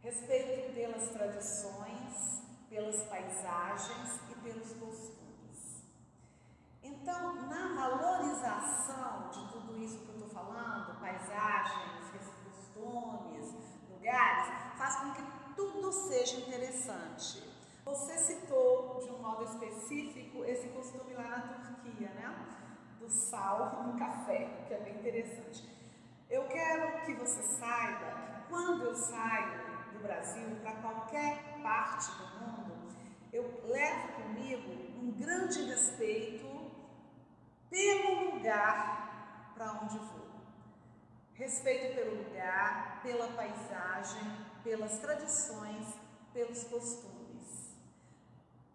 respeito 0.01 0.73
pelas 0.73 1.07
tradições, 1.09 2.41
pelas 2.67 3.03
paisagens 3.03 4.19
e 4.31 4.35
pelos 4.41 4.73
costumes. 4.73 5.83
Então, 6.81 7.47
na 7.47 7.75
valorização 7.75 9.29
de 9.29 9.51
tudo 9.51 9.77
isso 9.77 9.99
que 9.99 10.07
eu 10.07 10.15
estou 10.15 10.29
falando, 10.53 10.99
paisagens, 10.99 12.11
costumes, 12.45 13.55
lugares, 13.89 14.77
faz 14.77 14.95
com 14.97 15.13
que 15.13 15.23
tudo 15.55 15.91
seja 15.91 16.37
interessante. 16.37 17.51
Você 17.85 18.17
citou 18.17 18.99
de 19.03 19.09
um 19.11 19.21
modo 19.21 19.43
específico 19.43 20.43
esse 20.45 20.69
costume 20.69 21.15
lá 21.15 21.29
na 21.29 21.81
Turquia, 21.81 22.09
né? 22.09 22.33
Do 22.99 23.09
sal 23.09 23.83
no 23.83 23.97
café, 23.97 24.63
que 24.67 24.73
é 24.73 24.79
bem 24.79 24.95
interessante. 24.95 25.69
Eu 26.29 26.47
quero 26.47 27.05
que 27.05 27.13
você 27.15 27.41
saiba 27.43 28.31
que 28.31 28.49
quando 28.49 28.85
eu 28.85 28.95
saio 28.95 29.91
do 29.91 29.99
Brasil 29.99 30.55
para 30.61 30.73
qualquer 30.73 31.61
parte 31.61 32.11
do 32.11 32.39
mundo, 32.39 32.93
eu 33.31 33.61
levo 33.65 34.07
comigo 34.13 34.71
um 35.01 35.11
grande 35.11 35.63
respeito 35.63 36.71
pelo 37.69 38.35
lugar 38.35 39.53
para 39.55 39.73
onde 39.73 39.97
vou. 39.97 40.22
Respeito 41.35 41.95
pelo 41.95 42.23
lugar, 42.23 42.99
pela 43.01 43.27
paisagem, 43.29 44.21
pelas 44.63 44.99
tradições, 44.99 45.87
pelos 46.31 46.63
costumes. 46.65 47.73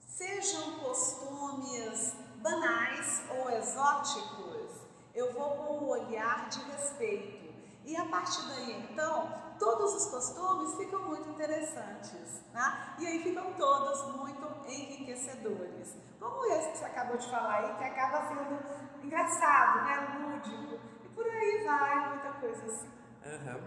Sejam 0.00 0.80
costumes 0.80 2.16
banais 2.42 3.22
ou 3.30 3.50
exóticos, 3.50 4.88
eu 5.14 5.32
vou 5.32 5.50
com 5.50 5.84
um 5.84 5.88
olhar 5.88 6.48
de 6.48 6.60
respeito. 6.70 7.54
E 7.84 7.96
a 7.96 8.04
partir 8.06 8.46
daí, 8.48 8.88
então, 8.90 9.32
todos 9.58 9.94
os 9.94 10.06
costumes 10.06 10.74
ficam 10.74 11.02
muito 11.04 11.28
interessantes, 11.30 12.42
né? 12.52 12.96
E 12.98 13.06
aí 13.06 13.22
ficam 13.22 13.52
todos 13.54 14.16
muito 14.16 14.46
enriquecedores. 14.68 15.96
Como 16.18 16.44
esse 16.52 16.72
que 16.72 16.78
você 16.78 16.84
acabou 16.84 17.16
de 17.16 17.30
falar 17.30 17.54
aí, 17.54 17.76
que 17.76 17.84
acaba 17.84 18.28
sendo 18.28 19.04
engraçado, 19.04 19.84
né? 19.84 20.18
Lúdico. 20.18 20.97
Por 21.18 21.28
aí 21.28 21.64
vai, 21.64 22.10
muita 22.10 22.32
coisa 22.34 22.64
assim. 22.64 22.86
Uhum. 22.86 23.60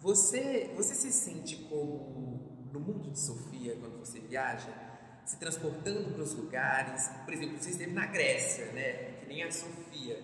Você, 0.00 0.74
você 0.76 0.94
se 0.94 1.10
sente 1.10 1.56
como 1.70 2.68
no 2.70 2.80
mundo 2.80 3.10
de 3.10 3.18
Sofia 3.18 3.78
quando 3.80 3.98
você 3.98 4.20
viaja? 4.20 4.92
se 5.24 5.38
transportando 5.38 6.12
para 6.12 6.22
os 6.22 6.34
lugares. 6.34 7.08
Por 7.24 7.32
exemplo, 7.32 7.58
você 7.58 7.70
esteve 7.70 7.92
na 7.92 8.06
Grécia, 8.06 8.66
né? 8.72 9.20
Que 9.20 9.26
nem 9.26 9.42
a 9.42 9.50
Sofia, 9.50 10.20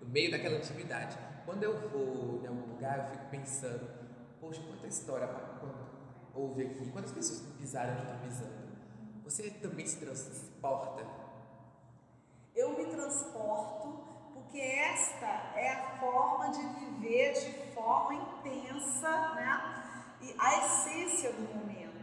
no 0.00 0.08
meio 0.08 0.30
daquela 0.30 0.56
antiguidade. 0.56 1.18
Quando 1.44 1.62
eu 1.62 1.88
vou 1.90 2.42
em 2.42 2.46
algum 2.46 2.72
lugar, 2.72 2.98
eu 2.98 3.06
fico 3.12 3.30
pensando, 3.30 3.88
poxa, 4.40 4.62
quanta 4.62 4.86
história 4.86 5.28
houve 6.34 6.62
aqui, 6.62 6.90
quantas 6.90 7.12
pessoas 7.12 7.40
pisaram 7.58 7.92
onde 7.92 8.02
estão 8.02 8.18
pisando. 8.20 8.68
Você 9.24 9.50
também 9.50 9.86
se 9.86 9.98
transporta? 9.98 11.06
Eu 12.54 12.76
me 12.76 12.86
transporto 12.86 14.07
porque 14.48 14.62
esta 14.62 15.26
é 15.54 15.72
a 15.72 15.98
forma 15.98 16.48
de 16.50 16.62
viver 16.62 17.34
de 17.34 17.74
forma 17.74 18.14
intensa, 18.14 19.34
né? 19.34 20.16
E 20.22 20.34
a 20.38 20.64
essência 20.64 21.34
do 21.34 21.42
momento. 21.54 21.98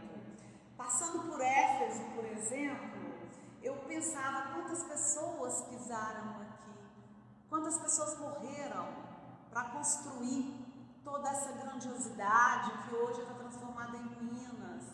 Passando 0.76 1.28
por 1.28 1.40
Éfeso, 1.40 2.04
por 2.14 2.24
exemplo, 2.24 3.14
eu 3.60 3.74
pensava 3.88 4.54
quantas 4.54 4.84
pessoas 4.84 5.62
pisaram 5.62 6.42
aqui, 6.42 6.70
quantas 7.48 7.78
pessoas 7.78 8.16
morreram 8.20 8.94
para 9.50 9.64
construir 9.70 10.54
toda 11.02 11.28
essa 11.28 11.50
grandiosidade 11.52 12.88
que 12.88 12.94
hoje 12.94 13.22
está 13.22 13.34
transformada 13.34 13.96
em 13.96 14.06
ruínas. 14.06 14.84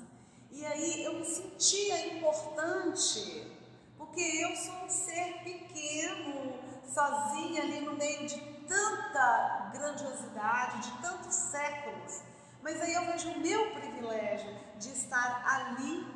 E 0.50 0.64
aí 0.64 1.04
eu 1.04 1.18
me 1.18 1.24
sentia 1.26 2.16
importante, 2.16 3.52
porque 3.98 4.22
eu 4.22 4.56
sou 4.56 4.84
um 4.84 4.88
ser 4.88 5.42
pequeno, 5.44 6.51
sozinha 6.92 7.62
ali 7.62 7.80
no 7.80 7.94
meio 7.94 8.26
de 8.26 8.38
tanta 8.68 9.70
grandiosidade, 9.72 10.90
de 10.90 11.02
tantos 11.02 11.34
séculos. 11.34 12.22
Mas 12.62 12.80
aí 12.80 12.92
eu 12.94 13.06
vejo 13.06 13.30
o 13.30 13.40
meu 13.40 13.72
privilégio 13.72 14.54
de 14.78 14.90
estar 14.90 15.42
ali, 15.44 16.06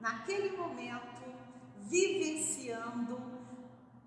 naquele 0.00 0.56
momento, 0.56 1.22
vivenciando 1.78 3.20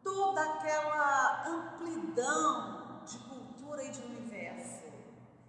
toda 0.03 0.41
aquela 0.41 1.47
amplidão 1.47 3.01
de 3.05 3.17
cultura 3.19 3.83
e 3.83 3.91
de 3.91 4.01
universo. 4.01 4.85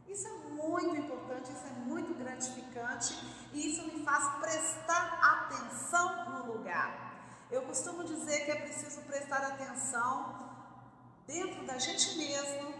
Isso 0.07 0.27
é 0.27 0.33
muito 0.55 0.97
importante, 0.97 1.53
isso 1.53 1.67
é 1.67 1.71
muito 1.71 2.15
gratificante 2.15 3.19
e 3.53 3.69
isso 3.69 3.85
me 3.85 4.05
faz 4.05 4.27
prestar 4.41 5.19
atenção 5.23 6.31
no 6.31 6.53
lugar. 6.53 7.09
Eu 7.51 7.63
costumo 7.63 8.05
dizer 8.05 8.45
que 8.45 8.51
é 8.51 8.57
preciso 8.57 9.01
prestar 9.03 9.43
atenção 9.43 10.48
dentro 11.29 11.67
da 11.67 11.79
gente 11.79 12.17
mesmo 12.17 12.75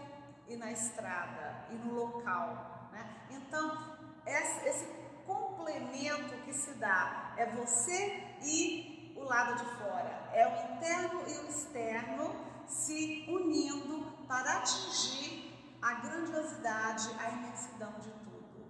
e 0.47 0.57
na 0.57 0.71
estrada 0.71 1.67
e 1.69 1.75
no 1.75 1.93
local. 1.93 2.89
Né? 2.91 3.27
Então, 3.29 3.95
esse 4.25 4.87
complemento 5.25 6.35
que 6.43 6.53
se 6.53 6.73
dá 6.73 7.35
é 7.37 7.45
você 7.45 8.35
e 8.41 9.13
o 9.15 9.23
lado 9.23 9.55
de 9.55 9.65
fora, 9.75 10.31
é 10.33 10.47
o 10.47 10.75
interno 10.75 11.21
e 11.27 11.37
o 11.37 11.49
externo 11.49 12.35
se 12.65 13.25
unindo 13.29 14.25
para 14.27 14.57
atingir 14.57 15.77
a 15.81 15.93
grandiosidade, 15.95 17.09
a 17.19 17.29
imensidão 17.29 17.93
de 17.99 18.11
tudo. 18.11 18.65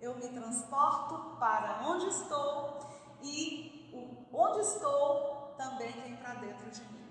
Eu 0.00 0.16
me 0.16 0.28
transporto 0.28 1.36
para 1.38 1.86
onde 1.86 2.06
estou 2.08 2.80
e 3.22 4.28
onde 4.32 4.60
estou 4.60 5.54
também 5.56 5.92
vem 5.92 6.16
para 6.16 6.34
dentro 6.34 6.70
de 6.70 6.82
mim. 6.82 7.01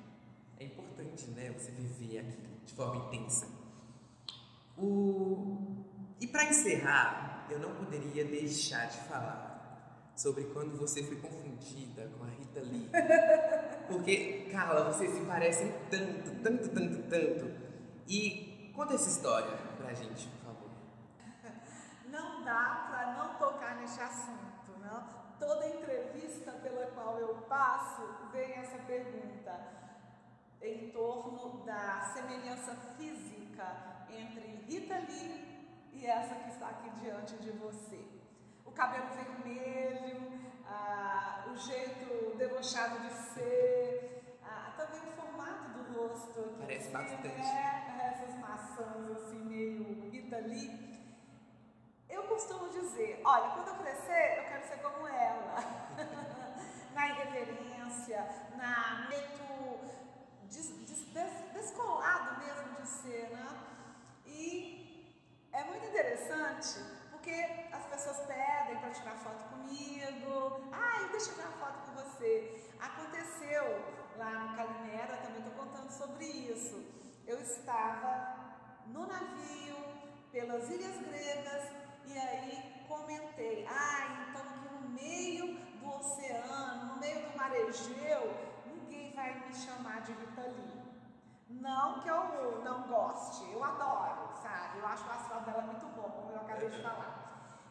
É 0.61 0.65
importante, 0.65 1.27
né, 1.31 1.51
você 1.57 1.71
viver 1.71 2.19
aquilo 2.19 2.59
de 2.63 2.73
forma 2.75 3.07
intensa. 3.07 3.47
O... 4.77 5.83
E 6.19 6.27
para 6.27 6.43
encerrar, 6.43 7.47
eu 7.49 7.57
não 7.57 7.73
poderia 7.73 8.23
deixar 8.23 8.85
de 8.85 8.97
falar 9.09 10.13
sobre 10.15 10.43
quando 10.53 10.77
você 10.77 11.01
foi 11.01 11.15
confundida 11.15 12.07
com 12.09 12.25
a 12.25 12.27
Rita 12.27 12.59
Lee. 12.59 12.87
Porque, 13.89 14.49
Carla, 14.51 14.93
vocês 14.93 15.11
se 15.11 15.21
parecem 15.21 15.73
tanto, 15.89 16.29
tanto, 16.43 16.69
tanto, 16.69 17.09
tanto. 17.09 17.51
E 18.07 18.71
conta 18.75 18.93
essa 18.93 19.09
história 19.09 19.57
pra 19.77 19.95
gente, 19.95 20.27
por 20.27 20.45
favor. 20.45 20.69
Não 22.05 22.45
dá 22.45 22.87
para 22.87 23.13
não 23.17 23.35
tocar 23.39 23.81
nesse 23.81 23.99
assunto, 23.99 24.79
não? 24.79 25.07
Toda 25.39 25.67
entrevista 25.69 26.51
pela 26.51 26.85
qual 26.91 27.17
eu 27.17 27.33
passo 27.49 28.03
vem 28.31 28.51
essa 28.53 28.77
pergunta 28.83 29.80
em 30.61 30.91
torno 30.91 31.63
da 31.65 32.11
semelhança 32.13 32.75
física 32.97 34.05
entre 34.09 34.63
Rita 34.67 34.97
Lee 34.99 35.41
e 35.93 36.05
essa 36.05 36.35
que 36.35 36.49
está 36.49 36.69
aqui 36.69 36.89
diante 37.01 37.35
de 37.37 37.51
você. 37.51 37.99
O 38.65 38.71
cabelo 38.71 39.07
vermelho, 39.13 40.39
ah, 40.65 41.45
o 41.51 41.57
jeito 41.57 42.37
debochado 42.37 42.99
de 42.99 43.13
ser, 43.33 44.37
ah, 44.43 44.73
também 44.77 45.01
o 45.01 45.11
formato 45.13 45.69
do 45.69 45.99
rosto. 45.99 46.39
Aqui, 46.39 46.59
Parece 46.59 46.89
bastante. 46.91 47.27
É, 47.27 48.13
essas 48.13 48.35
maçãs 48.39 49.11
assim, 49.11 49.43
meio 49.45 50.09
Rita 50.11 50.37
Lee. 50.37 50.91
Eu 52.07 52.23
costumo 52.23 52.69
dizer, 52.69 53.21
olha, 53.25 53.51
quando 53.51 53.69
eu 53.69 53.75
crescer, 53.75 54.37
eu 54.37 54.43
quero 54.43 54.67
ser 54.67 54.77
como 54.77 55.07
ela. 55.07 55.55
na 56.93 57.07
irreverência, 57.07 58.27
na 58.57 59.07
meto 59.09 60.00
des, 60.51 60.67
des, 60.85 61.01
des, 61.13 61.53
descolado 61.53 62.39
mesmo 62.45 62.81
de 62.81 62.87
ser, 62.87 63.29
né? 63.29 63.47
E 64.25 65.15
é 65.51 65.63
muito 65.63 65.85
interessante 65.85 66.79
porque 67.09 67.31
as 67.71 67.85
pessoas 67.85 68.19
pedem 68.27 68.77
para 68.79 68.91
tirar 68.91 69.15
foto 69.15 69.43
comigo. 69.49 70.69
Ai, 70.71 71.09
deixa 71.09 71.31
eu 71.31 71.35
tirar 71.35 71.51
foto 71.51 71.79
com 71.85 71.93
você. 72.01 72.69
Aconteceu 72.79 73.63
lá 74.17 74.31
no 74.31 74.55
Calimera, 74.55 75.17
também 75.17 75.39
estou 75.39 75.53
contando 75.53 75.89
sobre 75.91 76.25
isso. 76.25 76.83
Eu 77.25 77.39
estava 77.39 78.35
no 78.87 79.07
navio 79.07 79.77
pelas 80.31 80.69
Ilhas 80.69 80.97
Gregas 80.97 81.71
e 82.05 82.17
aí 82.17 82.85
comentei, 82.87 83.65
ah, 83.69 84.27
então 84.29 84.41
aqui 84.41 84.73
no 84.73 84.89
meio 84.89 85.55
do 85.79 85.89
oceano, 85.89 86.93
no 86.93 86.99
meio 86.99 87.29
do 87.29 87.37
mar 87.37 87.55
Egeu, 87.55 88.50
vai 89.21 89.33
me 89.47 89.53
chamar 89.53 90.01
de 90.01 90.13
Rita. 90.13 90.45
Não 91.47 92.01
que 92.01 92.09
eu 92.09 92.61
não 92.63 92.87
goste, 92.87 93.51
eu 93.51 93.63
adoro, 93.63 94.35
sabe? 94.41 94.79
Eu 94.79 94.87
acho 94.87 95.05
o 95.05 95.11
astral 95.11 95.41
dela 95.41 95.61
muito 95.61 95.85
bom, 95.97 96.09
como 96.09 96.31
eu 96.31 96.41
acabei 96.41 96.69
de 96.69 96.81
falar. 96.81 97.11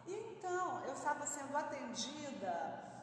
Então, 0.07 0.84
eu 0.84 0.92
estava 0.92 1.26
sendo 1.26 1.57
atendida 1.57 2.55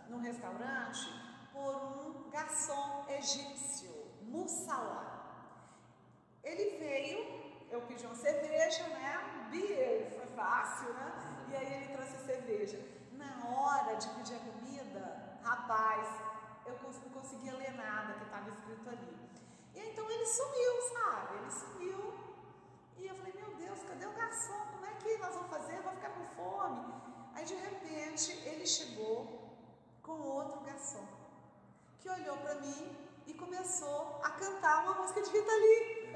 no 0.08 0.20
restaurante 0.20 1.06
por 1.52 1.76
um 1.76 2.30
garçom 2.30 3.06
egípcio, 3.10 3.92
Mussala. 4.22 5.06
Ele 6.44 6.78
veio, 6.78 7.20
eu 7.70 7.82
pedi 7.82 8.06
uma 8.06 8.16
cerveja, 8.16 8.88
né? 8.88 9.48
Beer, 9.52 10.10
foi 10.16 10.28
fácil, 10.36 10.94
né? 10.94 11.46
E 11.50 11.56
aí 11.56 11.74
ele 11.74 11.94
trouxe 11.96 12.18
cerveja. 12.26 12.80
Na 13.12 13.50
hora 13.50 13.96
de 13.96 14.08
pedir 14.10 14.36
a 14.36 14.40
comida, 14.40 15.40
rapaz, 15.44 16.08
eu 16.68 16.78
não 16.84 17.10
conseguia 17.12 17.56
ler 17.56 17.74
nada 17.76 18.14
que 18.14 18.24
estava 18.24 18.50
escrito 18.50 18.90
ali. 18.90 19.18
E 19.74 19.80
então 19.80 20.10
ele 20.10 20.26
sumiu, 20.26 20.82
sabe? 20.94 21.38
Ele 21.38 21.52
sumiu. 21.52 22.14
E 22.98 23.08
eu 23.08 23.16
falei, 23.16 23.34
meu 23.34 23.56
Deus, 23.56 23.80
cadê 23.84 24.06
o 24.06 24.14
garçom? 24.14 24.66
Como 24.72 24.86
é 24.86 24.92
que 24.96 25.18
nós 25.18 25.34
vamos 25.36 25.50
fazer? 25.50 25.78
Eu 25.78 25.84
vou 25.84 25.94
ficar 25.94 26.10
com 26.10 26.26
fome. 26.36 26.94
Aí 27.36 27.46
de 27.46 27.56
repente 27.56 28.32
ele 28.46 28.66
chegou 28.66 29.56
com 30.02 30.14
outro 30.14 30.62
garçom 30.62 31.06
que 32.00 32.10
olhou 32.10 32.38
para 32.38 32.56
mim 32.56 32.98
e 33.28 33.34
começou 33.34 34.20
a 34.24 34.32
cantar 34.32 34.84
uma 34.84 34.96
música 34.96 35.22
de 35.22 35.30
Rita 35.30 35.52
Lee. 35.52 36.14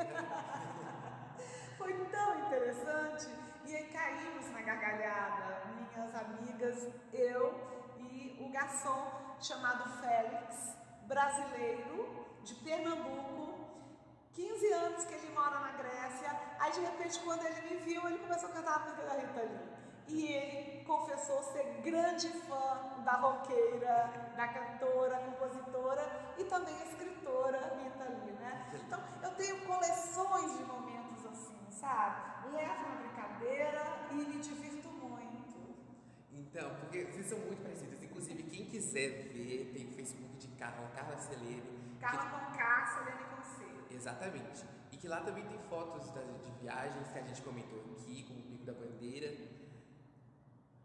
Foi 1.77 1.93
tão 2.05 2.39
interessante. 2.47 3.27
E 3.65 3.75
aí 3.75 3.87
caímos 3.89 4.49
na 4.51 4.61
gargalhada, 4.61 5.65
minhas 5.65 6.15
amigas, 6.15 6.89
eu 7.13 7.53
e 7.97 8.37
o 8.41 8.51
garçom 8.51 9.30
chamado 9.43 9.89
Félix, 10.01 10.75
brasileiro, 11.07 12.27
de 12.43 12.53
Pernambuco, 12.55 13.55
15 14.33 14.73
anos 14.73 15.03
que 15.05 15.13
ele 15.13 15.33
mora 15.33 15.59
na 15.59 15.71
Grécia. 15.71 16.39
Aí 16.59 16.71
de 16.71 16.79
repente, 16.81 17.19
quando 17.19 17.45
ele 17.45 17.61
me 17.61 17.77
viu, 17.81 18.07
ele 18.07 18.19
começou 18.19 18.49
a 18.49 18.53
cantar 18.53 18.75
a 18.75 18.79
música 18.79 19.03
da 19.03 19.13
Rita 19.13 19.41
Lee. 19.41 19.81
E 20.07 20.33
ele 20.33 20.83
confessou 20.85 21.41
ser 21.43 21.81
grande 21.83 22.29
fã 22.29 23.01
da 23.03 23.13
roqueira, 23.13 24.33
da 24.35 24.47
cantora, 24.47 25.17
compositora 25.17 26.33
e 26.37 26.43
também 26.43 26.75
escritora 26.83 27.57
Rita 27.81 28.03
Lee, 28.03 28.33
né? 28.33 28.71
Então 28.73 29.01
eu 29.23 29.31
tenho 29.35 29.65
coleções 29.65 30.57
de 30.57 30.63
momentos 30.63 31.25
assim, 31.25 31.57
sabe? 31.69 32.51
Levo 32.51 32.89
na 32.89 32.95
brincadeira 32.95 34.07
e 34.11 34.13
me 34.15 34.39
divirto 34.39 34.89
muito. 34.89 35.75
Então, 36.31 36.75
porque 36.75 37.05
vocês 37.05 37.27
são 37.27 37.39
muito 37.39 37.61
parecidos 37.61 38.00
Inclusive, 38.21 38.43
quem 38.43 38.65
quiser 38.67 39.09
ver, 39.33 39.71
tem 39.73 39.87
o 39.87 39.91
Facebook 39.93 40.37
de 40.37 40.47
Carla, 40.49 40.87
Carla 40.89 41.17
Celene. 41.17 41.63
Carla 41.99 42.29
com 42.29 42.55
K, 42.55 42.85
Celene 42.85 43.23
com 43.35 43.41
C. 43.41 43.95
Exatamente. 43.95 44.63
E 44.91 44.97
que 44.97 45.07
lá 45.07 45.21
também 45.21 45.43
tem 45.45 45.57
fotos 45.67 46.05
de 46.13 46.51
viagens 46.61 47.07
que 47.11 47.17
a 47.17 47.23
gente 47.23 47.41
comentou 47.41 47.79
aqui, 47.79 48.23
como 48.27 48.39
o 48.39 48.43
Pico 48.43 48.63
da 48.63 48.73
Bandeira. 48.73 49.35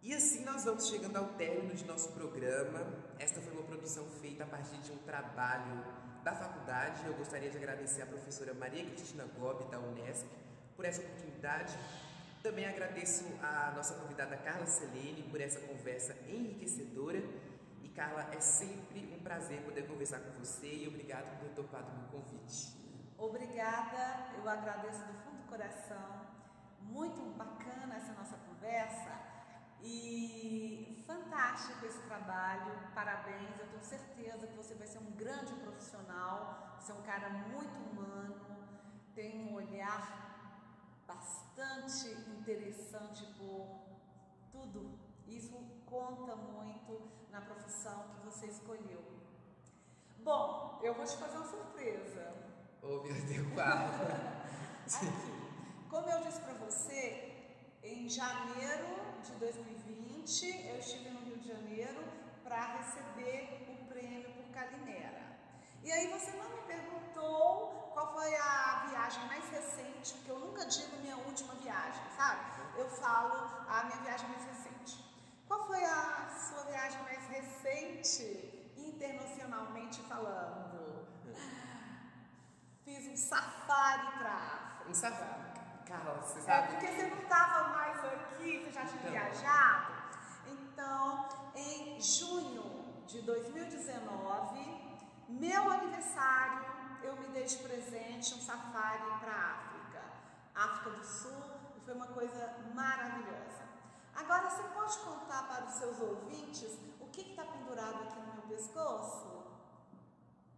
E 0.00 0.14
assim 0.14 0.46
nós 0.46 0.64
vamos 0.64 0.88
chegando 0.88 1.14
ao 1.16 1.34
término 1.34 1.74
de 1.74 1.84
nosso 1.84 2.10
programa. 2.12 2.86
Esta 3.18 3.42
foi 3.42 3.52
uma 3.52 3.64
produção 3.64 4.06
feita 4.22 4.44
a 4.44 4.46
partir 4.46 4.78
de 4.78 4.92
um 4.92 4.98
trabalho 4.98 5.84
da 6.24 6.34
faculdade. 6.34 7.06
Eu 7.06 7.12
gostaria 7.12 7.50
de 7.50 7.58
agradecer 7.58 8.00
à 8.00 8.06
professora 8.06 8.54
Maria 8.54 8.86
Cristina 8.86 9.26
Gobi, 9.38 9.70
da 9.70 9.78
Unesp, 9.78 10.26
por 10.74 10.86
essa 10.86 11.02
oportunidade 11.02 11.76
também 12.46 12.64
agradeço 12.64 13.24
a 13.42 13.72
nossa 13.74 13.94
convidada 13.94 14.36
Carla 14.36 14.66
Selene 14.66 15.24
por 15.24 15.40
essa 15.40 15.58
conversa 15.58 16.16
enriquecedora. 16.28 17.18
E 17.82 17.88
Carla, 17.88 18.28
é 18.32 18.38
sempre 18.38 19.12
um 19.12 19.20
prazer 19.20 19.62
poder 19.62 19.84
conversar 19.88 20.20
com 20.20 20.30
você 20.38 20.72
e 20.72 20.86
obrigado 20.86 21.28
por 21.30 21.48
ter 21.48 21.54
topado 21.56 21.90
o 21.90 21.94
meu 21.96 22.06
convite. 22.08 22.72
Obrigada, 23.18 24.28
eu 24.38 24.48
agradeço 24.48 25.00
do 25.06 25.14
fundo 25.24 25.38
do 25.38 25.48
coração. 25.48 26.24
Muito 26.82 27.20
bacana 27.36 27.96
essa 27.96 28.12
nossa 28.12 28.36
conversa 28.36 29.10
e 29.82 31.02
fantástico 31.04 31.84
esse 31.84 31.98
trabalho. 32.02 32.78
Parabéns, 32.94 33.58
eu 33.58 33.66
tenho 33.66 33.82
certeza 33.82 34.46
que 34.46 34.56
você 34.56 34.74
vai 34.74 34.86
ser 34.86 34.98
um 34.98 35.10
grande 35.16 35.52
profissional, 35.54 36.78
você 36.78 36.92
é 36.92 36.94
um 36.94 37.02
cara 37.02 37.28
muito 37.28 37.76
humano, 37.90 38.36
tem 39.16 39.48
um 39.48 39.54
olhar 39.54 40.35
bastante 41.06 42.08
interessante 42.30 43.24
por 43.38 43.86
tudo. 44.50 44.98
Isso 45.26 45.56
conta 45.86 46.34
muito 46.36 47.10
na 47.30 47.40
profissão 47.40 48.08
que 48.10 48.24
você 48.24 48.46
escolheu. 48.46 49.02
Bom, 50.18 50.80
eu 50.82 50.94
vou 50.94 51.04
te 51.04 51.16
fazer 51.16 51.36
uma 51.36 51.46
surpresa. 51.46 52.34
Oh, 52.82 53.02
meu 53.02 53.14
Deus, 53.26 53.58
Aqui, 54.86 55.06
como 55.90 56.08
eu 56.08 56.22
disse 56.22 56.40
para 56.40 56.54
você, 56.54 57.32
em 57.82 58.08
janeiro 58.08 59.20
de 59.22 59.32
2020 59.32 60.66
eu 60.68 60.78
estive 60.78 61.10
no 61.10 61.20
Rio 61.20 61.38
de 61.38 61.48
Janeiro 61.48 62.04
para 62.44 62.76
receber 62.78 63.66
o 63.68 63.86
prêmio 63.86 64.30
por 64.32 64.52
Calimera. 64.52 65.25
E 65.86 65.92
aí 65.92 66.06
você 66.08 66.32
não 66.32 66.48
me 66.50 66.62
perguntou 66.72 67.90
qual 67.94 68.12
foi 68.12 68.34
a 68.36 68.86
viagem 68.90 69.24
mais 69.28 69.48
recente, 69.50 70.14
porque 70.14 70.30
eu 70.32 70.40
nunca 70.40 70.64
digo 70.66 70.96
minha 70.96 71.16
última 71.16 71.54
viagem, 71.54 72.02
sabe? 72.16 72.40
Eu 72.76 72.88
falo 73.02 73.34
a 73.68 73.84
minha 73.84 73.98
viagem 74.06 74.28
mais 74.30 74.44
recente. 74.44 74.92
Qual 75.46 75.64
foi 75.68 75.84
a 75.84 76.28
sua 76.48 76.64
viagem 76.64 77.00
mais 77.04 77.24
recente, 77.28 78.72
internacionalmente 78.76 80.02
falando? 80.02 81.06
Fiz 82.84 83.06
um 83.06 83.16
safari 83.16 84.18
para 84.18 84.32
África. 84.34 84.90
Um 84.90 84.94
safari. 84.94 85.46
Carla, 85.86 86.14
você 86.20 86.38
É 86.40 86.42
sabe? 86.42 86.68
porque 86.72 86.86
você 86.88 87.06
não 87.06 87.22
estava 87.22 87.68
mais 87.68 88.04
aqui, 88.04 88.64
você 88.64 88.72
já 88.72 88.84
tinha 88.86 89.00
Então. 89.02 89.10
viajado. 89.12 89.92
Então, 90.48 91.28
em 91.54 92.00
junho 92.00 93.04
de 93.06 93.22
2019, 93.22 94.85
meu 95.28 95.70
aniversário, 95.70 96.64
eu 97.02 97.16
me 97.16 97.28
dei 97.28 97.44
de 97.44 97.56
presente 97.58 98.34
um 98.34 98.40
safari 98.40 99.02
para 99.20 99.32
a 99.32 99.52
África, 99.52 100.02
África 100.54 100.90
do 100.98 101.04
Sul, 101.04 101.42
e 101.76 101.80
foi 101.80 101.94
uma 101.94 102.06
coisa 102.08 102.56
maravilhosa. 102.74 103.66
Agora, 104.14 104.48
você 104.48 104.62
pode 104.68 104.98
contar 104.98 105.46
para 105.48 105.66
os 105.66 105.74
seus 105.74 106.00
ouvintes 106.00 106.78
o 107.00 107.06
que 107.06 107.20
está 107.30 107.44
pendurado 107.44 108.02
aqui 108.04 108.18
no 108.20 108.34
meu 108.34 108.42
pescoço? 108.56 109.44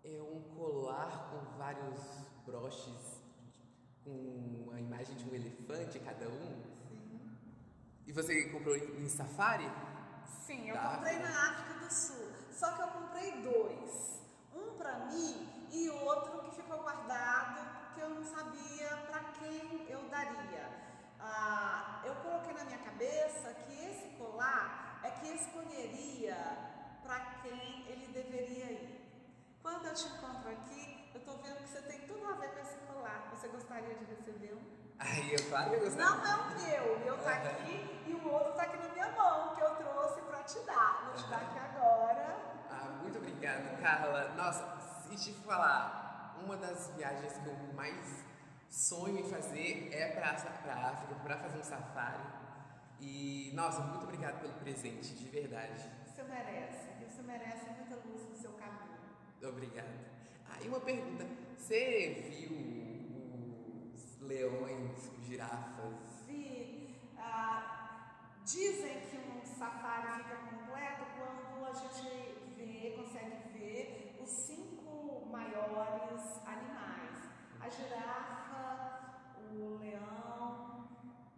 É 0.04 0.22
um 0.22 0.40
colar 0.56 1.30
com 1.30 1.58
vários 1.58 2.00
broches 2.46 3.18
com 4.04 4.70
a 4.72 4.80
imagem 4.80 5.16
de 5.16 5.28
um 5.28 5.34
elefante 5.34 5.98
cada 5.98 6.28
um. 6.28 6.62
Sim. 6.88 7.38
E 8.06 8.12
você 8.12 8.48
comprou 8.48 8.74
em 8.76 9.08
safari? 9.08 9.70
Sim, 10.46 10.68
eu 10.68 10.74
Da 10.74 10.94
comprei 10.96 11.16
África? 11.16 11.30
na 11.32 11.50
África 11.50 11.74
do 11.84 11.92
Sul. 11.92 12.32
Só 12.50 12.72
que 12.72 12.82
eu 12.82 12.88
comprei 12.88 13.42
dois. 13.42 14.17
Para 14.79 14.95
mim 15.07 15.66
e 15.72 15.91
outro 15.91 16.39
que 16.45 16.57
ficou 16.57 16.79
guardado 16.79 17.61
porque 17.81 18.01
eu 18.01 18.11
não 18.11 18.24
sabia 18.24 18.89
para 19.11 19.20
quem 19.39 19.87
eu 19.89 20.01
daria. 20.09 20.70
Ah, 21.20 22.01
eu 22.05 22.14
coloquei 22.16 22.55
na 22.55 22.64
minha 22.64 22.79
cabeça 22.79 23.53
que 23.55 23.72
esse 23.85 24.09
colar 24.16 25.01
é 25.03 25.11
que 25.11 25.29
eu 25.29 25.35
escolheria 25.35 26.37
para 27.03 27.18
quem 27.43 27.87
ele 27.89 28.07
deveria 28.12 28.70
ir. 28.70 28.99
Quando 29.62 29.87
eu 29.87 29.95
te 29.95 30.07
encontro 30.07 30.49
aqui, 30.51 31.11
eu 31.12 31.20
estou 31.20 31.37
vendo 31.39 31.57
que 31.57 31.68
você 31.68 31.83
tem 31.83 32.01
tudo 32.07 32.26
a 32.26 32.35
ver 32.35 32.53
com 32.53 32.61
esse 32.61 32.76
colar. 32.87 33.29
Você 33.35 33.49
gostaria 33.49 33.95
de 33.95 34.05
receber 34.05 34.55
um? 34.55 34.79
Ai, 35.01 35.35
eu 35.35 35.49
claro 35.49 35.70
que 35.70 35.76
eu 35.76 35.81
gostei. 35.81 36.05
Não 36.05 36.26
é 36.26 36.37
o 36.37 36.49
meu, 36.61 36.97
o 36.97 36.99
meu 37.01 37.18
tá 37.18 37.33
aqui 37.33 38.05
e 38.07 38.14
o 38.14 38.33
outro 38.33 38.53
tá 38.53 38.62
aqui 38.62 38.76
na 38.76 38.89
minha 38.91 39.11
mão, 39.11 39.55
que 39.55 39.61
eu 39.61 39.74
trouxe 39.76 40.20
pra 40.22 40.43
te 40.45 40.59
dar. 40.61 41.05
Vou 41.07 41.14
te 41.14 41.29
dar 41.29 41.37
aqui 41.37 41.59
agora. 41.59 42.47
Muito 43.03 43.18
obrigado, 43.18 43.80
Carla. 43.80 44.34
Nossa, 44.34 44.78
se 45.03 45.16
te 45.16 45.32
falar, 45.40 46.36
uma 46.44 46.57
das 46.57 46.92
viagens 46.96 47.32
que 47.38 47.46
eu 47.49 47.57
mais 47.74 48.24
sonho 48.68 49.18
em 49.18 49.28
fazer 49.28 49.90
é 49.92 50.09
para 50.12 50.30
a 50.30 50.90
África, 50.90 51.14
para 51.22 51.38
fazer 51.38 51.59
um 51.59 51.64
safari. 51.64 52.22
E, 53.01 53.53
nossa, 53.55 53.80
muito 53.80 54.05
obrigado 54.05 54.40
pelo 54.40 54.55
presente, 54.55 55.14
de 55.14 55.28
verdade. 55.28 55.88
Você 56.07 56.22
merece, 56.24 56.88
e 57.01 57.05
você 57.05 57.22
merece 57.22 57.70
muita 57.70 57.96
luz 58.07 58.28
no 58.28 58.36
seu 58.36 58.53
caminho. 58.53 58.99
Obrigado. 59.42 59.86
Ah, 60.49 60.59
e 60.62 60.68
uma 60.68 60.80
pergunta: 60.80 61.24
você 61.57 62.28
viu 62.28 63.92
os 63.94 64.20
leões, 64.22 65.12
os 65.16 65.24
girafas? 65.24 66.24
Vi, 66.26 67.12
ah, 67.16 68.34
dizem 68.44 69.01
que 69.03 69.16
um 69.16 69.44
safari 69.44 70.24
fica 70.24 70.36
completo 70.36 71.05
quando 71.16 71.66
a 71.66 71.72
gente 71.72 72.38
vê, 72.59 72.94
consegue 72.96 73.36
ver 73.52 74.18
os 74.20 74.28
cinco 74.28 75.26
maiores 75.30 76.22
animais. 76.46 77.16
A 77.61 77.68
girafa, 77.68 78.62
o 79.40 79.78
leão, 79.78 80.88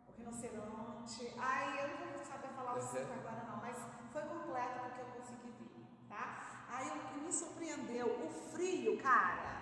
o 0.08 0.12
rinoceronte. 0.16 1.34
Ai, 1.38 1.84
eu 1.84 1.88
não 2.00 2.12
vou 2.12 2.24
saber 2.24 2.48
falar 2.48 2.76
os 2.76 2.84
cinco 2.84 3.12
Uhum. 3.12 3.18
agora 3.20 3.44
não, 3.48 3.56
mas 3.60 3.76
foi 4.12 4.22
completo 4.22 4.80
porque 4.80 5.00
eu 5.00 5.06
consegui 5.06 5.50
ver, 5.58 5.86
tá? 6.08 6.66
Aí 6.68 6.88
o 6.88 7.00
que 7.08 7.20
me 7.20 7.32
surpreendeu, 7.32 8.06
o 8.26 8.28
frio, 8.52 8.98
cara. 9.02 9.60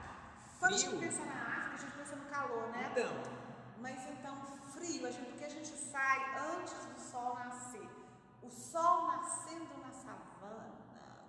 Quando 0.59 0.75
a 0.75 0.77
gente 0.77 0.89
Frio? 0.89 1.01
pensa 1.01 1.25
na 1.25 1.35
África, 1.35 1.75
a 1.75 1.77
gente 1.79 1.93
pensa 1.97 2.17
no 2.17 2.25
calor, 2.25 2.69
né? 2.71 2.89
Então, 2.93 3.39
Mas 3.81 4.05
então, 4.11 4.37
frio, 4.75 5.07
a 5.07 5.11
gente, 5.11 5.27
porque 5.31 5.45
a 5.45 5.49
gente 5.49 5.69
sai 5.69 6.19
antes 6.51 6.85
do 6.87 6.99
sol 7.01 7.35
nascer. 7.37 7.89
O 8.43 8.51
sol 8.51 9.07
nascendo 9.07 9.79
na 9.81 9.88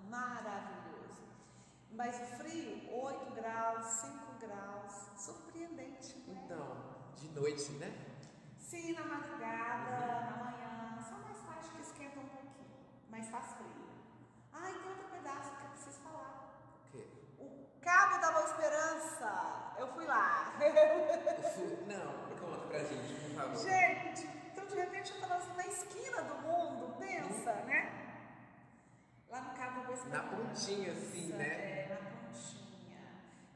maravilhoso. 0.10 1.22
Mas 1.92 2.16
o 2.16 2.26
frio, 2.38 2.94
8 2.94 3.32
graus, 3.34 3.86
5 3.86 4.14
graus, 4.40 4.94
surpreendente, 5.18 6.18
né? 6.28 6.42
então, 6.46 6.78
de 7.16 7.30
noite, 7.30 7.72
né? 7.74 7.92
Sim, 8.58 8.94
na 8.94 9.04
madrugada, 9.06 10.22
na 10.30 10.38
manhã, 10.44 11.00
só 11.02 11.16
mais 11.18 11.40
tarde 11.40 11.70
que 11.70 11.82
esquenta 11.82 12.20
um 12.20 12.28
pouquinho, 12.28 12.70
mas 13.10 13.28
faz 13.30 13.54
frio. 13.54 13.90
Ah, 14.54 14.70
e 14.70 14.74
tem 14.74 14.92
outro 14.92 15.08
pedaço 15.10 15.56
que 15.56 15.64
eu 15.64 15.70
preciso 15.70 16.00
falar. 16.02 16.54
O 16.86 16.92
quê? 16.92 17.08
O 17.40 17.82
Cabo 17.82 18.22
da 18.22 18.32
Boa 18.32 18.46
Esperança, 18.46 19.74
eu 19.80 19.88
fui 19.94 20.06
lá. 20.06 20.54
Não, 21.88 22.38
conta 22.38 22.68
pra 22.68 22.80
gente, 22.84 23.14
por 23.16 23.36
favor. 23.36 23.58
Gente, 23.58 24.28
então 24.52 24.66
de 24.68 24.76
repente 24.76 25.12
eu 25.12 25.16
estava 25.20 25.54
na 25.56 25.66
esquina 25.66 26.22
do 26.22 26.36
mundo, 26.44 26.96
pensa, 27.00 27.54
né? 27.66 27.99
Lá 29.30 29.42
no 29.42 29.54
Cabo 29.56 29.92
Esperança. 29.94 30.10
Na 30.10 30.24
pontinha, 30.24 30.92
assim, 30.92 31.28
né? 31.34 31.46
É, 31.48 31.88
na 31.90 32.10
pontinha. 32.10 33.00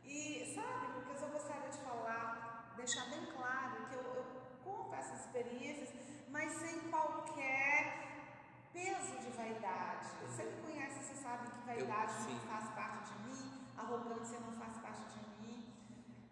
E 0.04 0.54
sabe, 0.54 0.88
Lucas, 0.98 1.22
eu 1.22 1.30
gostaria 1.30 1.70
de 1.70 1.78
falar, 1.80 2.74
deixar 2.76 3.06
bem 3.10 3.26
claro 3.36 3.88
que 3.88 3.96
eu, 3.96 4.02
eu 4.02 4.26
conto 4.64 4.94
essas 4.96 5.22
experiências, 5.26 5.90
mas 6.30 6.52
sem 6.54 6.80
qualquer 6.92 8.04
peso 8.72 9.18
de 9.20 9.30
vaidade. 9.32 10.08
Você 10.28 10.44
me 10.44 10.62
conhece, 10.62 11.00
você 11.04 11.16
sabe 11.16 11.50
que 11.50 11.66
vaidade 11.66 12.14
Eu- 12.28 12.34
não 12.36 12.40
faz 12.42 12.70
parte 12.72 13.14
de 13.14 13.20
mim, 13.28 13.68
arrogância 13.78 14.40
não 14.40 14.52
faz 14.54 14.78
parte 14.78 15.02
de 15.06 15.42
mim. 15.42 15.74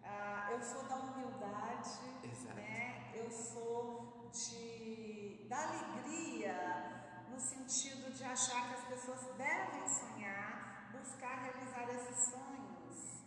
Ah, 0.04 0.48
eu 0.52 0.62
sou 0.62 0.84
da 0.84 0.96
humildade, 0.96 1.90
Exato. 2.22 2.54
né? 2.54 3.10
Eu 3.14 3.28
sou 3.30 4.30
de 4.32 5.46
da 5.48 5.62
alegria 5.68 7.01
sentido 7.42 8.12
de 8.12 8.24
achar 8.24 8.68
que 8.68 8.74
as 8.74 8.84
pessoas 8.84 9.20
devem 9.36 9.88
sonhar, 9.88 10.90
buscar 10.92 11.42
realizar 11.42 11.88
esses 11.94 12.30
sonhos. 12.30 13.22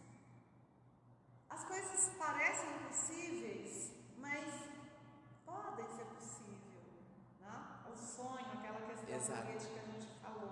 As 1.49 1.63
coisas 1.65 2.13
parecem 2.17 2.69
impossíveis, 2.77 3.91
mas 4.17 4.45
podem 5.45 5.87
ser 5.95 6.05
possível, 6.05 6.81
né? 7.41 7.83
O 7.91 7.95
sonho, 7.95 8.51
aquela 8.53 8.81
questão 8.87 9.15
Exato. 9.15 9.41
foguete 9.41 9.67
que 9.67 9.79
a 9.79 9.85
gente 9.91 10.19
falou. 10.21 10.51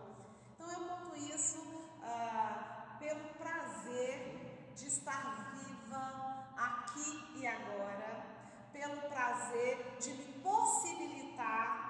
Então 0.53 0.71
eu 0.71 0.87
conto 0.87 1.15
isso 1.15 1.89
ah, 2.03 2.97
pelo 2.99 3.33
prazer 3.35 4.73
de 4.75 4.87
estar 4.87 5.53
viva 5.53 6.53
aqui 6.57 7.39
e 7.39 7.47
agora, 7.47 8.25
pelo 8.71 9.01
prazer 9.09 9.97
de 9.99 10.13
me 10.13 10.33
possibilitar 10.41 11.83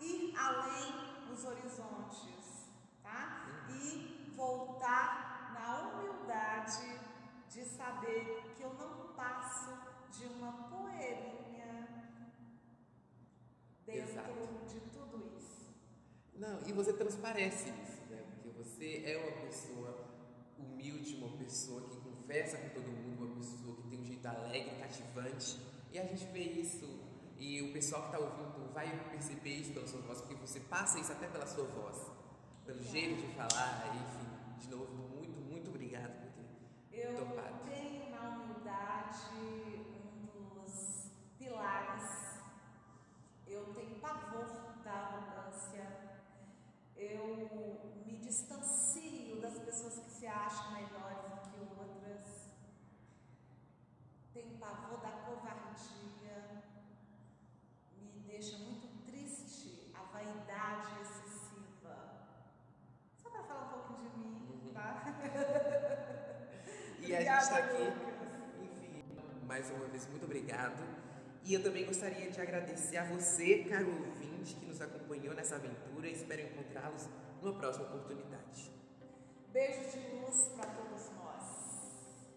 ir 0.00 0.34
além 0.36 1.26
dos 1.26 1.44
horizontes, 1.44 2.66
tá? 3.02 3.66
E 3.70 4.32
voltar 4.36 5.52
na 5.52 5.88
humildade 5.88 7.00
de 7.50 7.64
saber 7.64 8.54
que 8.56 8.62
eu 8.62 8.72
não 8.74 9.12
passo 9.14 9.76
de 10.10 10.26
uma 10.26 10.52
poeirinha 10.68 11.88
dentro 13.84 14.10
Exato. 14.10 14.66
de 14.68 14.80
tudo 14.90 15.36
isso. 15.36 15.68
Não, 16.34 16.60
e 16.66 16.67
você 16.78 16.92
transparece 16.92 17.70
isso, 17.70 18.00
né? 18.08 18.22
Porque 18.30 18.50
você 18.56 19.02
é 19.04 19.16
uma 19.16 19.46
pessoa 19.46 20.06
humilde, 20.56 21.16
uma 21.16 21.36
pessoa 21.36 21.82
que 21.88 21.96
conversa 21.96 22.56
com 22.56 22.68
todo 22.68 22.86
mundo, 22.86 23.24
uma 23.24 23.34
pessoa 23.34 23.74
que 23.74 23.88
tem 23.88 24.00
um 24.00 24.04
jeito 24.04 24.24
alegre, 24.26 24.76
cativante. 24.78 25.58
E 25.92 25.98
a 25.98 26.04
gente 26.04 26.24
vê 26.26 26.44
isso, 26.44 26.86
e 27.36 27.62
o 27.62 27.72
pessoal 27.72 28.02
que 28.02 28.08
está 28.14 28.18
ouvindo 28.20 28.72
vai 28.72 28.88
perceber 29.10 29.54
isso 29.56 29.72
pela 29.72 29.88
sua 29.88 30.00
voz, 30.02 30.20
porque 30.20 30.36
você 30.36 30.60
passa 30.60 31.00
isso 31.00 31.10
até 31.10 31.26
pela 31.26 31.48
sua 31.48 31.64
voz, 31.64 31.96
pelo 32.64 32.80
jeito 32.80 33.26
de 33.26 33.34
falar, 33.34 33.92
enfim. 33.96 34.28
De 34.60 34.68
novo, 34.70 35.17
distancio 48.38 49.40
das 49.40 49.58
pessoas 49.58 49.98
que 49.98 50.10
se 50.10 50.26
acham 50.26 50.72
melhores 50.72 51.24
do 51.24 51.50
que 51.50 51.58
outras, 51.76 52.50
tem 54.32 54.56
pavor 54.58 55.00
da 55.00 55.10
covardia, 55.10 56.62
me 57.96 58.20
deixa 58.20 58.56
muito 58.58 58.86
triste 59.06 59.92
a 59.92 60.02
vaidade 60.12 61.00
excessiva. 61.02 61.96
Só 63.20 63.30
para 63.30 63.42
falar 63.42 63.64
um 63.64 63.68
pouco 63.70 64.02
de 64.02 64.16
mim, 64.16 64.62
uhum. 64.66 64.72
tá? 64.72 65.02
e 67.00 67.16
a 67.16 67.20
gente 67.20 67.42
está 67.42 67.58
aqui, 67.58 67.82
enfim, 68.62 69.04
mais 69.46 69.68
uma 69.70 69.86
vez, 69.86 70.06
muito 70.06 70.24
obrigado. 70.24 70.86
E 71.42 71.54
eu 71.54 71.62
também 71.62 71.84
gostaria 71.86 72.30
de 72.30 72.40
agradecer 72.40 72.98
a 72.98 73.04
você, 73.04 73.64
caro 73.64 73.88
ouvinte, 73.88 74.54
que 74.54 74.66
nos 74.66 74.80
acompanhou 74.80 75.34
nessa 75.34 75.56
aventura. 75.56 76.06
Espero 76.06 76.42
encontrá-los 76.42 77.08
numa 77.42 77.58
próxima 77.58 77.86
oportunidade. 77.86 78.70
Beijos 79.52 79.92
de 79.92 80.00
luz 80.16 80.52
para 80.56 80.70
todos 80.72 81.10
nós, 81.16 82.28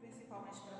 principalmente 0.00 0.60
para 0.60 0.79